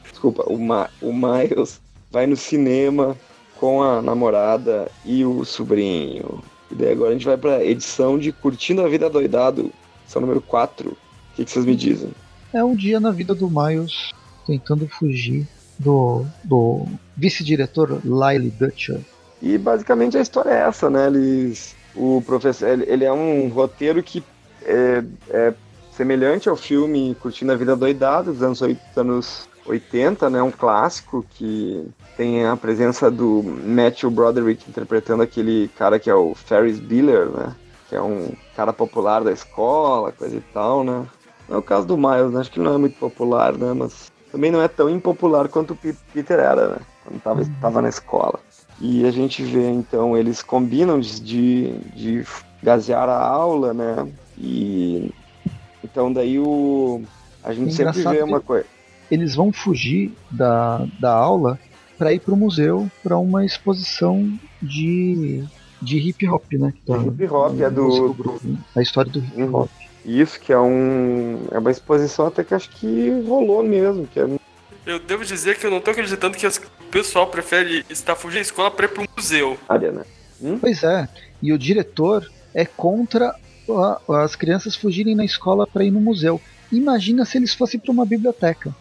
desculpa, 0.03 0.43
o, 0.47 0.57
Ma, 0.59 0.89
o 1.01 1.13
Miles 1.13 1.79
vai 2.11 2.27
no 2.27 2.35
cinema 2.35 3.15
com 3.57 3.81
a 3.81 4.01
namorada 4.01 4.91
e 5.05 5.23
o 5.23 5.45
sobrinho. 5.45 6.43
E 6.69 6.75
daí 6.75 6.91
agora 6.91 7.11
a 7.11 7.13
gente 7.13 7.25
vai 7.25 7.37
pra 7.37 7.63
edição 7.63 8.19
de 8.19 8.31
Curtindo 8.31 8.81
a 8.81 8.89
Vida 8.89 9.09
Doidado, 9.09 9.71
edição 10.03 10.21
número 10.21 10.41
4. 10.41 10.89
O 10.89 10.95
que, 11.35 11.45
que 11.45 11.51
vocês 11.51 11.65
me 11.65 11.75
dizem? 11.75 12.11
É 12.53 12.61
um 12.63 12.75
dia 12.75 12.99
na 12.99 13.11
vida 13.11 13.33
do 13.33 13.49
Miles 13.49 14.11
tentando 14.45 14.87
fugir 14.87 15.47
do, 15.81 16.25
do 16.43 16.85
vice-diretor 17.17 18.01
Lyle 18.03 18.51
Dutcher. 18.51 18.99
E 19.41 19.57
basicamente 19.57 20.17
a 20.17 20.21
história 20.21 20.51
é 20.51 20.67
essa, 20.67 20.89
né? 20.89 21.07
Eles, 21.07 21.75
o 21.95 22.21
professor, 22.25 22.69
ele, 22.69 22.85
ele 22.87 23.05
é 23.05 23.11
um 23.11 23.49
roteiro 23.49 24.03
que 24.03 24.23
é, 24.63 25.03
é 25.29 25.53
semelhante 25.91 26.47
ao 26.47 26.55
filme 26.55 27.15
Curtindo 27.15 27.51
a 27.51 27.55
Vida 27.55 27.75
Doidada, 27.75 28.31
dos 28.31 28.43
anos, 28.43 28.61
anos 28.95 29.49
80, 29.65 30.29
né? 30.29 30.41
Um 30.43 30.51
clássico 30.51 31.25
que 31.31 31.87
tem 32.15 32.45
a 32.45 32.55
presença 32.55 33.09
do 33.09 33.41
Matthew 33.43 34.11
Broderick 34.11 34.69
interpretando 34.69 35.23
aquele 35.23 35.69
cara 35.77 35.99
que 35.99 36.09
é 36.09 36.15
o 36.15 36.35
Ferris 36.35 36.79
Bueller, 36.79 37.29
né? 37.29 37.55
Que 37.89 37.95
é 37.95 38.01
um 38.01 38.31
cara 38.55 38.71
popular 38.71 39.23
da 39.23 39.31
escola, 39.31 40.11
coisa 40.11 40.35
e 40.35 40.41
tal, 40.53 40.83
né? 40.83 41.05
Não 41.49 41.55
é 41.55 41.59
o 41.59 41.63
caso 41.63 41.87
do 41.87 41.97
Miles, 41.97 42.31
né? 42.31 42.39
Acho 42.39 42.51
que 42.51 42.59
não 42.59 42.75
é 42.75 42.77
muito 42.77 42.97
popular, 42.97 43.57
né? 43.57 43.73
Mas 43.73 44.10
também 44.31 44.51
não 44.51 44.61
é 44.61 44.67
tão 44.67 44.89
impopular 44.89 45.47
quanto 45.49 45.71
o 45.71 45.75
Pe- 45.75 45.95
Peter 46.13 46.39
era, 46.39 46.69
né? 46.69 46.77
Quando 47.03 47.21
tava, 47.21 47.45
tava 47.59 47.81
na 47.81 47.89
escola. 47.89 48.39
E 48.79 49.05
a 49.05 49.11
gente 49.11 49.43
vê, 49.43 49.69
então, 49.69 50.17
eles 50.17 50.41
combinam 50.41 50.99
de, 50.99 51.19
de, 51.21 51.71
de 51.95 52.25
gasear 52.63 53.07
a 53.09 53.19
aula, 53.27 53.73
né? 53.73 54.07
E 54.37 55.09
então 55.83 56.11
daí 56.11 56.39
o. 56.39 57.01
A 57.43 57.53
gente 57.53 57.69
É 57.69 57.91
sempre 57.91 58.03
vê 58.03 58.23
uma 58.23 58.39
coisa. 58.39 58.65
Eles 59.09 59.35
vão 59.35 59.51
fugir 59.51 60.13
da, 60.31 60.85
da 60.99 61.13
aula 61.13 61.59
para 61.97 62.13
ir 62.13 62.19
pro 62.21 62.35
museu 62.35 62.87
para 63.03 63.17
uma 63.17 63.45
exposição 63.45 64.25
de, 64.61 65.43
de 65.81 65.97
hip 65.97 66.27
hop, 66.27 66.45
né? 66.53 66.73
Tá 66.85 66.97
hip 66.97 67.27
hop, 67.27 67.59
é 67.59 67.69
do- 67.69 67.83
músico 67.83 68.13
groove, 68.13 68.57
a 68.75 68.81
história 68.81 69.11
do 69.11 69.19
hip 69.19 69.41
Uhum. 69.41 69.55
hop. 69.55 69.69
Isso, 70.05 70.39
que 70.39 70.51
é 70.51 70.59
um. 70.59 71.45
É 71.51 71.59
uma 71.59 71.71
exposição 71.71 72.27
até 72.27 72.43
que 72.43 72.53
acho 72.53 72.69
que 72.69 73.09
rolou 73.27 73.63
mesmo, 73.63 74.07
que 74.07 74.19
é 74.19 74.27
Eu 74.85 74.99
devo 74.99 75.23
dizer 75.23 75.57
que 75.57 75.65
eu 75.65 75.71
não 75.71 75.79
tô 75.79 75.91
acreditando 75.91 76.35
que 76.37 76.47
o 76.47 76.51
pessoal 76.89 77.27
prefere 77.27 77.85
estar 77.89 78.15
fugindo 78.15 78.37
da 78.39 78.41
escola 78.41 78.71
pra 78.71 78.85
ir 78.85 78.89
pro 78.89 79.05
museu. 79.15 79.57
área, 79.69 79.91
né? 79.91 80.03
Pois 80.59 80.83
é, 80.83 81.07
e 81.41 81.53
o 81.53 81.57
diretor 81.57 82.27
é 82.53 82.65
contra 82.65 83.35
a- 83.69 84.23
as 84.23 84.35
crianças 84.35 84.75
fugirem 84.75 85.15
na 85.15 85.23
escola 85.23 85.67
para 85.67 85.83
ir 85.83 85.91
no 85.91 86.01
museu. 86.01 86.41
Imagina 86.71 87.23
se 87.25 87.37
eles 87.37 87.53
fossem 87.53 87.79
para 87.79 87.91
uma 87.91 88.05
biblioteca. 88.05 88.73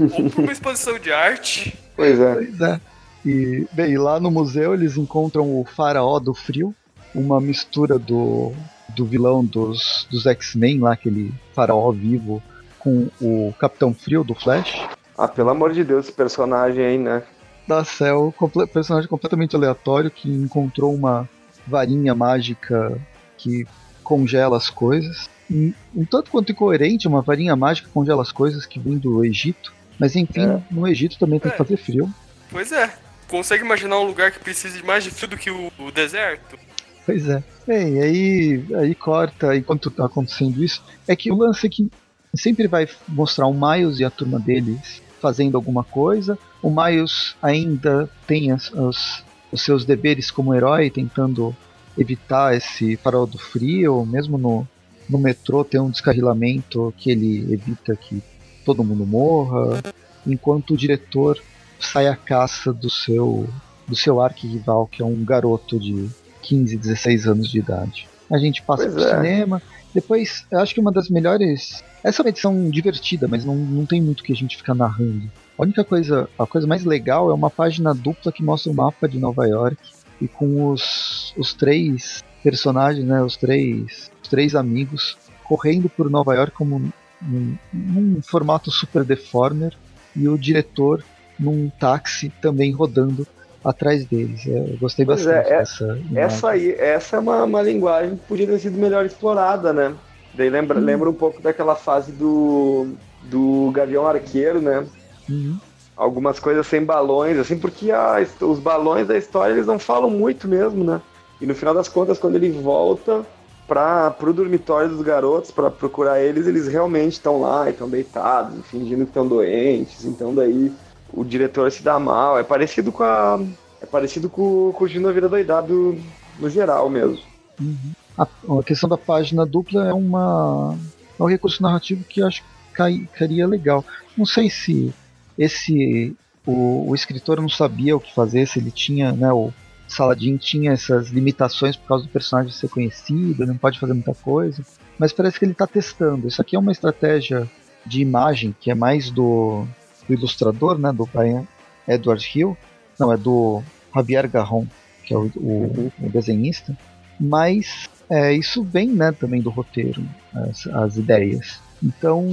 Ou 0.00 0.30
pra 0.30 0.42
uma 0.42 0.52
exposição 0.52 0.98
de 0.98 1.12
arte. 1.12 1.76
Pois 1.94 2.18
é. 2.18 2.34
Pois 2.34 2.60
é. 2.62 2.80
E, 3.26 3.66
bem, 3.72 3.96
lá 3.98 4.18
no 4.18 4.30
museu 4.30 4.74
eles 4.74 4.96
encontram 4.96 5.44
o 5.60 5.64
Faraó 5.64 6.18
do 6.18 6.34
Frio, 6.34 6.74
uma 7.14 7.40
mistura 7.40 7.98
do, 7.98 8.52
do 8.94 9.04
vilão 9.04 9.44
dos, 9.44 10.06
dos 10.10 10.26
X-Men, 10.26 10.80
lá, 10.80 10.92
aquele 10.92 11.32
Faraó 11.54 11.90
vivo, 11.92 12.42
com 12.78 13.08
o 13.20 13.54
Capitão 13.58 13.94
Frio 13.94 14.22
do 14.24 14.34
Flash. 14.34 14.86
Ah, 15.16 15.28
pelo 15.28 15.50
amor 15.50 15.72
de 15.72 15.82
Deus, 15.84 16.06
esse 16.06 16.12
personagem 16.14 16.84
aí, 16.84 16.98
né? 16.98 17.22
Da 17.66 17.84
Cell, 17.84 18.34
comple- 18.36 18.66
personagem 18.66 19.08
completamente 19.08 19.56
aleatório 19.56 20.10
que 20.10 20.28
encontrou 20.30 20.94
uma 20.94 21.28
varinha 21.66 22.14
mágica 22.14 23.00
que 23.38 23.66
congela 24.02 24.56
as 24.56 24.68
coisas. 24.68 25.30
Um, 25.50 25.72
um 25.94 26.04
tanto 26.04 26.30
quanto 26.30 26.52
incoerente, 26.52 27.08
uma 27.08 27.22
varinha 27.22 27.56
mágica 27.56 27.88
que 27.88 27.94
congela 27.94 28.20
as 28.22 28.32
coisas 28.32 28.66
que 28.66 28.78
vem 28.78 28.98
do 28.98 29.24
Egito. 29.24 29.72
Mas 29.98 30.14
enfim, 30.16 30.42
É. 30.46 30.60
no 30.70 30.86
Egito 30.86 31.18
também 31.18 31.38
tem 31.38 31.50
que 31.50 31.54
É. 31.54 31.58
fazer 31.58 31.76
frio. 31.78 32.12
Pois 32.50 32.70
é. 32.72 32.92
Consegue 33.28 33.64
imaginar 33.64 33.98
um 33.98 34.04
lugar 34.06 34.30
que 34.32 34.38
precise 34.40 34.78
de 34.80 34.84
mais 34.84 35.02
de 35.04 35.10
frio 35.10 35.28
do 35.28 35.36
que 35.38 35.50
o, 35.50 35.72
o 35.78 35.90
deserto? 35.90 36.58
Pois 37.06 37.28
é. 37.28 37.42
Bem, 37.66 38.00
aí, 38.00 38.64
aí 38.76 38.94
corta, 38.94 39.56
enquanto 39.56 39.90
tá 39.90 40.06
acontecendo 40.06 40.62
isso, 40.62 40.82
é 41.06 41.14
que 41.14 41.30
o 41.30 41.36
lance 41.36 41.66
é 41.66 41.70
que 41.70 41.90
sempre 42.34 42.66
vai 42.66 42.88
mostrar 43.08 43.46
o 43.46 43.54
Miles 43.54 44.00
e 44.00 44.04
a 44.04 44.10
turma 44.10 44.38
deles 44.38 45.02
fazendo 45.20 45.56
alguma 45.56 45.84
coisa. 45.84 46.38
O 46.62 46.70
Miles 46.70 47.34
ainda 47.42 48.08
tem 48.26 48.50
as- 48.52 48.70
os, 48.72 49.22
os 49.52 49.62
seus 49.62 49.84
deveres 49.84 50.30
como 50.30 50.54
herói, 50.54 50.90
tentando 50.90 51.54
evitar 51.96 52.56
esse 52.56 52.96
farol 52.96 53.26
do 53.26 53.38
frio, 53.38 54.04
mesmo 54.04 54.36
no, 54.36 54.66
no 55.08 55.18
metrô 55.18 55.64
tem 55.64 55.80
um 55.80 55.90
descarrilamento 55.90 56.92
que 56.96 57.10
ele 57.10 57.52
evita 57.52 57.94
que 57.96 58.22
todo 58.64 58.82
mundo 58.84 59.06
morra, 59.06 59.82
enquanto 60.26 60.72
o 60.74 60.76
diretor 60.76 61.38
sai 61.78 62.08
à 62.08 62.16
caça 62.16 62.72
do 62.72 62.88
seu 62.90 63.48
do 63.86 63.94
seu 63.94 64.18
arquirrival, 64.22 64.86
que 64.86 65.02
é 65.02 65.04
um 65.04 65.22
garoto 65.22 65.78
de 65.78 66.08
15, 66.44 66.76
16 66.76 67.26
anos 67.26 67.48
de 67.48 67.58
idade. 67.58 68.08
A 68.30 68.38
gente 68.38 68.62
passa 68.62 68.84
Pois 68.84 68.94
pro 68.94 69.04
é. 69.04 69.16
cinema. 69.16 69.62
Depois, 69.94 70.44
eu 70.50 70.58
acho 70.58 70.74
que 70.74 70.80
uma 70.80 70.92
das 70.92 71.08
melhores. 71.08 71.82
Essa 72.02 72.20
é 72.20 72.24
uma 72.24 72.28
edição 72.30 72.68
divertida, 72.68 73.28
mas 73.28 73.44
não, 73.44 73.54
não 73.54 73.86
tem 73.86 74.02
muito 74.02 74.22
que 74.22 74.32
a 74.32 74.36
gente 74.36 74.56
ficar 74.56 74.74
narrando. 74.74 75.30
A 75.56 75.62
única 75.62 75.84
coisa, 75.84 76.28
a 76.38 76.46
coisa 76.46 76.66
mais 76.66 76.84
legal 76.84 77.30
é 77.30 77.34
uma 77.34 77.48
página 77.48 77.94
dupla 77.94 78.32
que 78.32 78.42
mostra 78.42 78.72
o 78.72 78.74
mapa 78.74 79.08
de 79.08 79.18
Nova 79.18 79.46
York 79.46 79.78
e 80.20 80.26
com 80.26 80.70
os, 80.70 81.32
os 81.36 81.54
três 81.54 82.22
personagens, 82.42 83.06
né, 83.06 83.22
os 83.22 83.36
três, 83.36 84.10
os 84.22 84.28
três 84.28 84.54
amigos 84.54 85.16
correndo 85.44 85.88
por 85.88 86.10
Nova 86.10 86.34
York 86.34 86.52
como 86.52 86.92
num, 87.22 87.56
num 87.72 88.20
formato 88.22 88.70
super 88.70 89.04
deformer 89.04 89.74
e 90.16 90.28
o 90.28 90.36
diretor 90.36 91.04
num 91.38 91.70
táxi 91.70 92.32
também 92.40 92.72
rodando 92.72 93.26
atrás 93.64 94.06
deles. 94.08 94.46
É, 94.46 94.50
eu 94.72 94.78
gostei 94.78 95.04
Pois 95.04 95.26
bastante 95.26 95.26
é, 95.26 95.54
é- 95.60 95.64
dessa. 95.64 95.84
Essa 96.14 96.50
aí, 96.50 96.72
essa 96.78 97.16
é 97.16 97.18
uma, 97.18 97.44
uma 97.44 97.62
linguagem 97.62 98.16
que 98.16 98.24
podia 98.26 98.46
ter 98.46 98.58
sido 98.58 98.78
melhor 98.78 99.04
explorada, 99.04 99.72
né? 99.72 99.98
Daí 100.32 100.48
lembra, 100.50 100.78
lembra 100.80 101.10
um 101.10 101.14
pouco 101.14 101.40
daquela 101.42 101.74
fase 101.76 102.12
do, 102.12 102.96
do 103.20 103.70
Gavião 103.72 104.06
Arqueiro, 104.06 104.60
né? 104.60 104.86
Uhum. 105.28 105.60
Algumas 105.96 106.40
coisas 106.40 106.66
sem 106.66 106.84
balões, 106.84 107.38
assim, 107.38 107.58
porque 107.58 107.90
a, 107.92 108.16
os 108.42 108.58
balões 108.58 109.06
da 109.06 109.16
história 109.16 109.52
eles 109.52 109.66
não 109.66 109.78
falam 109.78 110.10
muito 110.10 110.48
mesmo, 110.48 110.82
né? 110.82 111.00
E 111.40 111.46
no 111.46 111.54
final 111.54 111.72
das 111.74 111.88
contas, 111.88 112.18
quando 112.18 112.34
ele 112.34 112.50
volta 112.50 113.24
para 113.66 114.10
pro 114.10 114.32
dormitório 114.34 114.90
dos 114.90 115.02
garotos 115.02 115.50
para 115.52 115.70
procurar 115.70 116.20
eles, 116.20 116.46
eles 116.46 116.66
realmente 116.66 117.12
estão 117.12 117.40
lá, 117.40 117.70
estão 117.70 117.88
deitados, 117.88 118.66
fingindo 118.66 119.04
que 119.04 119.10
estão 119.10 119.26
doentes. 119.26 120.04
Então 120.04 120.34
daí 120.34 120.76
o 121.16 121.24
diretor 121.24 121.70
se 121.70 121.82
dá 121.82 121.98
mal. 121.98 122.38
É 122.38 122.42
parecido 122.42 122.92
com 122.92 123.02
a 123.02 123.40
é 123.80 123.86
parecido 123.86 124.30
com 124.30 124.68
o 124.68 124.72
Curtindo 124.72 125.08
a 125.08 125.12
Vida 125.12 125.28
Doidado 125.28 125.98
no 126.38 126.48
geral 126.48 126.88
mesmo. 126.88 127.20
Uhum. 127.60 127.92
A, 128.16 128.22
a 128.22 128.62
questão 128.62 128.88
da 128.88 128.96
página 128.96 129.44
dupla 129.44 129.88
é 129.88 129.92
uma 129.92 130.76
é 131.18 131.22
um 131.22 131.26
recurso 131.28 131.62
narrativo 131.62 132.04
que 132.04 132.22
acho 132.22 132.42
que 132.42 132.48
cai, 132.72 133.08
cairia 133.14 133.46
legal. 133.46 133.84
Não 134.16 134.24
sei 134.24 134.48
se 134.48 134.92
esse 135.38 136.16
o, 136.46 136.90
o 136.90 136.94
escritor 136.94 137.40
não 137.40 137.48
sabia 137.48 137.96
o 137.96 138.00
que 138.00 138.14
fazer, 138.14 138.46
se 138.46 138.58
ele 138.58 138.70
tinha, 138.70 139.12
né, 139.12 139.32
o, 139.32 139.52
Saladin 139.86 140.36
tinha 140.36 140.72
essas 140.72 141.08
limitações 141.08 141.76
por 141.76 141.86
causa 141.88 142.04
do 142.04 142.10
personagem 142.10 142.52
ser 142.52 142.68
conhecido, 142.68 143.46
não 143.46 143.56
pode 143.56 143.78
fazer 143.78 143.92
muita 143.92 144.14
coisa. 144.14 144.64
Mas 144.98 145.12
parece 145.12 145.38
que 145.38 145.44
ele 145.44 145.52
está 145.52 145.66
testando. 145.66 146.28
Isso 146.28 146.40
aqui 146.40 146.56
é 146.56 146.58
uma 146.58 146.72
estratégia 146.72 147.48
de 147.84 148.00
imagem 148.00 148.54
que 148.58 148.70
é 148.70 148.74
mais 148.74 149.10
do, 149.10 149.66
do 150.06 150.14
ilustrador, 150.14 150.78
né, 150.78 150.92
do 150.92 151.06
Brian 151.06 151.46
Edward 151.86 152.26
Hill. 152.34 152.56
Não, 152.98 153.12
é 153.12 153.16
do 153.16 153.62
Javier 153.94 154.28
Garron, 154.28 154.66
que 155.04 155.14
é 155.14 155.16
o, 155.16 155.30
o, 155.36 155.92
o 156.00 156.10
desenhista. 156.10 156.76
Mas 157.18 157.88
é, 158.08 158.32
isso 158.32 158.62
vem 158.62 158.88
né, 158.88 159.12
também 159.12 159.40
do 159.40 159.50
roteiro, 159.50 160.04
as, 160.32 160.66
as 160.66 160.96
ideias. 160.96 161.60
Então, 161.82 162.26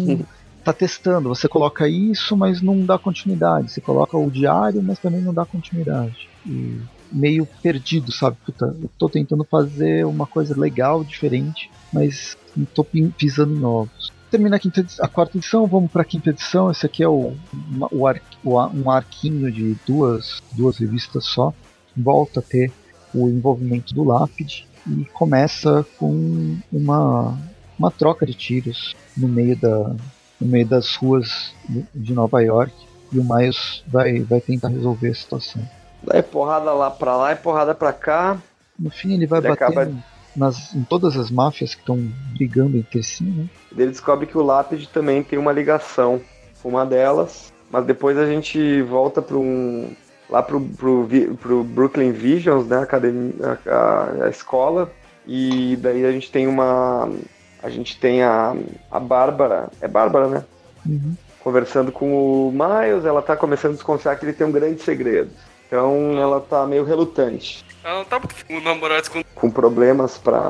tá 0.64 0.74
testando. 0.74 1.30
Você 1.30 1.48
coloca 1.48 1.88
isso, 1.88 2.36
mas 2.36 2.62
não 2.62 2.86
dá 2.86 2.98
continuidade. 2.98 3.72
Você 3.72 3.82
coloca 3.82 4.18
o 4.18 4.30
diário, 4.30 4.82
mas 4.82 5.00
também 5.00 5.22
não 5.22 5.34
dá 5.34 5.46
continuidade. 5.46 6.30
E 6.46 6.80
meio 7.12 7.48
perdido, 7.62 8.12
sabe? 8.12 8.38
Puta, 8.46 8.76
eu 8.82 8.90
tô 8.98 9.10
tentando 9.10 9.44
fazer 9.44 10.06
uma 10.06 10.26
coisa 10.26 10.58
legal, 10.60 11.04
diferente, 11.04 11.70
mas 11.92 12.38
não 12.56 12.66
tô 12.66 12.84
pisando 12.84 13.54
em 13.54 13.64
ovos. 13.64 14.12
Termina 14.32 14.56
a, 14.56 14.60
quinta, 14.60 14.86
a 15.02 15.08
quarta 15.10 15.38
edição, 15.38 15.68
vamos 15.68 15.92
para 15.92 16.04
a 16.04 16.06
quinta 16.06 16.30
edição. 16.30 16.72
Esse 16.72 16.86
aqui 16.86 17.04
é 17.04 17.08
o, 17.08 17.34
o, 17.92 18.08
ar, 18.08 18.22
o, 18.42 18.58
um 18.58 18.90
arquinho 18.90 19.52
de 19.52 19.76
duas, 19.86 20.42
duas 20.54 20.78
revistas 20.78 21.26
só. 21.26 21.54
Volta 21.96 22.40
a 22.40 22.44
ter 22.44 22.72
o 23.14 23.28
envolvimento 23.28 23.94
do 23.94 24.06
Lápide 24.06 24.66
e 24.88 25.04
começa 25.14 25.86
com 26.00 26.58
uma, 26.72 27.38
uma 27.78 27.92
troca 27.92 28.26
de 28.26 28.34
tiros 28.34 28.96
no 29.18 29.28
meio, 29.28 29.58
da, 29.58 29.94
no 30.40 30.48
meio 30.48 30.66
das 30.66 30.96
ruas 30.96 31.54
de 31.94 32.14
Nova 32.14 32.42
York 32.42 32.74
e 33.12 33.20
o 33.20 33.24
Miles 33.26 33.84
vai, 33.86 34.22
vai 34.22 34.40
tentar 34.40 34.70
resolver 34.70 35.10
a 35.10 35.16
situação. 35.16 35.62
É 36.10 36.22
porrada 36.22 36.72
lá 36.72 36.90
pra 36.90 37.18
lá 37.18 37.34
e 37.34 37.36
porrada 37.36 37.76
pra 37.76 37.92
cá. 37.92 38.42
No 38.80 38.90
fim 38.90 39.14
ele 39.14 39.28
vai 39.28 39.40
ele 39.40 39.50
bater 39.50 39.66
acaba... 39.66 39.92
nas, 40.36 40.74
em 40.74 40.84
todas 40.84 41.18
as 41.18 41.30
máfias 41.30 41.74
que 41.74 41.82
estão 41.82 41.98
brigando 42.36 42.78
entre 42.78 43.04
si, 43.04 43.24
né? 43.24 43.48
Ele 43.76 43.92
descobre 43.92 44.26
que 44.26 44.38
o 44.38 44.44
Lápide 44.44 44.88
também 44.88 45.24
tem 45.24 45.38
uma 45.38 45.52
ligação 45.52 46.22
com 46.62 46.70
uma 46.70 46.86
delas, 46.86 47.52
mas 47.70 47.86
depois 47.86 48.18
a 48.18 48.26
gente 48.26 48.82
volta 48.82 49.22
para 49.22 49.38
um 49.38 49.92
lá 50.30 50.42
pro, 50.42 50.62
pro, 50.62 51.08
pro 51.40 51.64
Brooklyn 51.64 52.12
Visions, 52.14 52.66
né, 52.68 52.78
a, 52.78 52.82
academia, 52.84 53.60
a, 53.68 54.26
a, 54.26 54.30
escola, 54.30 54.90
e 55.28 55.78
daí 55.82 56.06
a 56.06 56.12
gente 56.12 56.32
tem 56.32 56.48
uma 56.48 57.10
a 57.62 57.70
gente 57.70 58.00
tem 58.00 58.24
a, 58.24 58.56
a 58.90 59.00
Bárbara, 59.00 59.70
é 59.82 59.88
Bárbara, 59.88 60.28
né? 60.28 60.44
Uhum. 60.86 61.16
Conversando 61.42 61.92
com 61.92 62.48
o 62.48 62.52
Miles, 62.52 63.06
ela 63.06 63.22
tá 63.22 63.36
começando 63.36 63.74
a 63.74 63.76
desconfiar 63.76 64.16
que 64.16 64.26
ele 64.26 64.34
tem 64.34 64.48
um 64.48 64.52
grande 64.52 64.82
segredo. 64.82 65.30
Então 65.68 66.18
ela 66.18 66.40
tá 66.40 66.66
meio 66.66 66.84
relutante. 66.84 67.64
Ela 67.84 68.00
não 68.00 68.06
tá 68.06 68.20
com 68.20 68.60
namorados 68.60 69.10
com... 69.10 69.24
com 69.24 69.50
problemas 69.50 70.18
para 70.18 70.42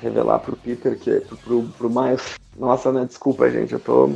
revelar 0.00 0.38
pro 0.38 0.56
Peter 0.56 0.96
que 0.98 1.20
pro, 1.20 1.36
pro, 1.36 1.62
pro 1.76 1.90
Miles. 1.90 2.38
Nossa, 2.56 2.92
né? 2.92 3.04
Desculpa, 3.04 3.50
gente, 3.50 3.72
eu 3.72 3.80
tô 3.80 4.14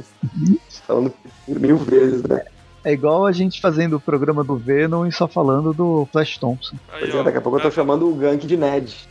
falando 0.86 1.12
mil 1.46 1.76
vezes, 1.76 2.22
né? 2.22 2.42
É 2.84 2.92
igual 2.92 3.26
a 3.26 3.32
gente 3.32 3.60
fazendo 3.60 3.96
o 3.96 4.00
programa 4.00 4.42
do 4.42 4.56
Venom 4.56 5.06
e 5.06 5.12
só 5.12 5.28
falando 5.28 5.72
do 5.72 6.08
Flash 6.10 6.36
Thompson. 6.38 6.76
Pois 6.98 7.14
é, 7.14 7.22
daqui 7.22 7.38
a 7.38 7.40
pouco 7.40 7.58
eu 7.58 7.62
tô 7.62 7.70
chamando 7.70 8.08
o 8.08 8.14
gank 8.14 8.44
de 8.44 8.56
Ned. 8.56 9.08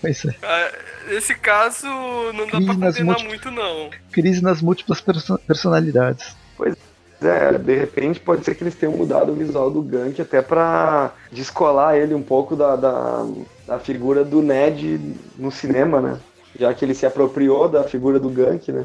Pois 0.00 0.24
é. 0.24 0.34
Ah, 0.42 0.72
esse 1.08 1.34
caso 1.36 1.86
não 1.86 2.46
dá 2.46 2.52
Crise 2.52 2.78
pra 2.78 2.92
condenar 2.92 3.24
muito, 3.24 3.50
não. 3.50 3.90
Crise 4.10 4.42
nas 4.42 4.60
múltiplas 4.60 5.00
perso 5.00 5.38
personalidades. 5.46 6.36
Pois 6.56 6.74
é, 6.74 6.76
de 7.22 7.76
repente 7.76 8.20
pode 8.20 8.44
ser 8.44 8.54
que 8.54 8.62
eles 8.62 8.74
tenham 8.74 8.96
mudado 8.96 9.32
o 9.32 9.34
visual 9.34 9.70
do 9.70 9.82
Gank 9.82 10.20
até 10.20 10.42
para 10.42 11.12
descolar 11.30 11.96
ele 11.96 12.14
um 12.14 12.22
pouco 12.22 12.56
da, 12.56 12.76
da, 12.76 13.26
da, 13.66 13.78
figura 13.78 14.24
do 14.24 14.42
Ned 14.42 15.00
no 15.38 15.50
cinema, 15.50 16.00
né? 16.00 16.18
Já 16.58 16.74
que 16.74 16.84
ele 16.84 16.94
se 16.94 17.06
apropriou 17.06 17.68
da 17.68 17.84
figura 17.84 18.18
do 18.18 18.28
Gank, 18.28 18.70
né? 18.70 18.84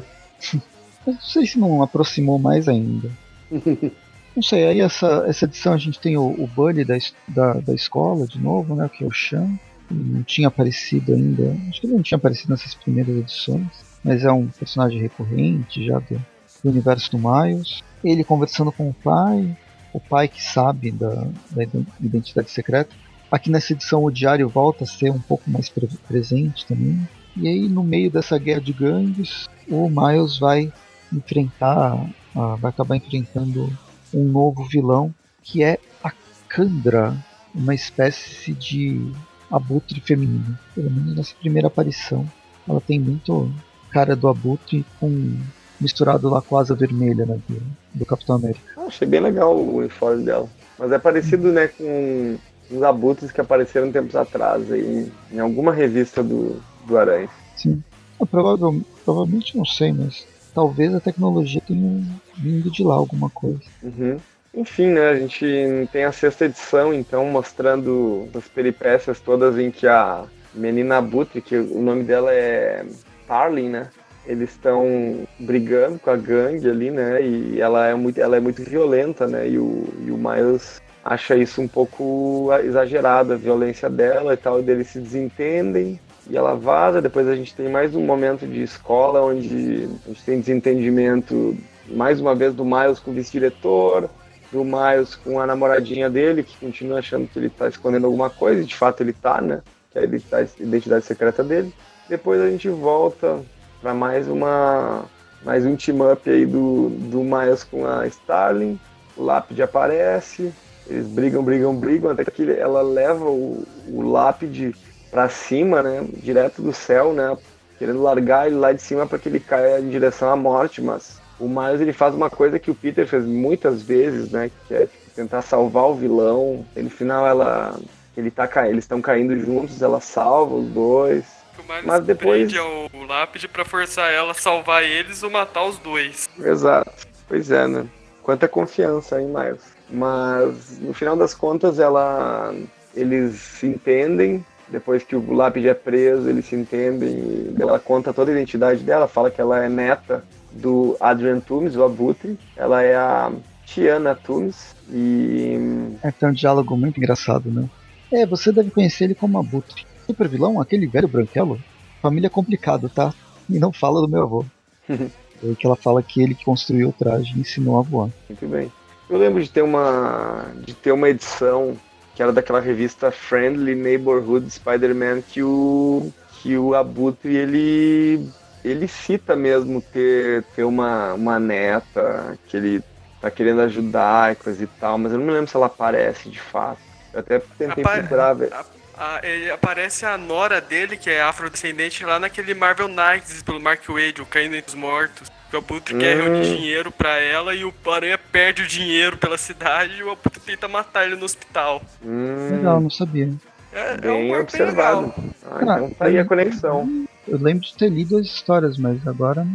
Não 1.06 1.20
sei 1.20 1.46
se 1.46 1.58
não 1.58 1.82
aproximou 1.82 2.38
mais 2.38 2.68
ainda. 2.68 3.10
não 3.50 4.42
sei, 4.42 4.66
aí 4.66 4.80
essa, 4.80 5.24
essa 5.26 5.46
edição 5.46 5.72
a 5.72 5.78
gente 5.78 5.98
tem 5.98 6.18
o, 6.18 6.26
o 6.26 6.46
Bully 6.46 6.84
da, 6.84 6.98
da, 7.28 7.52
da 7.54 7.72
escola 7.72 8.26
de 8.26 8.38
novo, 8.38 8.74
né? 8.74 8.90
Que 8.92 9.04
é 9.04 9.06
o 9.06 9.10
Chan. 9.10 9.48
Não 9.90 10.22
tinha 10.22 10.48
aparecido 10.48 11.14
ainda. 11.14 11.56
Acho 11.70 11.80
que 11.80 11.86
ele 11.86 11.94
não 11.94 12.02
tinha 12.02 12.16
aparecido 12.16 12.50
nessas 12.50 12.74
primeiras 12.74 13.16
edições. 13.16 13.68
Mas 14.04 14.22
é 14.22 14.30
um 14.30 14.48
personagem 14.48 15.00
recorrente 15.00 15.86
já 15.86 15.98
do, 15.98 16.22
do 16.62 16.70
universo 16.70 17.12
do 17.12 17.18
Miles 17.18 17.82
ele 18.04 18.24
conversando 18.24 18.70
com 18.72 18.88
o 18.88 18.94
pai, 18.94 19.56
o 19.92 20.00
pai 20.00 20.28
que 20.28 20.42
sabe 20.42 20.90
da, 20.90 21.26
da 21.50 21.64
identidade 22.00 22.50
secreta. 22.50 22.94
Aqui 23.30 23.50
nessa 23.50 23.72
edição 23.72 24.04
o 24.04 24.10
diário 24.10 24.48
volta 24.48 24.84
a 24.84 24.86
ser 24.86 25.10
um 25.10 25.20
pouco 25.20 25.50
mais 25.50 25.68
pre 25.68 25.86
presente 26.06 26.66
também. 26.66 27.06
E 27.36 27.46
aí 27.46 27.68
no 27.68 27.82
meio 27.82 28.10
dessa 28.10 28.38
guerra 28.38 28.60
de 28.60 28.72
gangues, 28.72 29.48
o 29.68 29.88
Miles 29.88 30.38
vai 30.38 30.72
enfrentar, 31.12 31.94
uh, 32.34 32.56
vai 32.56 32.70
acabar 32.70 32.96
enfrentando 32.96 33.70
um 34.12 34.24
novo 34.24 34.64
vilão 34.64 35.14
que 35.42 35.62
é 35.62 35.78
a 36.02 36.12
Kandra, 36.48 37.16
uma 37.54 37.74
espécie 37.74 38.52
de 38.52 39.12
abutre 39.50 40.00
feminino. 40.00 40.58
Pelo 40.74 40.90
menos 40.90 41.16
nessa 41.16 41.34
primeira 41.34 41.68
aparição, 41.68 42.26
ela 42.68 42.80
tem 42.80 42.98
muito 42.98 43.50
cara 43.90 44.14
do 44.14 44.28
abutre 44.28 44.84
com 45.00 45.36
misturado 45.80 46.28
lá 46.28 46.42
com 46.42 46.56
a 46.56 46.60
asa 46.60 46.74
vermelha 46.74 47.24
né, 47.26 47.38
do, 47.48 47.62
do 47.94 48.06
Capitão 48.06 48.36
América. 48.36 48.60
Ah, 48.76 48.82
achei 48.86 49.06
bem 49.06 49.20
legal 49.20 49.56
o 49.56 49.76
uniforme 49.76 50.24
dela. 50.24 50.48
Mas 50.78 50.92
é 50.92 50.98
parecido 50.98 51.52
né, 51.52 51.68
com 51.68 52.38
os 52.70 52.82
abutres 52.82 53.32
que 53.32 53.40
apareceram 53.40 53.90
tempos 53.90 54.14
atrás 54.14 54.70
aí, 54.70 55.10
em 55.32 55.38
alguma 55.38 55.72
revista 55.72 56.22
do, 56.22 56.60
do 56.86 56.98
Aranha. 56.98 57.28
Sim. 57.56 57.82
Ah, 58.20 58.26
provável, 58.26 58.80
provavelmente 59.04 59.56
não 59.56 59.64
sei, 59.64 59.92
mas 59.92 60.26
talvez 60.54 60.94
a 60.94 61.00
tecnologia 61.00 61.60
tenha 61.66 62.02
vindo 62.36 62.70
de 62.70 62.82
lá 62.82 62.94
alguma 62.94 63.30
coisa. 63.30 63.60
Uhum. 63.82 64.18
Enfim, 64.54 64.86
né, 64.86 65.10
a 65.10 65.16
gente 65.16 65.88
tem 65.92 66.04
a 66.04 66.12
sexta 66.12 66.46
edição, 66.46 66.92
então, 66.92 67.24
mostrando 67.26 68.28
as 68.34 68.48
peripécias 68.48 69.20
todas 69.20 69.58
em 69.58 69.70
que 69.70 69.86
a 69.86 70.24
menina 70.54 70.96
abutre, 70.98 71.42
que 71.42 71.56
o 71.56 71.80
nome 71.80 72.02
dela 72.02 72.32
é 72.32 72.84
Tarlin, 73.26 73.68
né? 73.68 73.88
Eles 74.28 74.50
estão 74.50 75.26
brigando 75.38 75.98
com 75.98 76.10
a 76.10 76.16
gangue 76.16 76.68
ali, 76.68 76.90
né? 76.90 77.22
E 77.22 77.60
ela 77.60 77.86
é 77.86 77.94
muito, 77.94 78.20
ela 78.20 78.36
é 78.36 78.40
muito 78.40 78.62
violenta, 78.62 79.26
né? 79.26 79.48
E 79.48 79.58
o, 79.58 79.88
e 80.06 80.10
o 80.10 80.18
Miles 80.18 80.80
acha 81.02 81.34
isso 81.34 81.62
um 81.62 81.66
pouco 81.66 82.50
exagerado, 82.62 83.32
a 83.32 83.36
violência 83.36 83.88
dela 83.88 84.34
e 84.34 84.36
tal, 84.36 84.60
e 84.60 84.70
eles 84.70 84.88
se 84.88 85.00
desentendem 85.00 85.98
e 86.28 86.36
ela 86.36 86.54
vaza. 86.54 87.00
Depois 87.00 87.26
a 87.26 87.34
gente 87.34 87.54
tem 87.54 87.70
mais 87.70 87.94
um 87.94 88.04
momento 88.04 88.46
de 88.46 88.62
escola 88.62 89.22
onde 89.22 89.88
a 90.04 90.08
gente 90.08 90.24
tem 90.24 90.40
desentendimento, 90.40 91.56
mais 91.88 92.20
uma 92.20 92.34
vez, 92.34 92.54
do 92.54 92.66
Miles 92.66 92.98
com 92.98 93.10
o 93.10 93.14
vice-diretor, 93.14 94.10
do 94.52 94.62
Miles 94.62 95.14
com 95.14 95.40
a 95.40 95.46
namoradinha 95.46 96.10
dele, 96.10 96.42
que 96.42 96.58
continua 96.58 96.98
achando 96.98 97.26
que 97.26 97.38
ele 97.38 97.48
tá 97.48 97.66
escondendo 97.66 98.04
alguma 98.04 98.28
coisa, 98.28 98.60
e 98.60 98.66
de 98.66 98.76
fato 98.76 99.02
ele 99.02 99.14
tá, 99.14 99.40
né? 99.40 99.62
Que 99.90 99.98
é 99.98 100.02
a 100.02 100.62
identidade 100.62 101.06
secreta 101.06 101.42
dele. 101.42 101.72
Depois 102.10 102.42
a 102.42 102.50
gente 102.50 102.68
volta 102.68 103.40
para 103.80 103.94
mais 103.94 104.28
uma 104.28 105.04
mais 105.44 105.64
um 105.64 105.76
team 105.76 106.10
up 106.10 106.28
aí 106.28 106.44
do, 106.44 106.88
do 106.88 107.20
Miles 107.22 107.64
com 107.64 107.86
a 107.86 108.06
Starling. 108.06 108.78
O 109.16 109.22
Lápide 109.22 109.62
aparece, 109.62 110.52
eles 110.86 111.06
brigam, 111.06 111.42
brigam, 111.42 111.74
brigam, 111.74 112.10
até 112.10 112.24
que 112.24 112.50
ela 112.50 112.82
leva 112.82 113.24
o, 113.24 113.66
o 113.88 114.02
Lápide 114.02 114.74
para 115.10 115.28
cima, 115.28 115.82
né, 115.82 116.06
direto 116.22 116.60
do 116.60 116.72
céu, 116.72 117.12
né, 117.12 117.36
querendo 117.78 118.02
largar 118.02 118.46
ele 118.46 118.56
lá 118.56 118.72
de 118.72 118.82
cima 118.82 119.06
para 119.06 119.18
que 119.18 119.28
ele 119.28 119.40
caia 119.40 119.80
em 119.80 119.88
direção 119.88 120.28
à 120.28 120.36
morte, 120.36 120.82
mas 120.82 121.20
o 121.40 121.48
Miles 121.48 121.80
ele 121.80 121.92
faz 121.92 122.14
uma 122.14 122.28
coisa 122.28 122.58
que 122.58 122.70
o 122.70 122.74
Peter 122.74 123.06
fez 123.06 123.24
muitas 123.24 123.82
vezes, 123.82 124.30
né, 124.30 124.50
que 124.66 124.74
é 124.74 124.88
tentar 125.14 125.42
salvar 125.42 125.84
o 125.84 125.94
vilão. 125.94 126.64
E 126.76 126.82
no 126.82 126.90
final 126.90 127.26
ela 127.26 127.78
ele 128.16 128.30
tá 128.30 128.48
eles 128.68 128.84
estão 128.84 129.00
caindo 129.00 129.38
juntos, 129.38 129.80
ela 129.80 130.00
salva 130.00 130.54
os 130.56 130.68
dois 130.68 131.37
que 131.58 131.60
o 131.60 131.64
Miles 131.64 131.84
Mas 131.84 132.04
depois... 132.04 132.52
prende 132.52 132.58
o 132.58 133.06
lápide 133.06 133.48
para 133.48 133.64
forçar 133.64 134.12
ela 134.12 134.32
a 134.32 134.34
salvar 134.34 134.82
eles 134.82 135.22
ou 135.22 135.30
matar 135.30 135.64
os 135.64 135.78
dois. 135.78 136.28
Exato. 136.38 136.92
Pois 137.26 137.50
é, 137.50 137.66
né? 137.66 137.86
Quanta 138.22 138.46
confiança 138.46 139.20
em 139.20 139.26
Miles. 139.26 139.62
Mas 139.90 140.78
no 140.80 140.92
final 140.92 141.16
das 141.16 141.34
contas 141.34 141.78
ela 141.78 142.54
eles 142.94 143.34
se 143.36 143.66
entendem. 143.66 144.44
Depois 144.68 145.02
que 145.02 145.16
o 145.16 145.32
lápide 145.32 145.68
é 145.68 145.74
preso, 145.74 146.28
eles 146.28 146.44
se 146.44 146.54
entendem. 146.54 147.54
ela 147.58 147.78
conta 147.78 148.12
toda 148.12 148.30
a 148.30 148.34
identidade 148.34 148.82
dela, 148.82 149.08
fala 149.08 149.30
que 149.30 149.40
ela 149.40 149.64
é 149.64 149.68
neta 149.68 150.22
do 150.52 150.94
Adrian 151.00 151.40
Toomes, 151.40 151.74
o 151.74 151.84
Abutre. 151.84 152.38
Ela 152.54 152.82
é 152.82 152.94
a 152.94 153.32
Tiana 153.64 154.14
Toomes. 154.14 154.76
E. 154.90 155.56
É, 156.02 156.10
tem 156.10 156.28
um 156.28 156.32
diálogo 156.32 156.76
muito 156.76 156.98
engraçado, 156.98 157.50
né? 157.50 157.66
É, 158.12 158.26
você 158.26 158.52
deve 158.52 158.70
conhecer 158.70 159.04
ele 159.04 159.14
como 159.14 159.38
Abutre 159.38 159.87
super 160.08 160.28
vilão, 160.28 160.60
aquele 160.60 160.86
velho 160.86 161.06
branquelo, 161.06 161.60
família 162.00 162.30
complicada, 162.30 162.88
tá? 162.88 163.12
E 163.48 163.58
não 163.58 163.72
fala 163.72 164.00
do 164.00 164.08
meu 164.08 164.22
avô. 164.22 164.44
é 164.88 165.54
que 165.54 165.66
ela 165.66 165.76
fala 165.76 166.02
que 166.02 166.22
ele 166.22 166.34
que 166.34 166.44
construiu 166.44 166.88
o 166.88 166.92
traje 166.92 167.32
e 167.36 167.40
ensinou 167.40 167.78
a 167.78 167.82
voar. 167.82 168.08
Muito 168.28 168.48
bem. 168.48 168.72
Eu 169.08 169.18
lembro 169.18 169.42
de 169.42 169.50
ter 169.50 169.62
uma 169.62 170.46
de 170.64 170.74
ter 170.74 170.92
uma 170.92 171.08
edição 171.08 171.76
que 172.14 172.22
era 172.22 172.32
daquela 172.32 172.60
revista 172.60 173.10
Friendly 173.10 173.74
Neighborhood 173.74 174.50
Spider-Man 174.50 175.22
que 175.22 175.42
o 175.42 176.12
que 176.42 176.56
o 176.56 176.74
Abutre 176.74 177.36
ele 177.36 178.28
ele 178.64 178.88
cita 178.88 179.36
mesmo 179.36 179.80
ter, 179.80 180.42
ter 180.54 180.64
uma, 180.64 181.14
uma 181.14 181.38
neta 181.38 182.36
que 182.46 182.56
ele 182.56 182.82
tá 183.20 183.30
querendo 183.30 183.60
ajudar 183.62 184.32
e 184.32 184.36
coisa 184.36 184.62
e 184.62 184.66
tal, 184.66 184.98
mas 184.98 185.12
eu 185.12 185.18
não 185.18 185.26
me 185.26 185.32
lembro 185.32 185.48
se 185.48 185.56
ela 185.56 185.66
aparece 185.66 186.28
de 186.28 186.40
fato. 186.40 186.80
Eu 187.12 187.20
até 187.20 187.38
tentei 187.56 187.84
Apa 187.84 187.98
procurar 187.98 188.34
ver. 188.34 188.52
A, 188.98 189.20
ele 189.22 189.48
aparece 189.50 190.04
a 190.04 190.18
nora 190.18 190.60
dele, 190.60 190.96
que 190.96 191.08
é 191.08 191.22
afrodescendente, 191.22 192.04
lá 192.04 192.18
naquele 192.18 192.52
Marvel 192.52 192.88
Knights 192.88 193.42
pelo 193.44 193.60
Mark 193.60 193.86
Wade, 193.88 194.20
o 194.20 194.26
Caindo 194.26 194.56
entre 194.56 194.70
os 194.70 194.74
Mortos. 194.74 195.30
O 195.52 195.56
Abutre 195.56 195.94
hum. 195.94 195.98
quer 195.98 196.16
reunir 196.16 196.42
dinheiro 196.42 196.90
pra 196.90 197.18
ela 197.20 197.54
e 197.54 197.64
o 197.64 197.72
Aranha 197.86 198.18
perde 198.18 198.62
o 198.62 198.66
dinheiro 198.66 199.16
pela 199.16 199.38
cidade 199.38 199.94
e 199.94 200.02
o 200.02 200.10
Abutre 200.10 200.40
tenta 200.40 200.68
matar 200.68 201.06
ele 201.06 201.16
no 201.16 201.24
hospital. 201.24 201.80
Hum. 202.04 202.50
Legal, 202.50 202.80
não 202.80 202.90
sabia. 202.90 203.32
É, 203.72 203.96
bem 203.96 204.30
é 204.30 204.34
um 204.34 204.40
observado. 204.40 205.14
Bem 205.16 205.32
ah, 205.44 205.62
então 205.62 205.90
tá 205.90 206.04
aí 206.06 206.18
a 206.18 206.24
conexão. 206.24 207.06
Eu 207.26 207.38
lembro 207.38 207.64
de 207.64 207.74
ter 207.76 207.88
lido 207.88 208.18
as 208.18 208.26
histórias, 208.26 208.76
mas 208.78 209.06
agora 209.06 209.46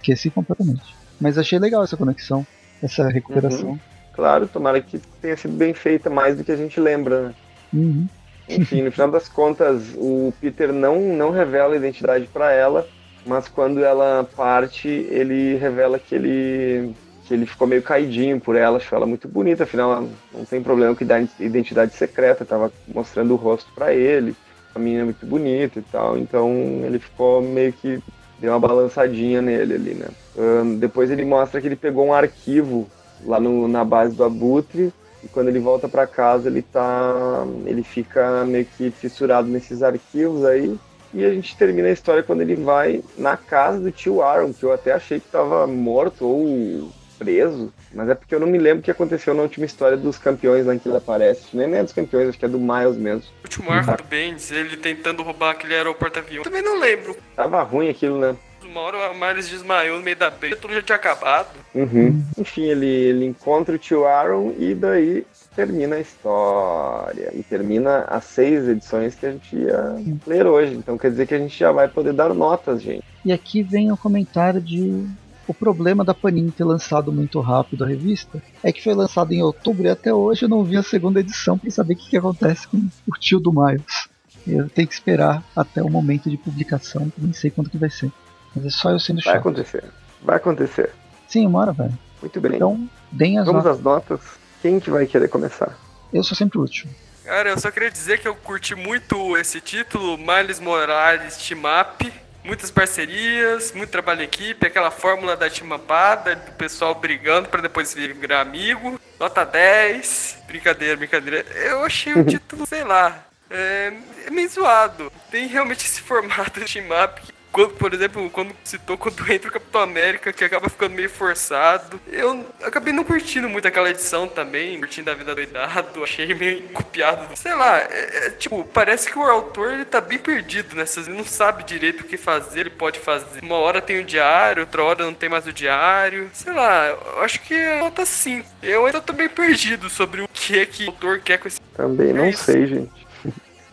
esqueci 0.00 0.30
completamente. 0.30 0.96
Mas 1.20 1.36
achei 1.36 1.58
legal 1.58 1.84
essa 1.84 1.96
conexão, 1.96 2.46
essa 2.82 3.08
recuperação. 3.08 3.70
Uhum. 3.70 3.80
Claro, 4.14 4.48
tomara 4.48 4.80
que 4.80 4.98
tenha 5.20 5.36
sido 5.36 5.56
bem 5.56 5.74
feita 5.74 6.08
mais 6.08 6.36
do 6.36 6.42
que 6.42 6.50
a 6.50 6.56
gente 6.56 6.80
lembra, 6.80 7.28
né? 7.28 7.34
Uhum. 7.72 8.08
Enfim, 8.48 8.82
no 8.82 8.90
final 8.90 9.10
das 9.10 9.28
contas, 9.28 9.94
o 9.96 10.32
Peter 10.40 10.72
não, 10.72 11.00
não 11.00 11.30
revela 11.30 11.74
a 11.74 11.76
identidade 11.76 12.26
para 12.26 12.52
ela, 12.52 12.86
mas 13.26 13.46
quando 13.46 13.84
ela 13.84 14.26
parte, 14.36 14.88
ele 14.88 15.56
revela 15.56 15.98
que 15.98 16.14
ele 16.14 16.94
que 17.26 17.34
ele 17.34 17.44
ficou 17.44 17.68
meio 17.68 17.82
caidinho 17.82 18.40
por 18.40 18.56
ela, 18.56 18.78
achou 18.78 18.96
ela 18.96 19.04
muito 19.04 19.28
bonita, 19.28 19.64
afinal 19.64 20.08
não 20.32 20.46
tem 20.46 20.62
problema 20.62 20.96
que 20.96 21.04
dá 21.04 21.20
identidade 21.38 21.94
secreta, 21.94 22.42
tava 22.42 22.72
mostrando 22.88 23.34
o 23.34 23.36
rosto 23.36 23.70
para 23.74 23.92
ele, 23.92 24.34
a 24.74 24.78
menina 24.78 25.02
é 25.02 25.04
muito 25.04 25.26
bonita 25.26 25.78
e 25.78 25.82
tal, 25.82 26.16
então 26.16 26.50
ele 26.86 26.98
ficou 26.98 27.42
meio 27.42 27.70
que 27.74 28.02
deu 28.40 28.50
uma 28.50 28.58
balançadinha 28.58 29.42
nele 29.42 29.74
ali, 29.74 29.94
né? 29.94 30.06
Um, 30.38 30.78
depois 30.78 31.10
ele 31.10 31.22
mostra 31.22 31.60
que 31.60 31.66
ele 31.66 31.76
pegou 31.76 32.06
um 32.06 32.14
arquivo 32.14 32.88
lá 33.22 33.38
no, 33.38 33.68
na 33.68 33.84
base 33.84 34.16
do 34.16 34.24
Abutre 34.24 34.90
e 35.22 35.28
quando 35.28 35.48
ele 35.48 35.58
volta 35.58 35.88
para 35.88 36.06
casa 36.06 36.48
ele 36.48 36.62
tá 36.62 37.44
ele 37.66 37.82
fica 37.82 38.44
meio 38.44 38.64
que 38.64 38.90
fissurado 38.90 39.48
nesses 39.48 39.82
arquivos 39.82 40.44
aí. 40.44 40.78
E 41.12 41.24
a 41.24 41.32
gente 41.32 41.56
termina 41.56 41.88
a 41.88 41.92
história 41.92 42.22
quando 42.22 42.42
ele 42.42 42.54
vai 42.54 43.02
na 43.16 43.36
casa 43.36 43.80
do 43.80 43.90
tio 43.90 44.22
Aaron 44.22 44.52
que 44.52 44.62
eu 44.62 44.72
até 44.72 44.92
achei 44.92 45.18
que 45.18 45.26
estava 45.26 45.66
morto 45.66 46.26
ou 46.26 46.92
preso. 47.18 47.72
Mas 47.92 48.08
é 48.08 48.14
porque 48.14 48.34
eu 48.34 48.40
não 48.40 48.46
me 48.46 48.58
lembro 48.58 48.80
o 48.80 48.82
que 48.82 48.90
aconteceu 48.90 49.34
na 49.34 49.42
última 49.42 49.66
história 49.66 49.96
dos 49.96 50.18
campeões 50.18 50.66
lá 50.66 50.74
em 50.74 50.78
que 50.78 50.88
ele 50.88 50.96
aparece. 50.96 51.44
Nem 51.52 51.74
é 51.74 51.82
dos 51.82 51.92
campeões 51.92 52.28
acho 52.28 52.38
que 52.38 52.44
é 52.44 52.48
do 52.48 52.60
Miles 52.60 52.96
mesmo. 52.96 53.24
O 53.40 53.44
último 53.44 53.70
arco 53.70 53.96
do 53.96 54.04
Bendis 54.04 54.50
ele 54.52 54.76
tentando 54.76 55.22
roubar 55.22 55.52
aquele 55.52 55.74
aeroporto 55.74 56.18
avião 56.18 56.44
também 56.44 56.62
não 56.62 56.78
lembro. 56.78 57.16
Tava 57.34 57.62
ruim 57.62 57.88
aquilo 57.88 58.18
né 58.18 58.36
uma 58.78 58.82
hora 58.82 59.10
o 59.10 59.14
Miles 59.14 59.48
desmaiou 59.48 59.98
no 59.98 60.04
meio 60.04 60.16
da 60.16 60.30
beira, 60.30 60.56
tudo 60.56 60.72
já 60.72 60.82
tinha 60.82 60.96
acabado. 60.96 61.48
Uhum. 61.74 62.22
Enfim, 62.38 62.62
ele, 62.62 62.86
ele 62.86 63.24
encontra 63.26 63.74
o 63.74 63.78
tio 63.78 64.06
Aaron 64.06 64.54
e 64.56 64.74
daí 64.74 65.26
termina 65.56 65.96
a 65.96 66.00
história. 66.00 67.30
E 67.34 67.42
termina 67.42 68.04
as 68.08 68.24
seis 68.24 68.68
edições 68.68 69.14
que 69.16 69.26
a 69.26 69.32
gente 69.32 69.56
ia 69.56 69.96
ler 70.26 70.46
hoje. 70.46 70.74
Então 70.74 70.96
quer 70.96 71.10
dizer 71.10 71.26
que 71.26 71.34
a 71.34 71.38
gente 71.38 71.58
já 71.58 71.72
vai 71.72 71.88
poder 71.88 72.12
dar 72.12 72.32
notas, 72.32 72.80
gente. 72.80 73.04
E 73.24 73.32
aqui 73.32 73.62
vem 73.62 73.90
o 73.90 73.96
comentário 73.96 74.60
de. 74.60 75.06
O 75.46 75.54
problema 75.54 76.04
da 76.04 76.12
Panini 76.12 76.50
ter 76.50 76.64
lançado 76.64 77.10
muito 77.10 77.40
rápido 77.40 77.82
a 77.82 77.86
revista 77.86 78.42
é 78.62 78.70
que 78.70 78.84
foi 78.84 78.92
lançado 78.92 79.32
em 79.32 79.42
outubro 79.42 79.86
e 79.86 79.88
até 79.88 80.12
hoje 80.12 80.44
eu 80.44 80.48
não 80.48 80.62
vi 80.62 80.76
a 80.76 80.82
segunda 80.82 81.20
edição 81.20 81.56
para 81.56 81.70
saber 81.70 81.94
o 81.94 81.96
que, 81.96 82.10
que 82.10 82.18
acontece 82.18 82.68
com 82.68 82.76
o 82.76 83.18
tio 83.18 83.40
do 83.40 83.50
Miles. 83.50 84.08
Eu 84.46 84.68
tenho 84.68 84.86
que 84.86 84.92
esperar 84.92 85.42
até 85.56 85.82
o 85.82 85.88
momento 85.88 86.28
de 86.28 86.36
publicação, 86.36 87.10
nem 87.16 87.32
sei 87.32 87.50
quanto 87.50 87.70
que 87.70 87.78
vai 87.78 87.88
ser. 87.88 88.12
Mas 88.54 88.66
é 88.66 88.70
só 88.70 88.90
eu 88.90 88.98
sendo 88.98 89.20
chato. 89.20 89.32
Vai 89.32 89.40
acontecer. 89.40 89.84
Vai 90.22 90.36
acontecer. 90.36 90.90
Sim, 91.28 91.46
uma 91.46 91.60
hora, 91.60 91.72
velho. 91.72 91.98
Muito 92.20 92.40
bem. 92.40 92.56
Então, 92.56 92.88
deem 93.12 93.38
as 93.38 93.46
Vamos 93.46 93.64
notas. 93.64 93.78
às 93.78 93.84
notas. 93.84 94.20
Quem 94.62 94.80
que 94.80 94.90
vai 94.90 95.06
querer 95.06 95.28
começar? 95.28 95.76
Eu 96.12 96.22
sou 96.24 96.36
sempre 96.36 96.58
o 96.58 96.62
último. 96.62 96.92
Cara, 97.24 97.50
eu 97.50 97.58
só 97.58 97.70
queria 97.70 97.90
dizer 97.90 98.18
que 98.18 98.26
eu 98.26 98.34
curti 98.34 98.74
muito 98.74 99.36
esse 99.36 99.60
título, 99.60 100.16
Miles 100.16 100.58
Morales 100.58 101.36
Team 101.36 101.60
Up. 101.80 102.12
Muitas 102.42 102.70
parcerias, 102.70 103.72
muito 103.72 103.90
trabalho 103.90 104.22
em 104.22 104.24
equipe, 104.24 104.66
aquela 104.66 104.90
fórmula 104.90 105.36
da 105.36 105.50
timapada, 105.50 106.34
do 106.34 106.52
pessoal 106.52 106.94
brigando 106.94 107.48
para 107.50 107.60
depois 107.60 107.92
virar 107.92 108.40
amigo. 108.40 108.98
Nota 109.20 109.44
10. 109.44 110.38
Brincadeira, 110.46 110.96
brincadeira. 110.96 111.44
Eu 111.54 111.84
achei 111.84 112.14
o 112.14 112.24
título, 112.24 112.64
sei 112.66 112.84
lá, 112.84 113.26
é, 113.50 113.92
é 114.26 114.30
meio 114.30 114.48
zoado. 114.48 115.12
Tem 115.30 115.46
realmente 115.46 115.84
esse 115.84 116.00
formato 116.00 116.58
de 116.58 116.72
team 116.72 116.86
up 117.04 117.20
que 117.20 117.32
quando, 117.52 117.70
por 117.70 117.92
exemplo, 117.94 118.30
quando 118.30 118.54
citou 118.64 118.96
quando 118.98 119.32
entra 119.32 119.48
o 119.48 119.52
Capitão 119.52 119.80
América, 119.80 120.32
que 120.32 120.44
acaba 120.44 120.68
ficando 120.68 120.94
meio 120.94 121.10
forçado. 121.10 122.00
Eu 122.10 122.46
acabei 122.62 122.92
não 122.92 123.04
curtindo 123.04 123.48
muito 123.48 123.66
aquela 123.66 123.90
edição 123.90 124.28
também, 124.28 124.78
curtindo 124.78 125.10
a 125.10 125.14
vida 125.14 125.34
doidado, 125.34 126.02
achei 126.04 126.32
meio 126.34 126.62
copiado. 126.68 127.36
Sei 127.36 127.54
lá, 127.54 127.78
é, 127.78 128.26
é, 128.26 128.30
tipo, 128.30 128.64
parece 128.72 129.10
que 129.10 129.18
o 129.18 129.22
autor 129.22 129.72
ele 129.72 129.84
tá 129.84 130.00
bem 130.00 130.18
perdido 130.18 130.76
nessas, 130.76 131.08
ele 131.08 131.16
não 131.16 131.24
sabe 131.24 131.64
direito 131.64 132.02
o 132.02 132.04
que 132.04 132.16
fazer, 132.16 132.60
ele 132.60 132.70
pode 132.70 132.98
fazer. 132.98 133.42
Uma 133.42 133.56
hora 133.56 133.80
tem 133.80 134.00
o 134.00 134.04
diário, 134.04 134.62
outra 134.62 134.82
hora 134.82 135.04
não 135.04 135.14
tem 135.14 135.28
mais 135.28 135.46
o 135.46 135.52
diário. 135.52 136.30
Sei 136.32 136.52
lá, 136.52 136.86
eu 136.86 137.22
acho 137.22 137.40
que 137.40 137.54
é 137.54 137.80
nota 137.80 138.04
5. 138.04 138.48
Eu 138.62 138.86
ainda 138.86 139.00
tô 139.00 139.12
bem 139.12 139.28
perdido 139.28 139.88
sobre 139.88 140.22
o 140.22 140.28
que 140.28 140.58
é 140.58 140.66
que 140.66 140.84
o 140.84 140.88
autor 140.88 141.20
quer 141.20 141.38
com 141.38 141.48
esse. 141.48 141.60
Também 141.76 142.12
não 142.12 142.24
é 142.24 142.32
sei, 142.32 142.66
gente. 142.66 143.07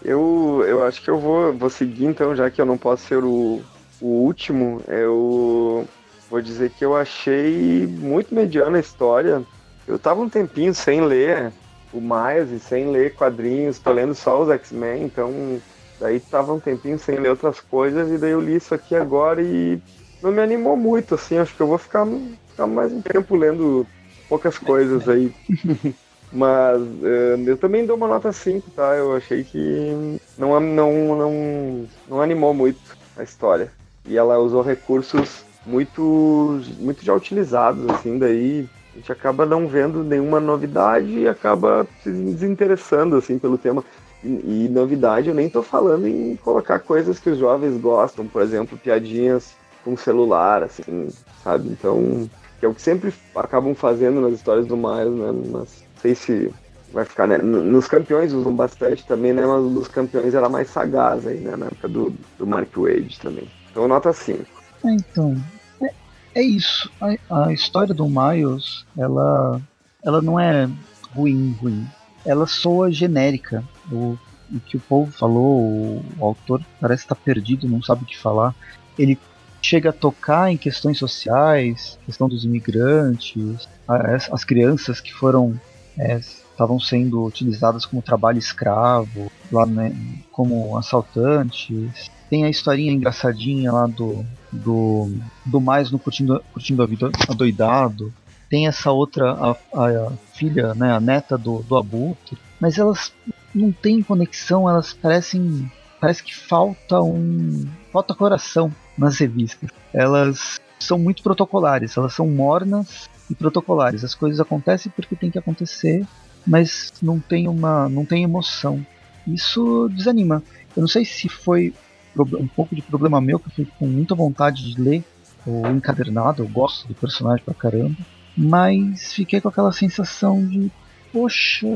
Eu, 0.05 0.63
eu 0.67 0.83
acho 0.83 1.01
que 1.01 1.09
eu 1.09 1.19
vou, 1.19 1.53
vou 1.53 1.69
seguir 1.69 2.05
então, 2.05 2.35
já 2.35 2.49
que 2.49 2.61
eu 2.61 2.65
não 2.65 2.77
posso 2.77 3.07
ser 3.07 3.23
o, 3.23 3.61
o 4.01 4.05
último, 4.05 4.81
eu 4.87 5.85
vou 6.29 6.41
dizer 6.41 6.69
que 6.71 6.85
eu 6.85 6.95
achei 6.95 7.87
muito 7.87 8.33
mediana 8.33 8.77
a 8.77 8.79
história. 8.79 9.43
Eu 9.87 9.97
tava 9.97 10.21
um 10.21 10.29
tempinho 10.29 10.73
sem 10.73 11.01
ler 11.01 11.51
o 11.95 12.01
Miles 12.01 12.61
sem 12.63 12.91
ler 12.91 13.15
quadrinhos, 13.15 13.79
tô 13.79 13.91
lendo 13.93 14.13
só 14.13 14.41
os 14.41 14.49
X-Men, 14.49 15.03
então 15.03 15.61
daí 15.99 16.19
tava 16.19 16.53
um 16.53 16.59
tempinho 16.59 16.99
sem 16.99 17.17
ler 17.17 17.29
outras 17.29 17.61
coisas 17.61 18.11
e 18.11 18.17
daí 18.17 18.31
eu 18.31 18.41
li 18.41 18.55
isso 18.55 18.75
aqui 18.75 18.95
agora 18.95 19.41
e 19.41 19.79
não 20.21 20.31
me 20.31 20.41
animou 20.41 20.75
muito, 20.75 21.15
assim, 21.15 21.37
acho 21.37 21.55
que 21.55 21.61
eu 21.61 21.67
vou 21.67 21.77
ficar, 21.77 22.05
ficar 22.49 22.67
mais 22.67 22.91
um 22.91 23.01
tempo 23.01 23.35
lendo 23.35 23.87
poucas 24.27 24.57
coisas 24.57 25.07
aí. 25.07 25.31
Mas 26.35 26.81
uh, 26.81 27.41
eu 27.47 27.55
também 27.55 27.85
dou 27.85 27.95
uma 27.95 28.09
nota 28.09 28.29
5, 28.31 28.69
tá? 28.71 28.93
Eu 28.95 29.15
achei 29.15 29.43
que 29.45 30.19
não, 30.37 30.59
não, 30.59 31.15
não, 31.15 31.85
não 32.09 32.21
animou 32.21 32.53
muito 32.53 32.97
a 33.15 33.23
história 33.23 33.71
e 34.05 34.17
ela 34.17 34.37
usou 34.37 34.61
recursos 34.61 35.45
muito, 35.65 36.61
muito 36.77 37.03
já 37.03 37.13
utilizados, 37.13 37.89
assim, 37.89 38.19
daí 38.19 38.69
a 38.93 38.97
gente 38.97 39.11
acaba 39.11 39.45
não 39.45 39.67
vendo 39.67 40.03
nenhuma 40.03 40.39
novidade 40.39 41.19
e 41.19 41.27
acaba 41.27 41.87
se 42.03 42.11
desinteressando, 42.11 43.15
assim, 43.15 43.39
pelo 43.39 43.57
tema. 43.57 43.83
E, 44.23 44.65
e 44.65 44.69
novidade, 44.69 45.29
eu 45.29 45.35
nem 45.35 45.49
tô 45.49 45.63
falando 45.63 46.05
em 46.07 46.35
colocar 46.35 46.79
coisas 46.79 47.17
que 47.17 47.29
os 47.29 47.37
jovens 47.37 47.79
gostam, 47.79 48.27
por 48.27 48.41
exemplo, 48.41 48.77
piadinhas 48.77 49.55
com 49.83 49.95
celular, 49.95 50.63
assim, 50.63 51.09
sabe? 51.43 51.69
Então, 51.69 52.29
que 52.59 52.65
é 52.65 52.69
o 52.69 52.73
que 52.73 52.81
sempre 52.81 53.13
acabam 53.35 53.73
fazendo 53.73 54.19
nas 54.19 54.33
histórias 54.33 54.65
do 54.65 54.75
Miles, 54.75 55.13
né? 55.13 55.65
Sei 56.05 56.15
se 56.15 56.53
vai 56.93 57.03
ficar, 57.03 57.27
né? 57.27 57.37
Nos 57.39 57.87
campeões 57.87 58.31
usam 58.31 58.55
bastante 58.55 59.05
também, 59.05 59.33
né? 59.33 59.45
Mas 59.45 59.63
os 59.63 59.87
campeões 59.87 60.33
era 60.33 60.47
mais 60.47 60.69
sagaz 60.69 61.25
aí, 61.25 61.39
né? 61.39 61.55
Na 61.55 61.65
época 61.65 61.87
do, 61.87 62.13
do 62.37 62.45
Mark 62.45 62.69
Wade 62.75 63.19
também. 63.19 63.47
Então 63.71 63.87
nota 63.87 64.13
5. 64.13 64.45
É, 64.85 64.91
então, 64.91 65.35
é, 65.81 65.91
é 66.35 66.41
isso. 66.41 66.89
A, 67.01 67.47
a, 67.47 67.53
história 67.53 67.93
do 67.93 68.07
Miles, 68.07 68.85
ela, 68.97 69.59
ela 70.03 70.21
não 70.21 70.39
é 70.39 70.69
ruim, 71.13 71.57
ruim. 71.59 71.85
Ela 72.25 72.45
soa 72.45 72.91
genérica. 72.91 73.63
O, 73.91 74.17
o 74.51 74.59
que 74.59 74.77
o 74.77 74.79
povo 74.79 75.11
falou, 75.11 75.61
o, 75.61 76.05
o 76.19 76.25
autor 76.25 76.61
parece 76.79 77.03
estar 77.03 77.15
perdido, 77.15 77.67
não 77.67 77.81
sabe 77.81 78.03
o 78.03 78.07
que 78.07 78.17
falar. 78.17 78.55
Ele 78.97 79.19
chega 79.61 79.89
a 79.89 79.93
tocar 79.93 80.51
em 80.51 80.57
questões 80.57 80.99
sociais, 80.99 81.97
questão 82.05 82.29
dos 82.29 82.45
imigrantes, 82.45 83.67
as, 83.87 84.31
as 84.31 84.43
crianças 84.43 85.01
que 85.01 85.11
foram 85.11 85.59
é, 85.97 86.17
estavam 86.17 86.79
sendo 86.79 87.23
utilizadas 87.23 87.85
como 87.85 88.01
trabalho 88.01 88.37
escravo, 88.37 89.31
lá 89.51 89.65
né, 89.65 89.95
como 90.31 90.77
assaltantes, 90.77 92.09
tem 92.29 92.43
a 92.43 92.49
historinha 92.49 92.91
engraçadinha 92.91 93.71
lá 93.71 93.87
do, 93.87 94.25
do, 94.51 95.11
do 95.45 95.61
mais 95.61 95.91
no 95.91 95.99
Curtindo, 95.99 96.43
Curtindo 96.53 96.81
a 96.81 96.85
Vida 96.85 97.11
Adoidado. 97.29 98.13
Tem 98.49 98.67
essa 98.67 98.91
outra, 98.91 99.31
a, 99.31 99.51
a, 99.51 100.11
filha, 100.33 100.73
né, 100.73 100.91
a 100.91 100.99
neta 100.99 101.37
do, 101.37 101.61
do 101.63 101.75
Abutre. 101.75 102.37
Mas 102.59 102.77
elas 102.77 103.11
não 103.53 103.71
têm 103.71 104.01
conexão, 104.01 104.69
elas 104.69 104.93
parecem. 104.93 105.71
Parece 105.99 106.23
que 106.23 106.35
falta 106.35 107.01
um. 107.01 107.65
falta 107.91 108.13
coração 108.13 108.71
nas 108.97 109.17
revistas. 109.17 109.69
Elas 109.93 110.59
são 110.79 110.99
muito 110.99 111.23
protocolares, 111.23 111.97
elas 111.97 112.13
são 112.13 112.27
mornas 112.27 113.09
e 113.29 113.35
protocolares. 113.35 114.03
As 114.03 114.15
coisas 114.15 114.39
acontecem 114.39 114.91
porque 114.95 115.15
tem 115.15 115.31
que 115.31 115.39
acontecer 115.39 116.05
mas 116.45 116.93
não 117.01 117.19
tem 117.19 117.47
uma, 117.47 117.89
não 117.89 118.05
tem 118.05 118.23
emoção. 118.23 118.85
Isso 119.25 119.89
desanima. 119.89 120.43
Eu 120.75 120.81
não 120.81 120.87
sei 120.87 121.03
se 121.03 121.27
foi 121.27 121.73
um 122.17 122.47
pouco 122.47 122.75
de 122.75 122.81
problema 122.81 123.19
meu, 123.19 123.39
que 123.39 123.47
eu 123.47 123.51
fico 123.51 123.71
com 123.79 123.87
muita 123.87 124.15
vontade 124.15 124.73
de 124.73 124.79
ler 124.79 125.03
o 125.45 125.67
encadernado, 125.67 126.43
eu 126.43 126.47
gosto 126.47 126.87
do 126.87 126.93
personagem 126.93 127.43
pra 127.43 127.53
caramba, 127.53 127.95
mas 128.35 129.13
fiquei 129.13 129.41
com 129.41 129.49
aquela 129.49 129.71
sensação 129.71 130.45
de 130.45 130.71
poxa, 131.11 131.67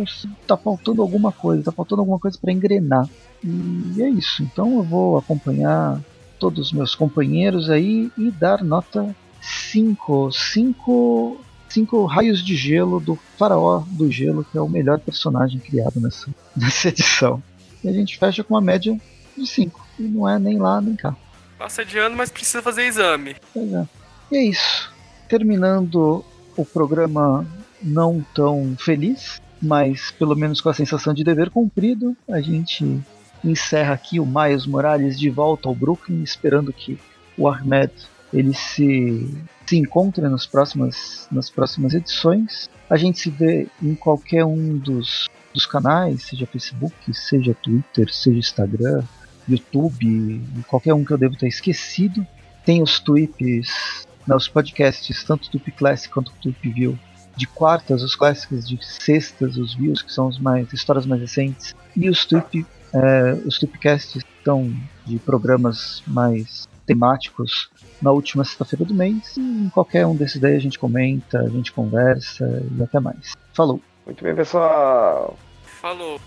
tá 0.47 0.57
faltando 0.57 1.01
alguma 1.01 1.31
coisa, 1.31 1.63
tá 1.63 1.71
faltando 1.71 2.01
alguma 2.01 2.19
coisa 2.19 2.37
para 2.39 2.51
engrenar. 2.51 3.07
E 3.43 4.01
é 4.01 4.09
isso. 4.09 4.43
Então 4.43 4.77
eu 4.77 4.83
vou 4.83 5.17
acompanhar 5.17 6.01
todos 6.39 6.67
os 6.67 6.73
meus 6.73 6.95
companheiros 6.95 7.69
aí 7.69 8.11
e 8.17 8.31
dar 8.31 8.63
nota 8.63 9.15
5. 9.41 10.31
5 10.31 11.45
cinco 11.69 12.05
raios 12.05 12.43
de 12.43 12.55
gelo 12.55 12.99
do 12.99 13.17
Faraó 13.37 13.83
do 13.87 14.11
Gelo, 14.11 14.43
que 14.43 14.57
é 14.57 14.61
o 14.61 14.67
melhor 14.67 14.99
personagem 14.99 15.59
criado 15.59 15.99
nessa, 15.99 16.27
nessa 16.57 16.89
edição. 16.89 17.41
E 17.83 17.87
a 17.87 17.93
gente 17.93 18.17
fecha 18.17 18.43
com 18.43 18.55
uma 18.55 18.61
média 18.61 18.99
de 19.37 19.47
5. 19.47 19.87
E 19.99 20.03
não 20.03 20.27
é 20.27 20.37
nem 20.37 20.57
lá 20.57 20.81
nem 20.81 20.95
cá. 20.95 21.15
Passa 21.57 21.85
de 21.85 21.97
ano, 21.97 22.15
mas 22.15 22.31
precisa 22.31 22.61
fazer 22.61 22.85
exame. 22.85 23.35
Pois 23.53 23.71
é. 23.71 23.87
E 24.31 24.37
é 24.37 24.43
isso. 24.43 24.91
Terminando 25.27 26.25
o 26.57 26.65
programa 26.65 27.45
não 27.81 28.25
tão 28.33 28.75
feliz, 28.77 29.41
mas 29.61 30.11
pelo 30.11 30.35
menos 30.35 30.59
com 30.59 30.69
a 30.69 30.73
sensação 30.73 31.13
de 31.13 31.23
dever 31.23 31.49
cumprido, 31.49 32.15
a 32.27 32.41
gente 32.41 32.99
encerra 33.43 33.93
aqui 33.93 34.19
o 34.19 34.25
Miles 34.25 34.65
Morales 34.65 35.17
de 35.17 35.29
volta 35.29 35.69
ao 35.69 35.75
Brooklyn, 35.75 36.23
esperando 36.23 36.73
que 36.73 36.99
o 37.37 37.47
Ahmed 37.47 37.91
ele 38.33 38.53
se, 38.53 39.37
se 39.65 39.77
encontre 39.77 40.27
nas 40.27 40.45
próximas, 40.45 41.27
nas 41.31 41.49
próximas 41.49 41.93
edições. 41.93 42.69
A 42.89 42.97
gente 42.97 43.19
se 43.19 43.29
vê 43.29 43.67
em 43.81 43.95
qualquer 43.95 44.45
um 44.45 44.77
dos, 44.77 45.27
dos 45.53 45.65
canais, 45.65 46.23
seja 46.23 46.45
Facebook, 46.45 47.13
seja 47.13 47.55
Twitter, 47.55 48.11
seja 48.13 48.39
Instagram, 48.39 49.03
YouTube, 49.47 50.41
qualquer 50.67 50.93
um 50.93 51.03
que 51.03 51.11
eu 51.11 51.17
devo 51.17 51.35
ter 51.35 51.47
esquecido. 51.47 52.25
Tem 52.65 52.81
os 52.83 52.99
tweets, 52.99 54.07
né, 54.27 54.35
os 54.35 54.47
podcasts, 54.47 55.23
tanto 55.23 55.49
do 55.49 55.59
Classic 55.71 56.13
quanto 56.13 56.31
do 56.43 56.55
View, 56.61 56.97
de 57.35 57.47
quartas, 57.47 58.03
os 58.03 58.15
clássicos 58.15 58.67
de 58.67 58.77
sextas, 58.83 59.57
os 59.57 59.73
views, 59.73 60.01
que 60.01 60.11
são 60.11 60.27
os 60.27 60.37
mais 60.37 60.71
histórias 60.73 61.05
mais 61.05 61.21
recentes, 61.21 61.73
e 61.95 62.09
os 62.09 62.25
tweep, 62.25 62.65
é, 62.93 63.33
os 63.45 63.57
tweepcasts 63.57 64.21
são 64.43 64.75
de 65.05 65.17
programas 65.19 66.03
mais 66.05 66.67
temáticos 66.89 67.69
na 68.01 68.11
última 68.11 68.43
sexta-feira 68.43 68.83
do 68.83 68.95
mês. 68.95 69.37
E 69.37 69.41
em 69.41 69.69
qualquer 69.69 70.07
um 70.07 70.15
desses 70.15 70.41
daí 70.41 70.55
a 70.55 70.59
gente 70.59 70.79
comenta, 70.79 71.39
a 71.39 71.49
gente 71.49 71.71
conversa 71.71 72.63
e 72.75 72.81
até 72.81 72.99
mais. 72.99 73.33
Falou. 73.53 73.79
Muito 74.07 74.23
bem, 74.23 74.35
pessoal. 74.35 75.37
Falou. 75.63 76.19